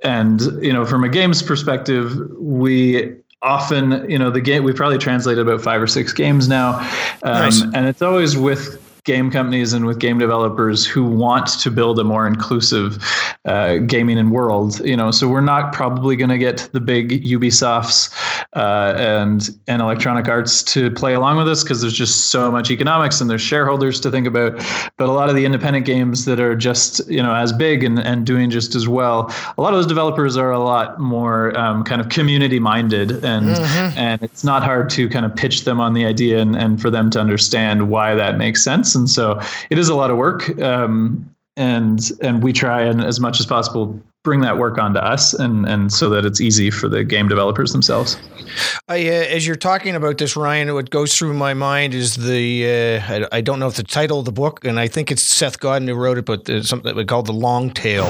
and 0.04 0.42
you 0.62 0.72
know 0.72 0.84
from 0.84 1.02
a 1.02 1.08
games 1.08 1.42
perspective 1.42 2.16
we 2.38 3.16
often, 3.44 4.08
you 4.10 4.18
know, 4.18 4.30
the 4.30 4.40
game 4.40 4.64
we've 4.64 4.74
probably 4.74 4.98
translated 4.98 5.46
about 5.46 5.62
five 5.62 5.80
or 5.80 5.86
six 5.86 6.12
games 6.12 6.48
now, 6.48 6.78
um, 7.22 7.42
nice. 7.42 7.62
and 7.62 7.86
it's 7.86 8.02
always 8.02 8.36
with 8.36 8.80
game 9.04 9.30
companies 9.30 9.72
and 9.72 9.84
with 9.84 9.98
game 9.98 10.18
developers 10.18 10.86
who 10.86 11.04
want 11.04 11.46
to 11.46 11.70
build 11.70 11.98
a 11.98 12.04
more 12.04 12.26
inclusive 12.26 12.98
uh, 13.44 13.76
gaming 13.76 14.18
and 14.18 14.30
world. 14.30 14.80
You 14.80 14.96
know, 14.96 15.10
so 15.10 15.28
we're 15.28 15.42
not 15.42 15.72
probably 15.72 16.16
going 16.16 16.30
to 16.30 16.38
get 16.38 16.68
the 16.72 16.80
big 16.80 17.24
Ubisofts 17.24 18.12
uh, 18.54 18.94
and 18.96 19.50
and 19.68 19.82
Electronic 19.82 20.26
Arts 20.26 20.62
to 20.64 20.90
play 20.90 21.14
along 21.14 21.36
with 21.36 21.48
us 21.48 21.62
because 21.62 21.82
there's 21.82 21.94
just 21.94 22.30
so 22.30 22.50
much 22.50 22.70
economics 22.70 23.20
and 23.20 23.28
there's 23.28 23.42
shareholders 23.42 24.00
to 24.00 24.10
think 24.10 24.26
about. 24.26 24.56
But 24.96 25.08
a 25.08 25.12
lot 25.12 25.28
of 25.28 25.36
the 25.36 25.44
independent 25.44 25.84
games 25.84 26.24
that 26.24 26.40
are 26.40 26.56
just 26.56 27.06
you 27.08 27.22
know 27.22 27.34
as 27.34 27.52
big 27.52 27.84
and, 27.84 27.98
and 27.98 28.24
doing 28.24 28.48
just 28.48 28.74
as 28.74 28.88
well, 28.88 29.32
a 29.58 29.60
lot 29.60 29.74
of 29.74 29.78
those 29.78 29.86
developers 29.86 30.36
are 30.38 30.50
a 30.50 30.58
lot 30.58 30.98
more 30.98 31.56
um, 31.58 31.84
kind 31.84 32.00
of 32.00 32.08
community 32.08 32.58
minded 32.58 33.22
and 33.24 33.46
mm-hmm. 33.46 33.98
and 33.98 34.22
it's 34.22 34.44
not 34.44 34.62
hard 34.62 34.88
to 34.90 35.08
kind 35.10 35.26
of 35.26 35.36
pitch 35.36 35.64
them 35.64 35.78
on 35.78 35.92
the 35.92 36.06
idea 36.06 36.38
and, 36.38 36.56
and 36.56 36.80
for 36.80 36.88
them 36.88 37.10
to 37.10 37.20
understand 37.20 37.90
why 37.90 38.14
that 38.14 38.38
makes 38.38 38.64
sense 38.64 38.93
and 38.94 39.08
so 39.08 39.40
it 39.70 39.78
is 39.78 39.88
a 39.88 39.94
lot 39.94 40.10
of 40.10 40.16
work. 40.16 40.60
Um, 40.60 41.30
and 41.56 42.10
and 42.20 42.42
we 42.42 42.52
try 42.52 42.82
and 42.82 43.00
as 43.00 43.20
much 43.20 43.38
as 43.38 43.46
possible 43.46 44.00
bring 44.24 44.40
that 44.40 44.56
work 44.56 44.78
onto 44.78 44.98
us 44.98 45.34
and 45.34 45.68
and 45.68 45.92
so 45.92 46.08
that 46.08 46.24
it's 46.24 46.40
easy 46.40 46.70
for 46.70 46.88
the 46.88 47.04
game 47.04 47.28
developers 47.28 47.72
themselves. 47.72 48.18
I, 48.88 49.06
uh, 49.08 49.12
as 49.12 49.46
you're 49.46 49.56
talking 49.56 49.94
about 49.94 50.18
this, 50.18 50.36
Ryan, 50.36 50.72
what 50.74 50.90
goes 50.90 51.16
through 51.16 51.34
my 51.34 51.54
mind 51.54 51.94
is 51.94 52.16
the 52.16 52.66
uh, 52.66 53.26
I, 53.32 53.38
I, 53.38 53.40
don't 53.40 53.58
know 53.60 53.68
if 53.68 53.74
the 53.74 53.82
title 53.82 54.18
of 54.18 54.24
the 54.24 54.32
book, 54.32 54.64
and 54.64 54.80
I 54.80 54.88
think 54.88 55.12
it's 55.12 55.22
Seth 55.22 55.60
Godin 55.60 55.88
who 55.88 55.94
wrote 55.94 56.18
it, 56.18 56.24
but 56.24 56.48
something 56.64 56.96
we 56.96 57.04
call 57.04 57.22
the 57.22 57.32
Long 57.32 57.70
Tail, 57.70 58.06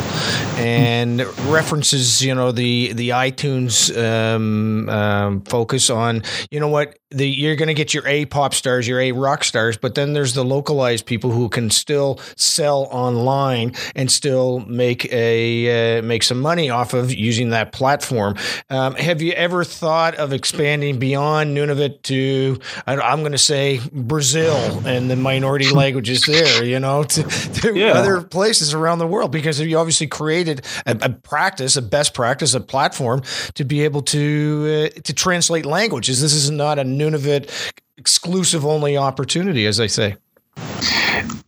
and 0.56 1.20
references 1.50 2.22
you 2.22 2.34
know 2.34 2.52
the 2.52 2.92
the 2.92 3.10
iTunes 3.10 3.94
um, 3.96 4.88
um, 4.88 5.42
focus 5.42 5.90
on 5.90 6.22
you 6.50 6.60
know 6.60 6.68
what 6.68 6.96
the, 7.14 7.28
you're 7.28 7.56
going 7.56 7.68
to 7.68 7.74
get 7.74 7.94
your 7.94 8.06
A 8.06 8.26
pop 8.26 8.54
stars, 8.54 8.86
your 8.86 9.00
A 9.00 9.12
rock 9.12 9.44
stars, 9.44 9.76
but 9.76 9.94
then 9.94 10.12
there's 10.12 10.34
the 10.34 10.44
localized 10.44 11.06
people 11.06 11.30
who 11.30 11.48
can 11.48 11.70
still 11.70 12.18
sell 12.36 12.88
online 12.90 13.74
and 13.94 14.10
still 14.10 14.60
make 14.60 15.10
a 15.12 15.98
uh, 15.98 16.02
make 16.02 16.22
some 16.22 16.40
money 16.40 16.70
off 16.70 16.94
of 16.94 17.12
using 17.12 17.50
that 17.50 17.72
platform. 17.72 18.36
Um, 18.70 18.94
have 18.96 19.22
you 19.22 19.32
ever 19.32 19.64
thought 19.64 20.14
of 20.16 20.32
expanding 20.32 20.98
beyond 20.98 21.56
Nunavut 21.56 22.02
to 22.02 22.58
I'm 22.86 23.20
going 23.20 23.32
to 23.32 23.38
say 23.38 23.80
Brazil 23.92 24.56
and 24.86 25.10
the 25.10 25.16
minority 25.16 25.70
languages 25.74 26.22
there? 26.26 26.64
You 26.64 26.80
know, 26.80 27.04
to, 27.04 27.22
to 27.22 27.78
yeah. 27.78 27.92
other 27.92 28.22
places 28.22 28.74
around 28.74 28.98
the 28.98 29.06
world 29.06 29.30
because 29.30 29.60
you 29.60 29.78
obviously 29.78 30.06
created 30.06 30.64
a, 30.86 30.96
a, 31.02 31.10
practice, 31.10 31.76
a 31.76 31.82
best 31.82 32.14
practice, 32.14 32.54
a 32.54 32.60
platform 32.60 33.22
to 33.54 33.64
be 33.64 33.82
able 33.82 34.02
to 34.02 34.90
uh, 34.96 35.00
to 35.02 35.12
translate 35.12 35.66
languages. 35.66 36.20
This 36.20 36.34
is 36.34 36.50
not 36.50 36.78
a 36.78 36.84
Nunavut 37.10 37.50
exclusive 37.96 38.64
only 38.64 38.96
opportunity, 38.96 39.66
as 39.66 39.80
I 39.80 39.86
say. 39.86 40.16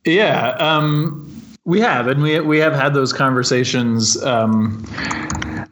Yeah, 0.05 0.51
um, 0.59 1.31
we 1.65 1.81
have, 1.81 2.07
and 2.07 2.23
we 2.23 2.41
we 2.41 2.59
have 2.59 2.73
had 2.73 2.95
those 2.95 3.13
conversations 3.13 4.23
um, 4.23 4.85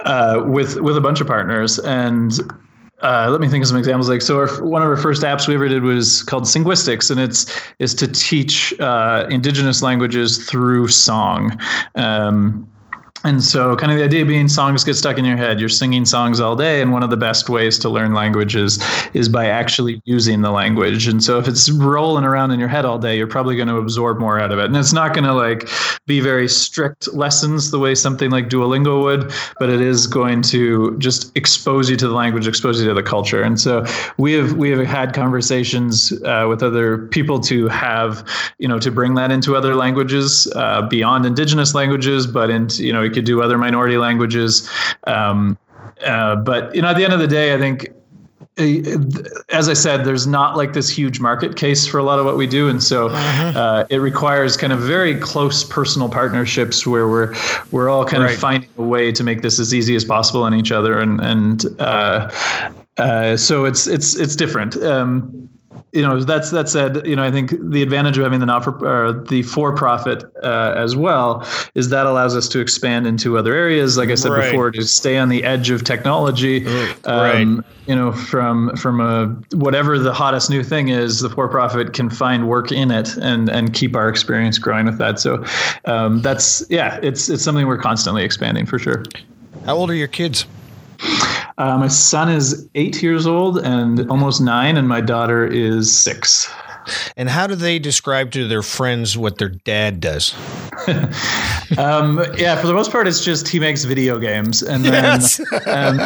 uh, 0.00 0.42
with 0.44 0.80
with 0.80 0.96
a 0.96 1.00
bunch 1.00 1.20
of 1.20 1.26
partners, 1.26 1.78
and 1.78 2.32
uh, 3.02 3.28
let 3.30 3.40
me 3.40 3.48
think 3.48 3.62
of 3.62 3.68
some 3.68 3.76
examples. 3.76 4.08
Like, 4.08 4.22
so 4.22 4.38
our, 4.38 4.48
one 4.64 4.82
of 4.82 4.88
our 4.88 4.96
first 4.96 5.22
apps 5.22 5.46
we 5.46 5.54
ever 5.54 5.68
did 5.68 5.82
was 5.82 6.22
called 6.24 6.44
Singuistics, 6.44 7.10
and 7.10 7.20
it's 7.20 7.46
is 7.78 7.94
to 7.94 8.08
teach 8.08 8.78
uh, 8.80 9.26
indigenous 9.30 9.82
languages 9.82 10.48
through 10.48 10.88
song. 10.88 11.58
Um, 11.94 12.68
and 13.24 13.42
so, 13.42 13.74
kind 13.74 13.90
of 13.90 13.96
the 13.96 14.04
idea 14.04 14.26
being 14.26 14.48
songs 14.48 14.84
get 14.84 14.94
stuck 14.94 15.16
in 15.16 15.24
your 15.24 15.38
head. 15.38 15.58
You're 15.58 15.70
singing 15.70 16.04
songs 16.04 16.40
all 16.40 16.54
day, 16.54 16.82
and 16.82 16.92
one 16.92 17.02
of 17.02 17.08
the 17.08 17.16
best 17.16 17.48
ways 17.48 17.78
to 17.78 17.88
learn 17.88 18.12
languages 18.12 18.78
is 19.14 19.30
by 19.30 19.46
actually 19.46 20.02
using 20.04 20.42
the 20.42 20.50
language. 20.50 21.08
And 21.08 21.24
so, 21.24 21.38
if 21.38 21.48
it's 21.48 21.70
rolling 21.70 22.24
around 22.24 22.50
in 22.50 22.60
your 22.60 22.68
head 22.68 22.84
all 22.84 22.98
day, 22.98 23.16
you're 23.16 23.26
probably 23.26 23.56
going 23.56 23.68
to 23.68 23.76
absorb 23.76 24.18
more 24.18 24.38
out 24.38 24.52
of 24.52 24.58
it. 24.58 24.66
And 24.66 24.76
it's 24.76 24.92
not 24.92 25.14
going 25.14 25.24
to 25.24 25.32
like 25.32 25.66
be 26.06 26.20
very 26.20 26.46
strict 26.48 27.14
lessons 27.14 27.70
the 27.70 27.78
way 27.78 27.94
something 27.94 28.30
like 28.30 28.50
Duolingo 28.50 29.02
would, 29.02 29.32
but 29.58 29.70
it 29.70 29.80
is 29.80 30.06
going 30.06 30.42
to 30.42 30.94
just 30.98 31.34
expose 31.34 31.88
you 31.88 31.96
to 31.96 32.06
the 32.06 32.14
language, 32.14 32.46
expose 32.46 32.78
you 32.78 32.86
to 32.88 32.94
the 32.94 33.02
culture. 33.02 33.42
And 33.42 33.58
so, 33.58 33.86
we 34.18 34.34
have 34.34 34.52
we 34.52 34.68
have 34.68 34.86
had 34.86 35.14
conversations 35.14 36.12
uh, 36.24 36.44
with 36.46 36.62
other 36.62 37.06
people 37.06 37.40
to 37.40 37.68
have, 37.68 38.22
you 38.58 38.68
know, 38.68 38.78
to 38.80 38.90
bring 38.90 39.14
that 39.14 39.30
into 39.30 39.56
other 39.56 39.74
languages 39.74 40.46
uh, 40.54 40.82
beyond 40.82 41.24
Indigenous 41.24 41.74
languages, 41.74 42.26
but 42.26 42.50
into 42.50 42.84
you 42.84 42.92
know 42.92 43.13
could 43.14 43.24
do 43.24 43.42
other 43.42 43.56
minority 43.56 43.96
languages. 43.96 44.68
Um, 45.06 45.56
uh, 46.04 46.36
but 46.36 46.74
you 46.74 46.82
know, 46.82 46.88
at 46.88 46.96
the 46.96 47.04
end 47.04 47.12
of 47.12 47.20
the 47.20 47.26
day, 47.26 47.54
I 47.54 47.58
think 47.58 47.88
uh, 48.56 48.64
as 49.50 49.68
I 49.68 49.72
said, 49.72 50.04
there's 50.04 50.26
not 50.26 50.56
like 50.56 50.74
this 50.74 50.88
huge 50.88 51.18
market 51.18 51.56
case 51.56 51.86
for 51.86 51.98
a 51.98 52.04
lot 52.04 52.20
of 52.20 52.24
what 52.24 52.36
we 52.36 52.46
do, 52.46 52.68
and 52.68 52.82
so 52.82 53.08
uh-huh. 53.08 53.58
uh, 53.58 53.86
it 53.90 53.96
requires 53.96 54.56
kind 54.56 54.72
of 54.72 54.78
very 54.78 55.18
close 55.18 55.64
personal 55.64 56.08
partnerships 56.08 56.86
where 56.86 57.08
we're 57.08 57.34
we're 57.72 57.88
all 57.88 58.04
kind 58.04 58.22
right. 58.22 58.34
of 58.34 58.38
finding 58.38 58.70
a 58.78 58.82
way 58.82 59.10
to 59.10 59.24
make 59.24 59.42
this 59.42 59.58
as 59.58 59.74
easy 59.74 59.96
as 59.96 60.04
possible 60.04 60.44
on 60.44 60.54
each 60.54 60.70
other, 60.70 61.00
and 61.00 61.20
and 61.20 61.64
uh, 61.80 62.30
uh, 62.98 63.36
so 63.36 63.64
it's 63.64 63.88
it's 63.88 64.14
it's 64.14 64.36
different. 64.36 64.76
Um, 64.82 65.48
you 65.92 66.02
know 66.02 66.20
that's 66.22 66.50
that 66.50 66.68
said 66.68 67.06
you 67.06 67.14
know 67.14 67.22
i 67.22 67.30
think 67.30 67.52
the 67.70 67.82
advantage 67.82 68.18
of 68.18 68.24
having 68.24 68.40
the 68.40 68.46
not 68.46 68.64
for 68.64 68.72
or 68.86 69.12
the 69.12 69.42
for 69.42 69.74
profit 69.74 70.24
uh, 70.42 70.74
as 70.76 70.96
well 70.96 71.46
is 71.74 71.88
that 71.90 72.06
allows 72.06 72.36
us 72.36 72.48
to 72.48 72.60
expand 72.60 73.06
into 73.06 73.38
other 73.38 73.54
areas 73.54 73.96
like 73.96 74.08
i 74.08 74.14
said 74.14 74.32
Right. 74.32 74.50
before 74.50 74.70
to 74.72 74.82
stay 74.82 75.18
on 75.18 75.28
the 75.28 75.44
edge 75.44 75.70
of 75.70 75.84
technology 75.84 76.64
right. 76.64 76.96
um, 77.04 77.64
you 77.86 77.94
know 77.94 78.12
from 78.12 78.74
from 78.76 79.00
a 79.00 79.26
whatever 79.56 79.98
the 79.98 80.12
hottest 80.12 80.50
new 80.50 80.64
thing 80.64 80.88
is 80.88 81.20
the 81.20 81.30
for 81.30 81.48
profit 81.48 81.92
can 81.92 82.10
find 82.10 82.48
work 82.48 82.72
in 82.72 82.90
it 82.90 83.16
and 83.18 83.48
and 83.48 83.72
keep 83.74 83.94
our 83.94 84.08
experience 84.08 84.58
growing 84.58 84.86
with 84.86 84.98
that 84.98 85.20
so 85.20 85.44
um, 85.84 86.20
that's 86.22 86.64
yeah 86.70 86.98
it's 87.02 87.28
it's 87.28 87.42
something 87.44 87.66
we're 87.66 87.78
constantly 87.78 88.24
expanding 88.24 88.66
for 88.66 88.78
sure 88.78 89.04
How 89.64 89.76
old 89.76 89.90
are 89.90 89.94
your 89.94 90.08
kids? 90.08 90.46
Uh, 91.58 91.78
my 91.78 91.88
son 91.88 92.28
is 92.28 92.68
eight 92.74 93.02
years 93.02 93.26
old 93.26 93.58
and 93.58 94.10
almost 94.10 94.40
nine 94.40 94.76
and 94.76 94.88
my 94.88 95.00
daughter 95.00 95.46
is 95.46 95.94
six 95.94 96.50
And 97.16 97.28
how 97.28 97.46
do 97.46 97.54
they 97.54 97.78
describe 97.78 98.30
to 98.32 98.46
their 98.48 98.62
friends 98.62 99.16
what 99.16 99.38
their 99.38 99.48
dad 99.50 100.00
does? 100.00 100.34
um, 101.78 102.22
yeah, 102.36 102.56
for 102.60 102.66
the 102.66 102.74
most 102.74 102.90
part, 102.90 103.06
it's 103.08 103.24
just 103.24 103.48
he 103.48 103.58
makes 103.60 103.84
video 103.84 104.18
games, 104.18 104.62
and 104.62 104.84
then 104.84 104.92
Yes. 105.04 105.40
um, 105.66 105.96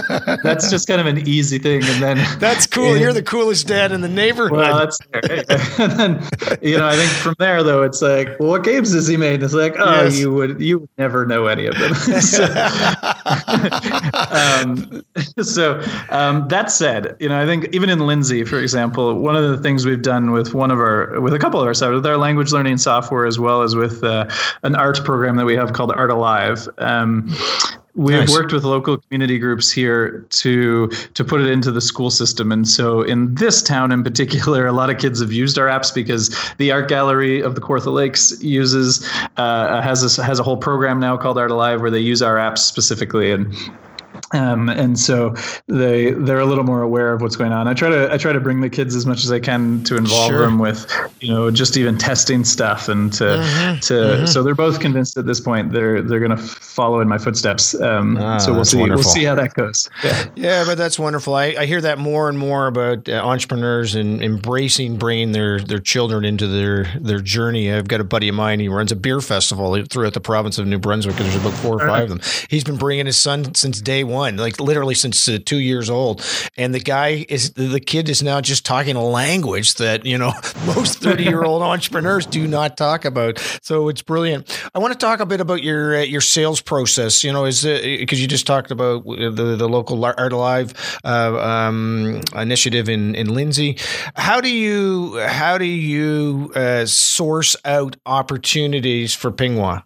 that's 0.43 0.71
just 0.71 0.87
kind 0.89 1.01
of 1.01 1.07
an 1.07 1.27
easy 1.27 1.59
thing. 1.59 1.83
And 1.85 2.03
then 2.03 2.19
That's 2.39 2.67
cool. 2.67 2.97
You're 2.97 3.13
the 3.13 3.23
coolest 3.23 3.67
dad 3.67 3.93
in 3.93 4.01
the 4.01 4.09
neighborhood. 4.09 4.53
well, 4.59 4.79
that's 4.79 4.99
and 5.79 5.93
then 5.93 6.29
you 6.63 6.77
know 6.79 6.87
I 6.87 6.95
think 6.97 7.11
from 7.11 7.35
there 7.39 7.63
though 7.63 7.83
it's 7.83 8.01
like, 8.03 8.39
well, 8.39 8.51
what 8.51 8.65
games 8.65 8.93
has 8.93 9.07
he 9.07 9.17
made? 9.17 9.35
And 9.35 9.43
it's 9.45 9.55
like, 9.55 9.75
oh, 9.79 10.05
Yes. 10.05 10.19
you 10.19 10.33
would 10.33 10.61
you 10.61 10.81
would 10.81 10.89
never 10.99 11.25
know 11.27 11.47
any 11.47 11.67
of 11.67 11.77
them. 11.79 11.95
so, 12.21 12.45
um, 14.25 15.05
so 15.43 15.83
um, 16.11 16.47
that 16.49 16.71
said, 16.71 17.17
you 17.21 17.29
know 17.29 17.41
I 17.41 17.47
think 17.47 17.69
even 17.73 17.91
in 17.91 18.01
Lindsay, 18.07 18.45
for 18.45 18.59
example, 18.59 19.15
one 19.19 19.37
of 19.37 19.49
the 19.51 19.57
things 19.59 19.87
we've 19.87 20.03
done 20.03 20.31
with 20.33 20.55
one 20.55 20.68
of 20.71 20.79
our 20.79 21.21
with 21.21 21.35
a 21.35 21.39
couple 21.39 21.61
of 21.61 21.67
our 21.67 21.75
stuff 21.75 21.93
with 21.93 22.07
our 22.07 22.17
language 22.17 22.53
learning 22.53 22.79
software 22.79 23.27
as 23.27 23.39
well 23.39 23.63
as 23.63 23.75
with 23.75 24.03
uh, 24.05 24.29
an 24.63 24.75
art 24.75 25.05
program 25.05 25.37
that 25.37 25.45
we 25.45 25.55
have 25.55 25.73
called 25.73 25.93
Art 25.93 26.11
Alive. 26.11 26.69
Um, 26.79 27.29
We've 27.95 28.17
Nice. 28.17 28.31
worked 28.31 28.53
with 28.53 28.63
local 28.63 28.99
community 28.99 29.41
groups 29.41 29.73
here 29.73 30.25
to 30.31 30.87
to 30.87 31.25
put 31.25 31.41
it 31.41 31.51
into 31.51 31.73
the 31.73 31.81
school 31.81 32.11
system, 32.11 32.53
and 32.53 32.69
so 32.69 33.03
in 33.03 33.35
this 33.35 33.61
town 33.61 33.91
in 33.91 34.05
particular, 34.05 34.69
a 34.69 34.73
lot 34.73 34.89
of 34.89 34.99
kids 34.99 35.21
have 35.21 35.33
used 35.33 35.59
our 35.59 35.67
apps 35.67 35.93
because 35.93 36.31
the 36.59 36.71
art 36.71 36.89
gallery 36.89 37.41
of 37.41 37.57
the 37.57 37.61
Kawartha 37.61 37.93
Lakes 37.93 38.41
uses 38.41 39.05
uh, 39.37 39.83
has 39.83 40.17
a, 40.17 40.23
has 40.23 40.39
a 40.39 40.45
whole 40.45 40.57
program 40.57 41.01
now 41.01 41.17
called 41.17 41.39
Art 41.39 41.51
Alive 41.51 41.81
where 41.81 41.91
they 41.91 41.99
use 41.99 42.23
our 42.23 42.37
apps 42.37 42.59
specifically 42.59 43.33
and. 43.33 43.53
Um, 44.33 44.69
and 44.69 44.99
so 44.99 45.35
they 45.69 46.11
they're 46.13 46.39
a 46.41 46.45
little 46.47 46.65
more 46.65 46.83
aware 46.83 47.13
of 47.13 47.23
what's 47.23 47.37
going 47.37 47.53
on. 47.53 47.67
I 47.69 47.75
try 47.75 47.89
to 47.89 48.13
I 48.13 48.19
try 48.19 48.33
to 48.33 48.41
bring 48.41 48.61
the 48.61 48.69
kids 48.71 48.95
as 48.95 49.07
much 49.07 49.25
as 49.25 49.33
I 49.33 49.41
can 49.41 49.83
to 49.85 49.97
involve 49.97 50.29
Sure. 50.31 50.41
them 50.41 50.59
with 50.59 50.87
you 51.21 51.33
know 51.33 51.51
just 51.51 51.77
even 51.77 51.97
testing 51.99 52.45
stuff 52.45 52.89
and 52.89 53.13
to 53.15 53.25
Mm-hmm. 53.25 53.79
to 53.81 54.27
so 54.27 54.43
they're 54.43 54.55
both 54.55 54.81
convinced 54.81 55.17
at 55.17 55.27
this 55.27 55.41
point 55.41 55.73
they're 55.73 56.03
they're 56.03 56.19
going 56.21 56.37
to 56.37 56.37
follow 56.37 57.01
in 57.01 57.09
my 57.09 57.19
footsteps. 57.19 57.75
Um, 57.81 58.17
Ah, 58.19 58.39
so 58.39 58.53
we'll 58.53 58.65
see 58.65 58.79
wonderful. 58.79 59.03
we'll 59.05 59.15
see 59.15 59.25
how 59.25 59.35
that 59.37 59.55
goes. 59.55 59.89
Yeah. 60.05 60.25
Yeah, 60.37 60.65
but 60.67 60.77
that's 60.77 60.99
wonderful. 60.99 61.35
I, 61.35 61.55
I 61.59 61.67
hear 61.67 61.81
that 61.81 61.99
more 61.99 62.29
and 62.29 62.39
more 62.39 62.67
about 62.67 63.09
uh, 63.09 63.13
entrepreneurs 63.25 63.95
and 63.95 64.23
embracing 64.23 64.97
bringing 64.99 65.33
their, 65.33 65.61
their 65.61 65.79
children 65.79 66.25
into 66.25 66.47
their, 66.47 66.85
their 67.01 67.21
journey. 67.21 67.73
I've 67.73 67.89
got 67.89 68.01
a 68.01 68.05
buddy 68.05 68.29
of 68.29 68.35
mine. 68.35 68.61
He 68.61 68.69
runs 68.69 68.93
a 68.93 68.97
beer 68.97 69.21
festival 69.21 69.83
throughout 69.87 70.15
the 70.15 70.21
province 70.21 70.59
of 70.59 70.67
New 70.67 70.79
Brunswick. 70.79 71.17
There's 71.17 71.35
about 71.37 71.53
four 71.55 71.83
or 71.83 71.87
five 71.87 72.05
of 72.05 72.09
them. 72.11 72.21
He's 72.49 72.65
been 72.65 72.77
bringing 72.77 73.07
his 73.07 73.17
son 73.17 73.55
since 73.55 73.81
day 73.81 74.05
one, 74.05 74.18
like 74.19 74.61
literally 74.61 74.95
since 74.95 75.29
uh, 75.29 75.39
two 75.45 75.59
years 75.59 75.91
old. 75.91 76.25
And 76.57 76.75
the 76.75 76.81
guy 76.81 77.27
is 77.29 77.53
the 77.53 77.81
kid 77.81 78.09
is 78.09 78.23
now 78.23 78.41
just 78.41 78.65
talking 78.65 78.97
a 78.97 79.05
language 79.05 79.75
that 79.75 80.05
you 80.05 80.19
know 80.19 80.33
most 80.67 81.01
30 81.01 81.25
year 81.25 81.43
old 81.43 81.63
entrepreneurs 81.63 82.27
do 82.27 82.47
not 82.47 82.77
talk 82.77 83.05
about. 83.05 83.39
So 83.63 83.89
it's 83.89 84.03
brilliant. 84.03 84.69
I 84.75 84.79
want 84.79 84.93
to 84.93 84.99
talk 84.99 85.21
a 85.21 85.27
bit 85.27 85.41
about 85.41 85.63
your 85.63 85.97
uh, 85.97 86.03
your 86.03 86.21
sales 86.21 86.61
process. 86.61 87.25
You 87.25 87.33
know, 87.33 87.45
is 87.45 87.63
because 87.63 88.21
you 88.21 88.29
just 88.29 88.47
talked 88.47 88.71
about 88.71 89.05
the 89.05 89.57
the 89.57 89.69
local 89.69 90.05
Art 90.05 90.33
Alive 90.33 90.99
uh, 91.05 91.39
um, 91.39 92.21
initiative 92.35 92.89
in 92.89 93.15
in 93.15 93.35
Lindsay. 93.35 93.79
How 94.15 94.41
do 94.41 94.51
you 94.51 95.19
how 95.19 95.59
do 95.59 95.65
you 95.65 96.53
uh, 96.55 96.87
source 96.87 97.57
out 97.65 97.97
opportunities 98.07 99.15
for 99.15 99.31
Pinnguaq? 99.31 99.83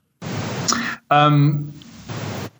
Um, 1.10 1.72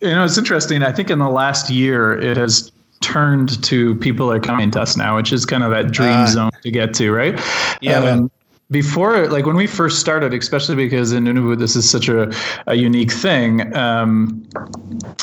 you 0.03 0.09
know, 0.09 0.23
it's 0.25 0.37
interesting. 0.37 0.83
I 0.83 0.91
think 0.91 1.09
in 1.09 1.19
the 1.19 1.29
last 1.29 1.69
year, 1.69 2.13
it 2.19 2.37
has 2.37 2.71
turned 3.01 3.61
to 3.63 3.95
people 3.95 4.31
are 4.31 4.39
coming 4.39 4.71
to 4.71 4.81
us 4.81 4.95
now, 4.95 5.15
which 5.15 5.33
is 5.33 5.45
kind 5.45 5.63
of 5.63 5.71
that 5.71 5.91
dream 5.91 6.11
Ah. 6.11 6.25
zone 6.27 6.51
to 6.61 6.71
get 6.71 6.93
to, 6.95 7.11
right? 7.11 7.39
Yeah, 7.81 7.99
man. 8.01 8.29
before, 8.71 9.27
like 9.27 9.45
when 9.45 9.55
we 9.55 9.67
first 9.67 9.99
started, 9.99 10.33
especially 10.33 10.75
because 10.75 11.11
in 11.11 11.25
Nunavut 11.25 11.59
this 11.59 11.75
is 11.75 11.89
such 11.89 12.07
a, 12.09 12.31
a 12.67 12.75
unique 12.75 13.11
thing. 13.11 13.75
Um, 13.75 14.43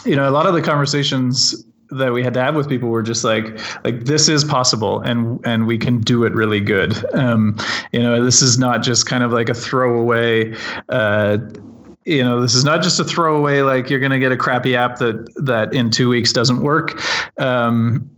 you 0.05 0.15
know, 0.17 0.29
a 0.29 0.31
lot 0.33 0.47
of 0.47 0.55
the 0.55 0.63
conversations 0.63 1.65
that 1.91 2.13
we 2.13 2.23
had 2.23 2.33
to 2.35 2.41
have 2.41 2.55
with 2.55 2.69
people 2.69 2.89
were 2.89 3.03
just 3.03 3.25
like 3.25 3.59
like 3.83 4.05
this 4.05 4.29
is 4.29 4.45
possible 4.45 5.01
and 5.01 5.41
and 5.45 5.67
we 5.67 5.77
can 5.77 5.99
do 6.01 6.23
it 6.23 6.33
really 6.35 6.61
good 6.61 6.93
um 7.17 7.57
you 7.91 8.01
know 8.01 8.25
this 8.25 8.43
is 8.43 8.61
not 8.61 8.81
just 8.81 9.07
kind 9.07 9.25
of 9.25 9.33
like 9.33 9.49
a 9.49 9.55
throwaway 9.55 10.55
uh 10.91 11.37
you 12.05 12.23
know 12.23 12.41
this 12.41 12.55
is 12.55 12.65
not 12.65 12.83
just 12.83 12.99
a 12.99 13.05
throwaway 13.05 13.61
like 13.61 13.91
you're 13.91 14.01
going 14.01 14.13
to 14.13 14.19
get 14.19 14.33
a 14.33 14.37
crappy 14.37 14.75
app 14.75 14.99
that 14.99 15.33
that 15.37 15.75
in 15.75 15.91
2 15.91 16.09
weeks 16.09 16.33
doesn't 16.33 16.63
work. 16.63 17.01
Um 17.39 18.11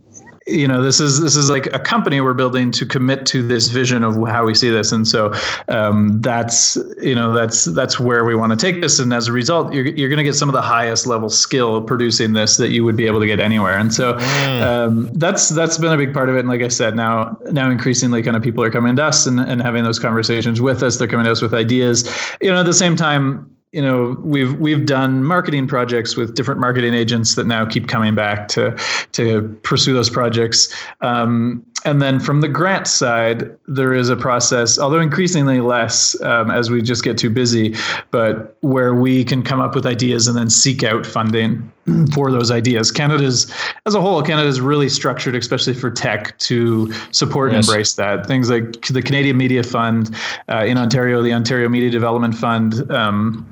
you 0.45 0.67
know 0.67 0.81
this 0.81 0.99
is 0.99 1.21
this 1.21 1.35
is 1.35 1.49
like 1.49 1.67
a 1.67 1.79
company 1.79 2.19
we're 2.19 2.33
building 2.33 2.71
to 2.71 2.85
commit 2.85 3.25
to 3.25 3.45
this 3.45 3.69
vision 3.69 4.03
of 4.03 4.15
how 4.27 4.45
we 4.45 4.53
see 4.53 4.69
this. 4.69 4.91
And 4.91 5.07
so 5.07 5.33
um, 5.69 6.19
that's 6.21 6.77
you 7.01 7.15
know 7.15 7.33
that's 7.33 7.65
that's 7.65 7.99
where 7.99 8.25
we 8.25 8.35
want 8.35 8.51
to 8.51 8.57
take 8.57 8.81
this. 8.81 8.99
And 8.99 9.13
as 9.13 9.27
a 9.27 9.31
result 9.31 9.73
you're, 9.73 9.85
you're 9.85 10.09
going 10.09 10.17
to 10.17 10.23
get 10.23 10.35
some 10.35 10.49
of 10.49 10.53
the 10.53 10.61
highest 10.61 11.07
level 11.07 11.29
skill 11.29 11.81
producing 11.81 12.33
this 12.33 12.57
that 12.57 12.69
you 12.69 12.83
would 12.83 12.97
be 12.97 13.05
able 13.05 13.19
to 13.19 13.27
get 13.27 13.39
anywhere. 13.39 13.77
And 13.77 13.93
so 13.93 14.17
um, 14.61 15.09
that's 15.13 15.49
that's 15.49 15.77
been 15.77 15.93
a 15.93 15.97
big 15.97 16.13
part 16.13 16.29
of 16.29 16.35
it. 16.35 16.39
And 16.39 16.49
like 16.49 16.61
i 16.61 16.67
said 16.67 16.95
now 16.95 17.37
now 17.51 17.69
increasingly 17.69 18.21
kind 18.21 18.35
of 18.35 18.43
people 18.43 18.63
are 18.63 18.71
coming 18.71 18.95
to 18.97 19.03
us 19.05 19.25
and, 19.25 19.39
and 19.39 19.61
having 19.61 19.83
those 19.83 19.99
conversations 19.99 20.59
with 20.59 20.83
us. 20.83 20.97
They're 20.97 21.07
coming 21.07 21.25
to 21.25 21.31
us 21.31 21.41
with 21.41 21.53
ideas. 21.53 22.09
You 22.41 22.51
know 22.51 22.59
at 22.59 22.65
the 22.65 22.73
same 22.73 22.95
time 22.95 23.49
you 23.73 23.81
know 23.81 24.15
we've 24.21 24.57
we've 24.59 24.85
done 24.85 25.23
marketing 25.23 25.67
projects 25.67 26.15
with 26.15 26.35
different 26.35 26.61
marketing 26.61 26.93
agents 26.93 27.35
that 27.35 27.45
now 27.45 27.65
keep 27.65 27.87
coming 27.87 28.13
back 28.15 28.47
to 28.49 28.77
to 29.11 29.49
pursue 29.63 29.93
those 29.93 30.11
projects. 30.11 30.73
Um, 31.01 31.65
and 31.85 32.01
then 32.01 32.19
from 32.19 32.41
the 32.41 32.47
grant 32.47 32.87
side 32.87 33.55
there 33.67 33.93
is 33.93 34.09
a 34.09 34.15
process 34.15 34.79
although 34.79 34.99
increasingly 34.99 35.59
less 35.59 36.19
um, 36.21 36.49
as 36.51 36.69
we 36.69 36.81
just 36.81 37.03
get 37.03 37.17
too 37.17 37.29
busy 37.29 37.75
but 38.11 38.55
where 38.61 38.93
we 38.93 39.23
can 39.23 39.43
come 39.43 39.59
up 39.59 39.75
with 39.75 39.85
ideas 39.85 40.27
and 40.27 40.37
then 40.37 40.49
seek 40.49 40.83
out 40.83 41.05
funding 41.05 41.71
for 42.13 42.31
those 42.31 42.49
ideas. 42.49 42.91
Canada's 42.91 43.53
as 43.85 43.95
a 43.95 44.01
whole 44.01 44.21
canada's 44.21 44.61
really 44.61 44.89
structured 44.89 45.35
especially 45.35 45.73
for 45.73 45.91
tech 45.91 46.37
to 46.39 46.91
support 47.11 47.49
and 47.49 47.59
embrace 47.59 47.95
that. 47.95 48.25
Things 48.25 48.49
like 48.49 48.81
the 48.87 49.01
canadian 49.01 49.37
media 49.37 49.63
fund 49.63 50.15
uh, 50.49 50.63
in 50.65 50.77
ontario 50.77 51.21
the 51.21 51.33
ontario 51.33 51.67
media 51.69 51.89
development 51.89 52.35
fund 52.35 52.89
um, 52.91 53.47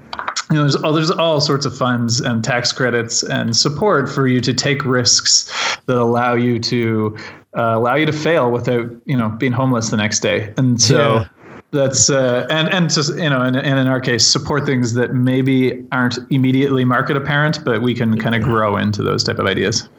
you 0.50 0.58
know, 0.58 0.64
there's 0.64 0.76
all, 0.76 0.92
there's 0.94 1.12
all 1.12 1.40
sorts 1.40 1.66
of 1.66 1.78
funds 1.78 2.20
and 2.20 2.44
tax 2.44 2.74
credits 2.74 3.24
and 3.24 3.56
support 3.56 4.10
for 4.10 4.28
you 4.28 4.42
to 4.42 4.54
take 4.54 4.84
risks 4.84 5.50
that 5.86 5.96
allow 5.96 6.34
you 6.34 6.60
to 6.60 7.18
uh, 7.58 7.74
allow 7.76 7.96
you 7.96 8.06
to 8.06 8.14
fail 8.14 8.52
without 8.52 8.90
you 9.06 9.18
know 9.18 9.30
being 9.30 9.52
homeless 9.52 9.90
the 9.90 9.98
next 9.98 10.20
day. 10.22 10.54
And 10.58 10.82
so 10.82 10.98
Yeah. 10.98 11.28
that's 11.72 12.10
uh, 12.10 12.48
and 12.50 12.70
and 12.70 12.90
just 12.90 13.16
you 13.18 13.30
know 13.30 13.42
and, 13.42 13.56
and 13.56 13.80
in 13.80 13.88
our 13.88 14.00
case 14.00 14.26
support 14.26 14.66
things 14.66 14.94
that 14.94 15.14
maybe 15.14 15.86
aren't 15.92 16.20
immediately 16.30 16.86
market 16.86 17.18
apparent, 17.18 17.64
but 17.64 17.82
we 17.82 17.94
can 17.94 18.20
kind 18.20 18.36
of 18.36 18.42
grow 18.42 18.78
into 18.78 19.04
those 19.04 19.24
type 19.24 19.40
of 19.40 19.46
ideas. 19.46 19.90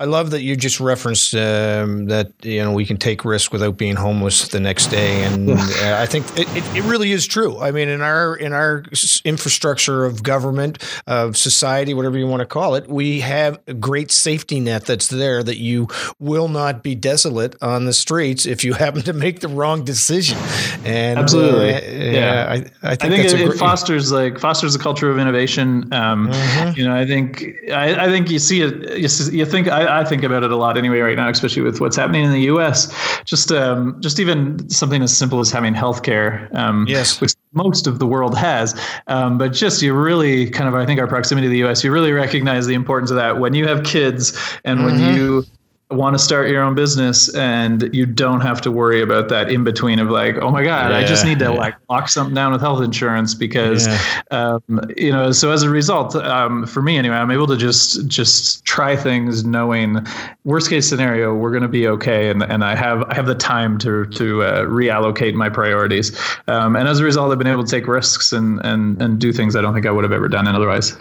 I 0.00 0.04
love 0.04 0.30
that 0.30 0.42
you 0.42 0.56
just 0.56 0.80
referenced 0.80 1.34
um, 1.34 2.06
that 2.06 2.32
you 2.42 2.62
know 2.62 2.72
we 2.72 2.84
can 2.86 2.96
take 2.96 3.24
risk 3.24 3.52
without 3.52 3.76
being 3.76 3.96
homeless 3.96 4.48
the 4.48 4.60
next 4.60 4.86
day, 4.88 5.24
and 5.24 5.50
uh, 5.50 5.56
I 5.98 6.06
think 6.06 6.26
it, 6.38 6.48
it, 6.56 6.76
it 6.76 6.82
really 6.84 7.12
is 7.12 7.26
true. 7.26 7.58
I 7.60 7.70
mean, 7.70 7.88
in 7.88 8.00
our 8.02 8.36
in 8.36 8.52
our 8.52 8.84
infrastructure 9.24 10.04
of 10.04 10.22
government, 10.22 10.78
of 11.06 11.36
society, 11.36 11.94
whatever 11.94 12.18
you 12.18 12.26
want 12.26 12.40
to 12.40 12.46
call 12.46 12.74
it, 12.74 12.88
we 12.88 13.20
have 13.20 13.58
a 13.66 13.74
great 13.74 14.10
safety 14.10 14.60
net 14.60 14.84
that's 14.86 15.08
there 15.08 15.42
that 15.42 15.58
you 15.58 15.88
will 16.18 16.48
not 16.48 16.82
be 16.82 16.94
desolate 16.94 17.56
on 17.62 17.84
the 17.84 17.92
streets 17.92 18.46
if 18.46 18.64
you 18.64 18.72
happen 18.84 19.02
to 19.02 19.12
make 19.12 19.40
the 19.40 19.48
wrong 19.48 19.84
decision. 19.84 20.38
And 20.84 21.18
Absolutely. 21.18 21.74
uh, 21.74 21.80
Yeah. 22.12 22.46
I, 22.48 22.54
I 22.54 22.58
think, 22.60 22.72
I 22.82 22.96
think 22.96 23.22
that's 23.22 23.32
it, 23.34 23.40
a 23.40 23.50
it 23.50 23.58
fosters 23.58 24.12
like 24.12 24.38
fosters 24.38 24.74
a 24.74 24.78
culture 24.78 25.10
of 25.10 25.18
innovation. 25.18 25.92
Um, 25.92 26.26
Mm-hmm. 26.26 26.78
You 26.78 26.84
know, 26.86 26.94
I 26.94 27.06
think 27.06 27.44
I, 27.72 28.06
I 28.06 28.08
think 28.08 28.30
you 28.30 28.38
see 28.38 28.60
it. 28.60 28.98
You, 28.98 29.04
s- 29.06 29.32
you 29.32 29.44
think 29.46 29.55
I, 29.64 30.00
I 30.00 30.04
think 30.04 30.22
about 30.22 30.42
it 30.44 30.50
a 30.52 30.56
lot 30.56 30.76
anyway 30.76 30.98
right 31.00 31.16
now, 31.16 31.28
especially 31.28 31.62
with 31.62 31.80
what's 31.80 31.96
happening 31.96 32.24
in 32.24 32.32
the 32.32 32.42
U.S. 32.42 32.92
Just 33.24 33.50
um, 33.50 34.00
just 34.00 34.20
even 34.20 34.68
something 34.68 35.02
as 35.02 35.16
simple 35.16 35.40
as 35.40 35.50
having 35.50 35.74
healthcare, 35.74 36.54
um, 36.54 36.84
Yes. 36.88 37.20
which 37.20 37.32
most 37.52 37.86
of 37.86 37.98
the 37.98 38.06
world 38.06 38.36
has. 38.36 38.78
Um, 39.06 39.38
but 39.38 39.52
just 39.52 39.80
you 39.82 39.94
really 39.94 40.50
kind 40.50 40.68
of 40.68 40.74
I 40.74 40.84
think 40.84 41.00
our 41.00 41.06
proximity 41.06 41.46
to 41.46 41.50
the 41.50 41.58
U.S. 41.58 41.82
You 41.82 41.90
really 41.92 42.12
recognize 42.12 42.66
the 42.66 42.74
importance 42.74 43.10
of 43.10 43.16
that 43.16 43.38
when 43.38 43.54
you 43.54 43.66
have 43.66 43.82
kids 43.84 44.38
and 44.64 44.84
when 44.84 44.94
Mm-hmm. 44.96 45.16
you 45.16 45.44
want 45.90 46.14
to 46.14 46.18
start 46.18 46.48
your 46.50 46.62
own 46.62 46.74
business 46.74 47.32
and 47.36 47.88
you 47.94 48.04
don't 48.04 48.40
have 48.40 48.60
to 48.60 48.72
worry 48.72 49.00
about 49.00 49.28
that 49.28 49.48
in 49.48 49.62
between 49.62 50.00
of 50.00 50.10
like 50.10 50.36
oh 50.38 50.50
my 50.50 50.64
god 50.64 50.90
yeah, 50.90 50.98
i 50.98 51.04
just 51.04 51.24
need 51.24 51.38
to 51.38 51.44
yeah. 51.44 51.50
like 51.50 51.74
lock 51.88 52.08
something 52.08 52.34
down 52.34 52.50
with 52.50 52.60
health 52.60 52.82
insurance 52.82 53.34
because 53.34 53.86
yeah. 53.86 54.00
um, 54.32 54.80
you 54.96 55.12
know 55.12 55.30
so 55.30 55.52
as 55.52 55.62
a 55.62 55.70
result 55.70 56.16
um, 56.16 56.66
for 56.66 56.82
me 56.82 56.98
anyway 56.98 57.14
i'm 57.14 57.30
able 57.30 57.46
to 57.46 57.56
just 57.56 58.04
just 58.08 58.64
try 58.64 58.96
things 58.96 59.44
knowing 59.44 60.04
worst 60.44 60.68
case 60.68 60.88
scenario 60.88 61.32
we're 61.32 61.52
going 61.52 61.62
to 61.62 61.68
be 61.68 61.86
okay 61.86 62.30
and, 62.30 62.42
and 62.42 62.64
i 62.64 62.74
have 62.74 63.04
i 63.04 63.14
have 63.14 63.26
the 63.26 63.34
time 63.34 63.78
to 63.78 64.06
to 64.06 64.42
uh, 64.42 64.64
reallocate 64.64 65.34
my 65.34 65.48
priorities 65.48 66.18
um, 66.48 66.74
and 66.74 66.88
as 66.88 66.98
a 66.98 67.04
result 67.04 67.30
i've 67.30 67.38
been 67.38 67.46
able 67.46 67.64
to 67.64 67.70
take 67.70 67.86
risks 67.86 68.32
and 68.32 68.60
and 68.64 69.00
and 69.00 69.20
do 69.20 69.32
things 69.32 69.54
i 69.54 69.60
don't 69.60 69.72
think 69.72 69.86
i 69.86 69.90
would 69.90 70.02
have 70.02 70.12
ever 70.12 70.28
done 70.28 70.48
otherwise 70.48 70.96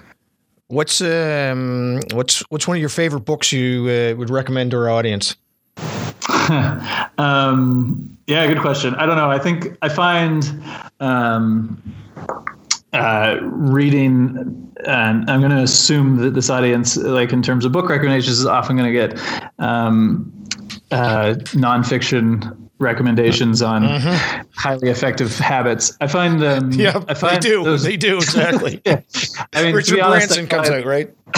What's 0.67 0.99
um 0.99 1.99
what's 2.13 2.39
what's 2.49 2.67
one 2.67 2.77
of 2.77 2.81
your 2.81 2.89
favorite 2.89 3.21
books 3.21 3.51
you 3.51 3.83
uh, 3.83 4.15
would 4.17 4.31
recommend 4.31 4.71
to 4.71 4.77
our 4.77 4.89
audience? 4.89 5.35
um, 7.19 8.17
yeah, 8.25 8.47
good 8.47 8.61
question. 8.61 8.95
I 8.95 9.05
don't 9.05 9.15
know. 9.15 9.29
I 9.29 9.37
think 9.37 9.77
I 9.83 9.89
find 9.89 10.43
um, 10.99 11.81
uh, 12.93 13.37
reading, 13.41 14.73
and 14.87 15.29
I'm 15.29 15.39
going 15.39 15.51
to 15.51 15.61
assume 15.61 16.17
that 16.17 16.33
this 16.33 16.49
audience, 16.49 16.97
like 16.97 17.31
in 17.31 17.43
terms 17.43 17.63
of 17.65 17.71
book 17.71 17.89
recommendations, 17.89 18.39
is 18.39 18.45
often 18.47 18.75
going 18.75 18.91
to 18.91 18.93
get 18.93 19.19
um, 19.59 20.31
uh, 20.91 21.35
nonfiction 21.53 22.65
recommendations 22.79 23.61
on 23.61 23.83
mm-hmm. 23.83 24.47
highly 24.53 24.89
effective 24.89 25.37
habits. 25.37 25.95
I 26.01 26.07
find 26.07 26.41
them. 26.41 26.71
Yeah, 26.75 27.01
I 27.07 27.13
find 27.13 27.41
they 27.41 27.49
do. 27.49 27.63
Those, 27.63 27.83
they 27.83 27.95
do 27.95 28.17
exactly. 28.17 28.81
yeah. 28.85 29.01
I 29.53 29.63
mean, 29.63 29.75
Richard 29.75 29.99
honest, 29.99 30.27
Branson 30.27 30.47
comes 30.47 30.69
out 30.69 30.85
right. 30.85 31.13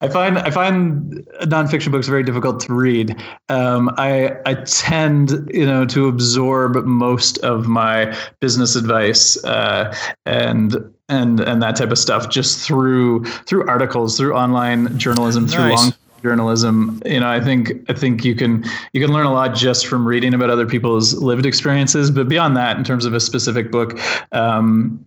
I 0.00 0.08
find 0.08 0.38
I 0.38 0.50
find 0.50 1.26
nonfiction 1.42 1.90
books 1.90 2.06
very 2.06 2.22
difficult 2.22 2.60
to 2.60 2.74
read. 2.74 3.16
Um, 3.48 3.92
I 3.96 4.36
I 4.44 4.54
tend 4.54 5.50
you 5.52 5.64
know 5.64 5.86
to 5.86 6.06
absorb 6.06 6.76
most 6.84 7.38
of 7.38 7.66
my 7.66 8.14
business 8.40 8.76
advice 8.76 9.42
uh, 9.44 9.94
and 10.26 10.76
and 11.08 11.40
and 11.40 11.62
that 11.62 11.76
type 11.76 11.90
of 11.90 11.98
stuff 11.98 12.28
just 12.28 12.66
through 12.66 13.24
through 13.24 13.66
articles, 13.66 14.18
through 14.18 14.34
online 14.34 14.98
journalism, 14.98 15.48
through 15.48 15.68
nice. 15.68 15.82
long 15.84 15.94
journalism 16.22 17.00
you 17.04 17.20
know 17.20 17.28
i 17.28 17.40
think 17.40 17.72
i 17.88 17.92
think 17.92 18.24
you 18.24 18.34
can 18.34 18.64
you 18.92 19.00
can 19.00 19.12
learn 19.12 19.26
a 19.26 19.32
lot 19.32 19.54
just 19.54 19.86
from 19.86 20.06
reading 20.06 20.34
about 20.34 20.50
other 20.50 20.66
people's 20.66 21.14
lived 21.14 21.46
experiences 21.46 22.10
but 22.10 22.28
beyond 22.28 22.56
that 22.56 22.76
in 22.76 22.84
terms 22.84 23.04
of 23.04 23.14
a 23.14 23.20
specific 23.20 23.70
book 23.70 23.98
um, 24.32 25.04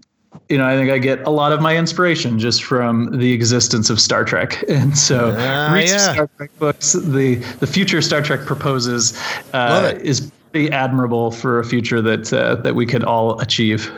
you 0.48 0.58
know, 0.58 0.68
I 0.68 0.76
think 0.76 0.90
I 0.90 0.98
get 0.98 1.26
a 1.26 1.30
lot 1.30 1.52
of 1.52 1.62
my 1.62 1.78
inspiration 1.78 2.40
just 2.40 2.64
from 2.64 3.18
the 3.18 3.34
existence 3.34 3.90
of 3.90 4.00
Star 4.00 4.24
Trek, 4.24 4.64
and 4.70 4.98
so 4.98 5.32
uh, 5.32 5.72
read 5.74 5.90
yeah. 5.90 6.14
Star 6.14 6.30
Trek 6.38 6.52
books. 6.60 6.94
The 6.94 7.36
the 7.60 7.68
future 7.68 8.02
Star 8.02 8.22
Trek 8.22 8.42
proposes 8.42 9.20
uh, 9.54 9.94
is 10.02 10.32
pretty 10.52 10.72
admirable 10.72 11.32
for 11.32 11.60
a 11.60 11.66
future 11.66 12.02
that 12.02 12.34
uh, 12.34 12.56
that 12.56 12.76
we 12.76 12.86
could 12.86 13.04
all 13.04 13.40
achieve. 13.40 13.92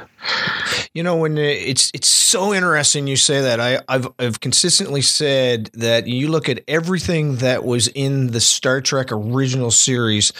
You 0.94 1.04
know, 1.04 1.18
when 1.18 1.38
it's 1.38 1.92
it's 1.94 2.08
so 2.08 2.54
interesting 2.54 3.08
you 3.08 3.16
say 3.16 3.42
that. 3.42 3.60
I, 3.60 3.80
I've 3.88 4.08
I've 4.20 4.40
consistently 4.40 5.02
said 5.02 5.70
that 5.74 6.08
you 6.08 6.30
look 6.30 6.50
at 6.50 6.64
everything 6.68 7.38
that 7.38 7.64
was 7.64 7.88
in 7.90 8.28
the 8.28 8.42
Star 8.42 8.82
Trek 8.82 9.12
original 9.12 9.72
series, 9.72 10.34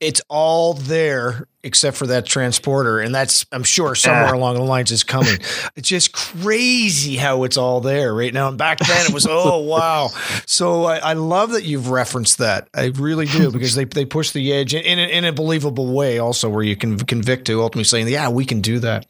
it's 0.00 0.20
all 0.28 0.74
there 0.74 1.46
except 1.64 1.96
for 1.96 2.06
that 2.06 2.26
transporter, 2.26 3.00
and 3.00 3.14
that's 3.14 3.46
I'm 3.50 3.64
sure 3.64 3.90
ah. 3.90 3.94
somewhere 3.94 4.34
along 4.34 4.56
the 4.56 4.62
lines 4.62 4.92
is 4.92 5.02
coming. 5.02 5.38
it's 5.76 5.88
just 5.88 6.12
crazy 6.12 7.16
how 7.16 7.44
it's 7.44 7.56
all 7.56 7.80
there 7.80 8.14
right 8.14 8.32
now. 8.32 8.48
And 8.48 8.58
back 8.58 8.78
then 8.78 9.06
it 9.06 9.14
was 9.14 9.26
oh 9.28 9.58
wow. 9.60 10.10
So 10.46 10.84
I, 10.84 10.98
I 10.98 11.12
love 11.14 11.52
that 11.52 11.64
you've 11.64 11.88
referenced 11.88 12.38
that. 12.38 12.68
I 12.74 12.92
really 12.94 13.26
do 13.26 13.50
because 13.50 13.74
they 13.74 13.84
they 13.84 14.04
push 14.04 14.30
the 14.30 14.52
edge 14.52 14.74
in, 14.74 14.82
in, 14.84 14.98
a, 14.98 15.02
in 15.02 15.24
a 15.24 15.32
believable 15.32 15.92
way 15.92 16.18
also 16.18 16.48
where 16.48 16.62
you 16.62 16.76
can 16.76 16.98
convict 16.98 17.46
to 17.46 17.62
ultimately 17.62 17.84
saying 17.84 18.08
yeah 18.08 18.28
we 18.28 18.44
can 18.44 18.60
do 18.60 18.78
that. 18.80 19.06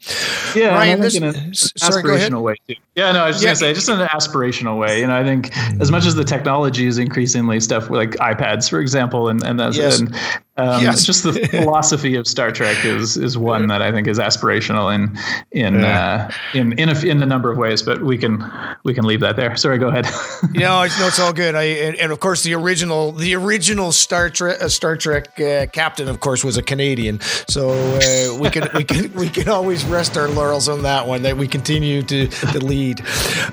Yeah, 0.55 0.67
Ryan, 0.67 1.01
this, 1.01 1.15
in 1.15 1.23
an 1.23 1.53
sorry, 1.53 2.03
aspirational 2.03 2.43
way 2.43 2.55
too. 2.67 2.75
Yeah, 2.95 3.11
no, 3.11 3.23
I 3.23 3.27
was 3.27 3.37
just 3.37 3.43
yeah. 3.43 3.49
gonna 3.49 3.55
say 3.55 3.73
just 3.73 3.89
in 3.89 3.99
an 3.99 4.07
aspirational 4.07 4.79
way. 4.79 4.99
You 4.99 5.07
know, 5.07 5.15
I 5.15 5.23
think 5.23 5.55
as 5.81 5.91
much 5.91 6.05
as 6.05 6.15
the 6.15 6.23
technology 6.23 6.85
is 6.85 6.97
increasingly 6.97 7.59
stuff 7.59 7.89
like 7.89 8.11
iPads, 8.11 8.69
for 8.69 8.79
example, 8.79 9.29
and 9.29 9.43
and 9.43 9.59
that's 9.59 9.77
yes. 9.77 9.99
and 9.99 10.15
um, 10.57 10.81
yes. 10.81 11.05
just 11.05 11.23
the 11.23 11.33
philosophy 11.51 12.15
of 12.15 12.27
Star 12.27 12.49
Trek 12.49 12.85
is 12.85 13.17
is 13.17 13.37
one 13.37 13.67
that 13.67 13.81
I 13.81 13.91
think 13.91 14.07
is 14.07 14.19
aspirational 14.19 14.93
in 14.93 15.17
in 15.51 15.81
yeah. 15.81 16.29
uh, 16.29 16.57
in 16.57 16.79
in 16.79 16.89
a, 16.89 17.05
in 17.05 17.21
a 17.21 17.25
number 17.25 17.51
of 17.51 17.57
ways. 17.57 17.83
But 17.83 18.01
we 18.01 18.17
can 18.17 18.41
we 18.83 18.93
can 18.93 19.05
leave 19.05 19.19
that 19.19 19.35
there. 19.35 19.57
Sorry, 19.57 19.77
go 19.77 19.89
ahead. 19.89 20.05
know, 20.53 20.83
it's, 20.83 20.97
no, 20.97 21.07
it's 21.07 21.19
all 21.19 21.33
good. 21.33 21.55
I 21.55 21.63
and, 21.63 21.97
and, 21.97 22.11
of 22.11 22.21
course 22.21 22.43
the 22.43 22.53
original 22.53 23.11
the 23.11 23.35
original 23.35 23.91
Star 23.91 24.29
Trek 24.29 24.61
uh, 24.61 24.69
Star 24.69 24.95
Trek 24.95 25.39
uh, 25.41 25.65
captain, 25.67 26.07
of 26.07 26.21
course, 26.21 26.43
was 26.43 26.55
a 26.55 26.63
Canadian. 26.63 27.19
So 27.49 27.71
uh, 27.71 28.39
we 28.39 28.49
can 28.49 28.69
we 28.73 28.85
can 28.85 29.11
we 29.13 29.29
can 29.29 29.49
always 29.49 29.83
rest 29.83 30.15
our 30.17 30.29
laurels 30.29 30.69
on 30.69 30.83
that 30.83 31.05
one. 31.05 31.23
That 31.23 31.35
we 31.35 31.49
continue 31.49 32.01
to, 32.03 32.27
to 32.27 32.59
lead. 32.63 33.03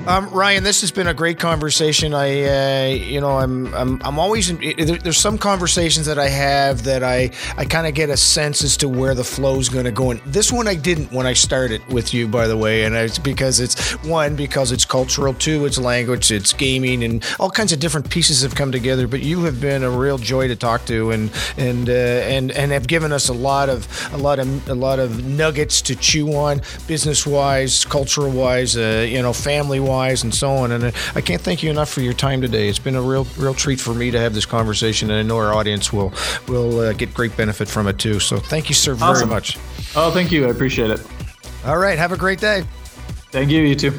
Um, 0.06 0.28
Ryan, 0.30 0.62
this 0.62 0.82
has 0.82 0.92
been 0.92 1.08
a 1.08 1.14
great 1.14 1.40
conversation. 1.40 2.14
I 2.14 2.42
uh, 2.44 2.94
you 2.94 3.20
know 3.20 3.38
I'm 3.38 3.74
I'm 3.74 4.00
I'm 4.04 4.20
always 4.20 4.50
in, 4.50 4.58
there's 5.02 5.18
some 5.18 5.36
conversations 5.36 6.06
that 6.06 6.18
I 6.20 6.28
have 6.28 6.84
that 6.84 6.91
that 6.92 7.02
I 7.02 7.30
I 7.56 7.64
kind 7.64 7.86
of 7.86 7.94
get 7.94 8.10
a 8.10 8.16
sense 8.16 8.62
as 8.62 8.76
to 8.78 8.88
where 8.88 9.14
the 9.14 9.24
flow 9.24 9.58
is 9.58 9.68
going 9.68 9.86
to 9.86 9.90
go. 9.90 10.10
And 10.10 10.20
this 10.26 10.52
one 10.52 10.68
I 10.68 10.74
didn't 10.74 11.10
when 11.10 11.26
I 11.26 11.32
started 11.32 11.80
with 11.88 12.12
you, 12.12 12.28
by 12.28 12.46
the 12.46 12.56
way, 12.56 12.84
and 12.84 12.94
it's 12.94 13.18
because 13.18 13.60
it's 13.60 13.92
one 14.04 14.36
because 14.36 14.72
it's 14.72 14.84
cultural, 14.84 15.32
two 15.32 15.64
it's 15.64 15.78
language, 15.78 16.30
it's 16.30 16.52
gaming, 16.52 17.02
and 17.04 17.24
all 17.40 17.50
kinds 17.50 17.72
of 17.72 17.80
different 17.80 18.10
pieces 18.10 18.42
have 18.42 18.54
come 18.54 18.70
together. 18.70 19.08
But 19.08 19.22
you 19.22 19.44
have 19.44 19.60
been 19.60 19.82
a 19.82 19.90
real 19.90 20.18
joy 20.18 20.48
to 20.48 20.56
talk 20.56 20.84
to, 20.86 21.12
and 21.12 21.30
and 21.56 21.88
uh, 21.88 21.92
and 21.92 22.50
and 22.52 22.72
have 22.72 22.86
given 22.86 23.10
us 23.12 23.28
a 23.28 23.32
lot 23.32 23.68
of 23.70 23.88
a 24.12 24.18
lot 24.18 24.38
of 24.38 24.68
a 24.68 24.74
lot 24.74 24.98
of 24.98 25.24
nuggets 25.24 25.80
to 25.82 25.96
chew 25.96 26.34
on, 26.34 26.60
business 26.86 27.26
wise, 27.26 27.86
cultural 27.86 28.30
wise, 28.30 28.76
uh, 28.76 29.06
you 29.08 29.22
know, 29.22 29.32
family 29.32 29.80
wise, 29.80 30.22
and 30.24 30.34
so 30.34 30.50
on. 30.50 30.72
And 30.72 30.84
uh, 30.84 30.90
I 31.14 31.22
can't 31.22 31.40
thank 31.40 31.62
you 31.62 31.70
enough 31.70 31.90
for 31.90 32.02
your 32.02 32.12
time 32.12 32.42
today. 32.42 32.68
It's 32.68 32.78
been 32.78 32.96
a 32.96 33.02
real 33.02 33.26
real 33.38 33.54
treat 33.54 33.80
for 33.80 33.94
me 33.94 34.10
to 34.10 34.20
have 34.20 34.34
this 34.34 34.46
conversation, 34.46 35.10
and 35.10 35.18
I 35.18 35.22
know 35.22 35.38
our 35.38 35.54
audience 35.54 35.92
will 35.92 36.12
will 36.48 36.81
uh, 36.82 36.92
get 36.92 37.14
great 37.14 37.36
benefit 37.36 37.68
from 37.68 37.86
it 37.88 37.98
too. 37.98 38.20
So 38.20 38.38
thank 38.38 38.68
you, 38.68 38.74
sir, 38.74 38.94
very 38.94 39.26
much. 39.26 39.58
Oh, 39.94 40.10
thank 40.10 40.32
you. 40.32 40.46
I 40.46 40.50
appreciate 40.50 40.90
it. 40.90 41.00
All 41.64 41.78
right. 41.78 41.96
Have 41.98 42.12
a 42.12 42.16
great 42.16 42.40
day. 42.40 42.64
Thank 43.30 43.50
you. 43.50 43.62
You 43.62 43.74
too. 43.74 43.98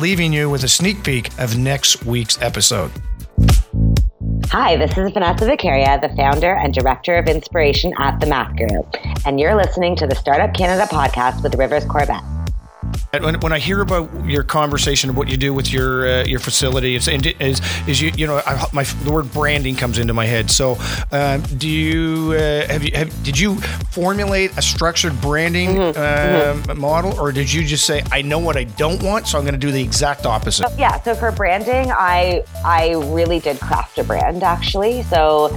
leaving 0.00 0.32
you 0.32 0.48
with 0.48 0.64
a 0.64 0.68
sneak 0.68 1.04
peek 1.04 1.30
of 1.38 1.58
next 1.58 2.04
week's 2.06 2.40
episode. 2.40 2.90
Hi, 4.46 4.76
this 4.76 4.96
is 4.96 5.12
Vanessa 5.12 5.44
Vakharia, 5.44 6.00
the 6.00 6.08
founder 6.16 6.54
and 6.54 6.72
director 6.72 7.16
of 7.16 7.26
inspiration 7.28 7.92
at 7.98 8.18
The 8.18 8.26
Math 8.26 8.56
Guru, 8.56 8.82
and 9.26 9.38
you're 9.38 9.54
listening 9.54 9.94
to 9.96 10.06
the 10.06 10.16
Startup 10.16 10.52
Canada 10.54 10.86
podcast 10.90 11.42
with 11.42 11.54
Rivers 11.54 11.84
Corbett. 11.84 12.22
When, 13.10 13.40
when 13.40 13.52
I 13.52 13.58
hear 13.58 13.80
about 13.80 14.08
your 14.24 14.42
conversation 14.42 15.10
of 15.10 15.16
what 15.16 15.28
you 15.28 15.36
do 15.36 15.52
with 15.52 15.72
your 15.72 16.06
uh, 16.06 16.24
your 16.24 16.38
facility, 16.38 16.94
is, 16.94 17.08
is 17.08 17.60
is 17.86 18.00
you 18.00 18.12
you 18.16 18.26
know 18.26 18.40
I, 18.46 18.66
my 18.72 18.84
the 18.84 19.10
word 19.10 19.32
branding 19.32 19.76
comes 19.76 19.98
into 19.98 20.14
my 20.14 20.26
head. 20.26 20.50
So, 20.50 20.76
um, 21.10 21.42
do 21.42 21.68
you 21.68 22.32
uh, 22.32 22.66
have 22.68 22.84
you 22.84 22.92
have 22.94 23.22
did 23.22 23.38
you 23.38 23.56
formulate 23.90 24.56
a 24.56 24.62
structured 24.62 25.20
branding 25.20 25.70
mm-hmm. 25.70 25.98
Uh, 25.98 26.54
mm-hmm. 26.54 26.80
model, 26.80 27.18
or 27.18 27.32
did 27.32 27.52
you 27.52 27.64
just 27.64 27.84
say 27.84 28.02
I 28.12 28.22
know 28.22 28.38
what 28.38 28.56
I 28.56 28.64
don't 28.64 29.02
want, 29.02 29.26
so 29.26 29.38
I'm 29.38 29.44
going 29.44 29.54
to 29.54 29.60
do 29.60 29.72
the 29.72 29.82
exact 29.82 30.26
opposite? 30.26 30.68
Yeah. 30.78 31.00
So 31.02 31.14
for 31.14 31.32
branding, 31.32 31.90
I 31.90 32.44
I 32.64 32.92
really 32.92 33.40
did 33.40 33.60
craft 33.60 33.98
a 33.98 34.04
brand 34.04 34.42
actually. 34.42 35.02
So 35.04 35.56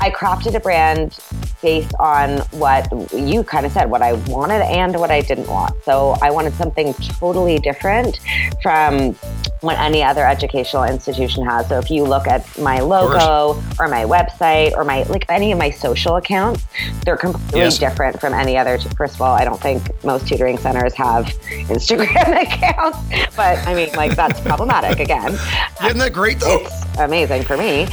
I 0.00 0.10
crafted 0.10 0.54
a 0.54 0.60
brand 0.60 1.18
based 1.62 1.94
on 1.98 2.38
what 2.50 2.88
you 3.12 3.44
kind 3.44 3.64
of 3.64 3.72
said, 3.72 3.88
what 3.88 4.02
I 4.02 4.14
wanted 4.28 4.62
and 4.62 4.98
what 4.98 5.10
I 5.10 5.20
didn't 5.20 5.46
want. 5.46 5.74
So 5.84 6.16
I 6.20 6.30
wanted 6.30 6.54
something 6.54 6.92
totally 6.94 7.58
different 7.58 8.20
from 8.62 9.14
what 9.62 9.78
any 9.78 10.02
other 10.02 10.26
educational 10.26 10.84
institution 10.84 11.44
has. 11.46 11.68
So 11.68 11.78
if 11.78 11.90
you 11.90 12.04
look 12.04 12.26
at 12.26 12.46
my 12.58 12.80
logo 12.80 13.62
or 13.78 13.88
my 13.88 14.04
website 14.04 14.72
or 14.72 14.84
my 14.84 15.04
like 15.04 15.24
any 15.28 15.52
of 15.52 15.58
my 15.58 15.70
social 15.70 16.16
accounts, 16.16 16.66
they're 17.04 17.16
completely 17.16 17.60
yes. 17.60 17.78
different 17.78 18.20
from 18.20 18.34
any 18.34 18.58
other. 18.58 18.78
First 18.96 19.14
of 19.14 19.22
all, 19.22 19.34
I 19.34 19.44
don't 19.44 19.60
think 19.60 19.82
most 20.04 20.26
tutoring 20.26 20.58
centers 20.58 20.94
have 20.94 21.26
Instagram 21.68 22.42
accounts, 22.42 22.98
but 23.36 23.58
I 23.66 23.74
mean, 23.74 23.92
like 23.94 24.16
that's 24.16 24.40
problematic 24.40 24.98
again. 24.98 25.32
Isn't 25.84 25.98
that 25.98 26.12
great 26.12 26.40
though? 26.40 26.58
It's 26.60 26.98
amazing 26.98 27.44
for 27.44 27.56
me. 27.56 27.86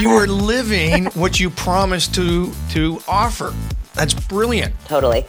You 0.00 0.10
um, 0.10 0.16
are 0.16 0.26
living 0.26 1.06
what 1.06 1.38
you 1.38 1.50
promised 1.50 2.14
to 2.14 2.52
to 2.70 2.98
offer. 3.10 3.52
That's 4.00 4.14
brilliant. 4.14 4.74
Totally. 4.86 5.26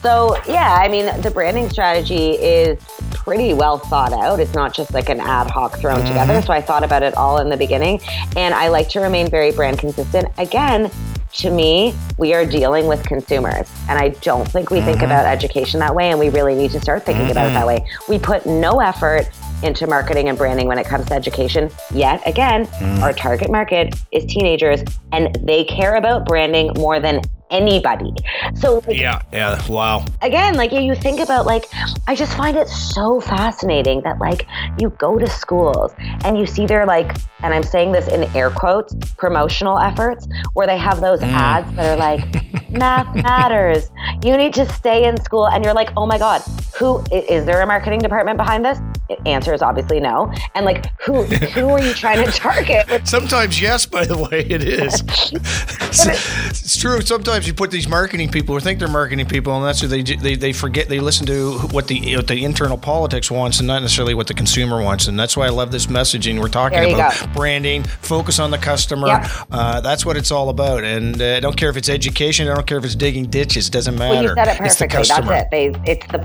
So, 0.00 0.36
yeah, 0.46 0.78
I 0.80 0.86
mean, 0.86 1.06
the 1.22 1.30
branding 1.32 1.68
strategy 1.68 2.34
is 2.34 2.80
pretty 3.10 3.52
well 3.52 3.78
thought 3.78 4.12
out. 4.12 4.38
It's 4.38 4.54
not 4.54 4.72
just 4.72 4.94
like 4.94 5.08
an 5.08 5.18
ad 5.18 5.50
hoc 5.50 5.76
thrown 5.80 5.96
mm-hmm. 5.96 6.06
together. 6.06 6.40
So, 6.40 6.52
I 6.52 6.60
thought 6.60 6.84
about 6.84 7.02
it 7.02 7.16
all 7.16 7.38
in 7.38 7.48
the 7.48 7.56
beginning. 7.56 8.00
And 8.36 8.54
I 8.54 8.68
like 8.68 8.88
to 8.90 9.00
remain 9.00 9.28
very 9.28 9.50
brand 9.50 9.80
consistent. 9.80 10.28
Again, 10.38 10.88
to 11.32 11.50
me, 11.50 11.96
we 12.16 12.32
are 12.32 12.46
dealing 12.46 12.86
with 12.86 13.04
consumers. 13.04 13.68
And 13.88 13.98
I 13.98 14.10
don't 14.10 14.46
think 14.46 14.70
we 14.70 14.76
mm-hmm. 14.76 14.86
think 14.86 15.02
about 15.02 15.26
education 15.26 15.80
that 15.80 15.92
way. 15.92 16.10
And 16.10 16.20
we 16.20 16.28
really 16.28 16.54
need 16.54 16.70
to 16.70 16.80
start 16.80 17.04
thinking 17.04 17.24
mm-hmm. 17.24 17.32
about 17.32 17.50
it 17.50 17.54
that 17.54 17.66
way. 17.66 17.84
We 18.08 18.20
put 18.20 18.46
no 18.46 18.78
effort 18.78 19.28
into 19.64 19.88
marketing 19.88 20.28
and 20.28 20.38
branding 20.38 20.68
when 20.68 20.78
it 20.78 20.86
comes 20.86 21.06
to 21.06 21.14
education. 21.14 21.70
Yet 21.92 22.22
again, 22.24 22.66
mm. 22.66 23.00
our 23.00 23.12
target 23.12 23.50
market 23.50 23.94
is 24.12 24.24
teenagers 24.26 24.82
and 25.12 25.36
they 25.42 25.64
care 25.64 25.96
about 25.96 26.24
branding 26.24 26.72
more 26.76 27.00
than 27.00 27.20
anybody. 27.52 28.12
So 28.54 28.82
like, 28.86 28.98
yeah, 28.98 29.22
yeah, 29.32 29.60
wow. 29.68 30.04
Again, 30.22 30.54
like 30.54 30.72
you 30.72 30.94
think 30.94 31.20
about 31.20 31.46
like 31.46 31.66
I 32.08 32.14
just 32.16 32.36
find 32.36 32.56
it 32.56 32.68
so 32.68 33.20
fascinating 33.20 34.00
that 34.02 34.18
like 34.18 34.46
you 34.78 34.90
go 34.90 35.18
to 35.18 35.26
schools 35.28 35.92
and 36.24 36.38
you 36.38 36.46
see 36.46 36.66
their 36.66 36.86
like 36.86 37.16
and 37.42 37.54
I'm 37.54 37.62
saying 37.62 37.92
this 37.92 38.08
in 38.08 38.24
air 38.36 38.50
quotes 38.50 38.94
promotional 39.16 39.78
efforts 39.78 40.26
where 40.54 40.66
they 40.66 40.78
have 40.78 41.00
those 41.00 41.20
mm. 41.20 41.32
ads 41.32 41.70
that 41.76 41.86
are 41.86 41.96
like 41.96 42.70
math 42.70 43.14
matters. 43.14 43.90
You 44.24 44.36
need 44.36 44.54
to 44.54 44.66
stay 44.72 45.04
in 45.04 45.22
school 45.22 45.48
and 45.48 45.64
you're 45.64 45.74
like, 45.74 45.90
"Oh 45.96 46.06
my 46.06 46.18
god, 46.18 46.42
who 46.78 47.04
is 47.12 47.44
there 47.44 47.60
a 47.60 47.66
marketing 47.66 48.00
department 48.00 48.38
behind 48.38 48.64
this?" 48.64 48.78
Answer 49.26 49.52
is 49.52 49.62
obviously 49.62 50.00
no. 50.00 50.32
And 50.54 50.64
like 50.64 50.86
who 51.00 51.24
who 51.24 51.68
are 51.70 51.80
you 51.80 51.94
trying 51.94 52.24
to 52.24 52.32
target? 52.32 53.06
Sometimes 53.06 53.60
yes, 53.60 53.86
by 53.86 54.04
the 54.04 54.16
way, 54.16 54.40
it 54.40 54.62
is. 54.62 55.02
it's 56.50 56.78
true. 56.78 57.00
Sometimes 57.00 57.46
you 57.46 57.54
put 57.54 57.70
these 57.70 57.88
marketing 57.88 58.30
people 58.30 58.54
who 58.54 58.60
think 58.60 58.78
they're 58.78 58.88
marketing 58.88 59.26
people, 59.26 59.56
and 59.56 59.64
that's 59.64 59.82
what 59.82 59.90
they 59.90 60.02
they, 60.02 60.34
they 60.34 60.52
forget. 60.52 60.88
They 60.88 61.00
listen 61.00 61.26
to 61.26 61.58
what 61.70 61.88
the 61.88 62.16
what 62.16 62.28
the 62.28 62.44
internal 62.44 62.78
politics 62.78 63.30
wants, 63.30 63.58
and 63.58 63.66
not 63.66 63.82
necessarily 63.82 64.14
what 64.14 64.26
the 64.26 64.34
consumer 64.34 64.82
wants. 64.82 65.08
And 65.08 65.18
that's 65.18 65.36
why 65.36 65.46
I 65.46 65.50
love 65.50 65.72
this 65.72 65.86
messaging. 65.86 66.40
We're 66.40 66.48
talking 66.48 66.94
about 66.94 67.18
go. 67.18 67.26
branding, 67.34 67.84
focus 67.84 68.38
on 68.38 68.50
the 68.50 68.58
customer. 68.58 69.08
Yep. 69.08 69.26
Uh, 69.50 69.80
that's 69.80 70.06
what 70.06 70.16
it's 70.16 70.30
all 70.30 70.48
about. 70.48 70.84
And 70.84 71.20
uh, 71.20 71.36
I 71.36 71.40
don't 71.40 71.56
care 71.56 71.70
if 71.70 71.76
it's 71.76 71.88
education. 71.88 72.48
I 72.48 72.54
don't 72.54 72.66
care 72.66 72.78
if 72.78 72.84
it's 72.84 72.94
digging 72.94 73.26
ditches. 73.26 73.68
It 73.68 73.72
doesn't 73.72 73.96
matter. 73.96 74.34
Well, 74.36 74.46
you 74.46 74.70
said 74.70 74.86
it 74.86 74.90
perfectly. 74.90 75.28
That's 75.28 75.44
it. 75.44 75.50
They, 75.50 75.92
it's 75.92 76.06
the 76.06 76.22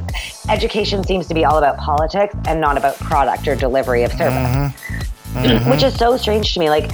education 0.49 1.03
seems 1.03 1.27
to 1.27 1.33
be 1.33 1.45
all 1.45 1.57
about 1.57 1.77
politics 1.77 2.35
and 2.47 2.61
not 2.79 2.95
about 2.95 3.07
product 3.07 3.47
or 3.47 3.55
delivery 3.55 4.03
of 4.03 4.11
service. 4.11 4.33
Mm-hmm. 4.33 5.37
Mm-hmm. 5.37 5.69
Which 5.69 5.83
is 5.83 5.95
so 5.95 6.17
strange 6.17 6.53
to 6.53 6.59
me. 6.59 6.69
Like 6.69 6.91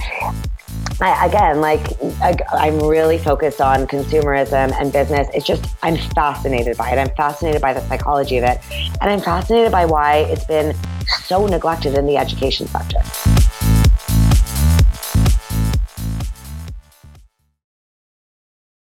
I, 1.00 1.26
again, 1.26 1.60
like 1.60 1.80
I, 2.20 2.68
am 2.68 2.78
really 2.80 3.18
focused 3.18 3.60
on 3.60 3.86
consumerism 3.86 4.72
and 4.80 4.92
business. 4.92 5.28
It's 5.34 5.46
just 5.46 5.64
I'm 5.82 5.96
fascinated 5.96 6.76
by 6.76 6.90
it. 6.90 6.98
I'm 6.98 7.14
fascinated 7.16 7.62
by 7.62 7.72
the 7.72 7.80
psychology 7.88 8.36
of 8.38 8.44
it, 8.44 8.60
and 9.00 9.10
I'm 9.10 9.20
fascinated 9.20 9.72
by 9.72 9.86
why 9.86 10.18
it's 10.18 10.44
been 10.44 10.76
so 11.24 11.46
neglected 11.46 11.94
in 11.94 12.06
the 12.06 12.16
education 12.16 12.66
sector. 12.66 12.98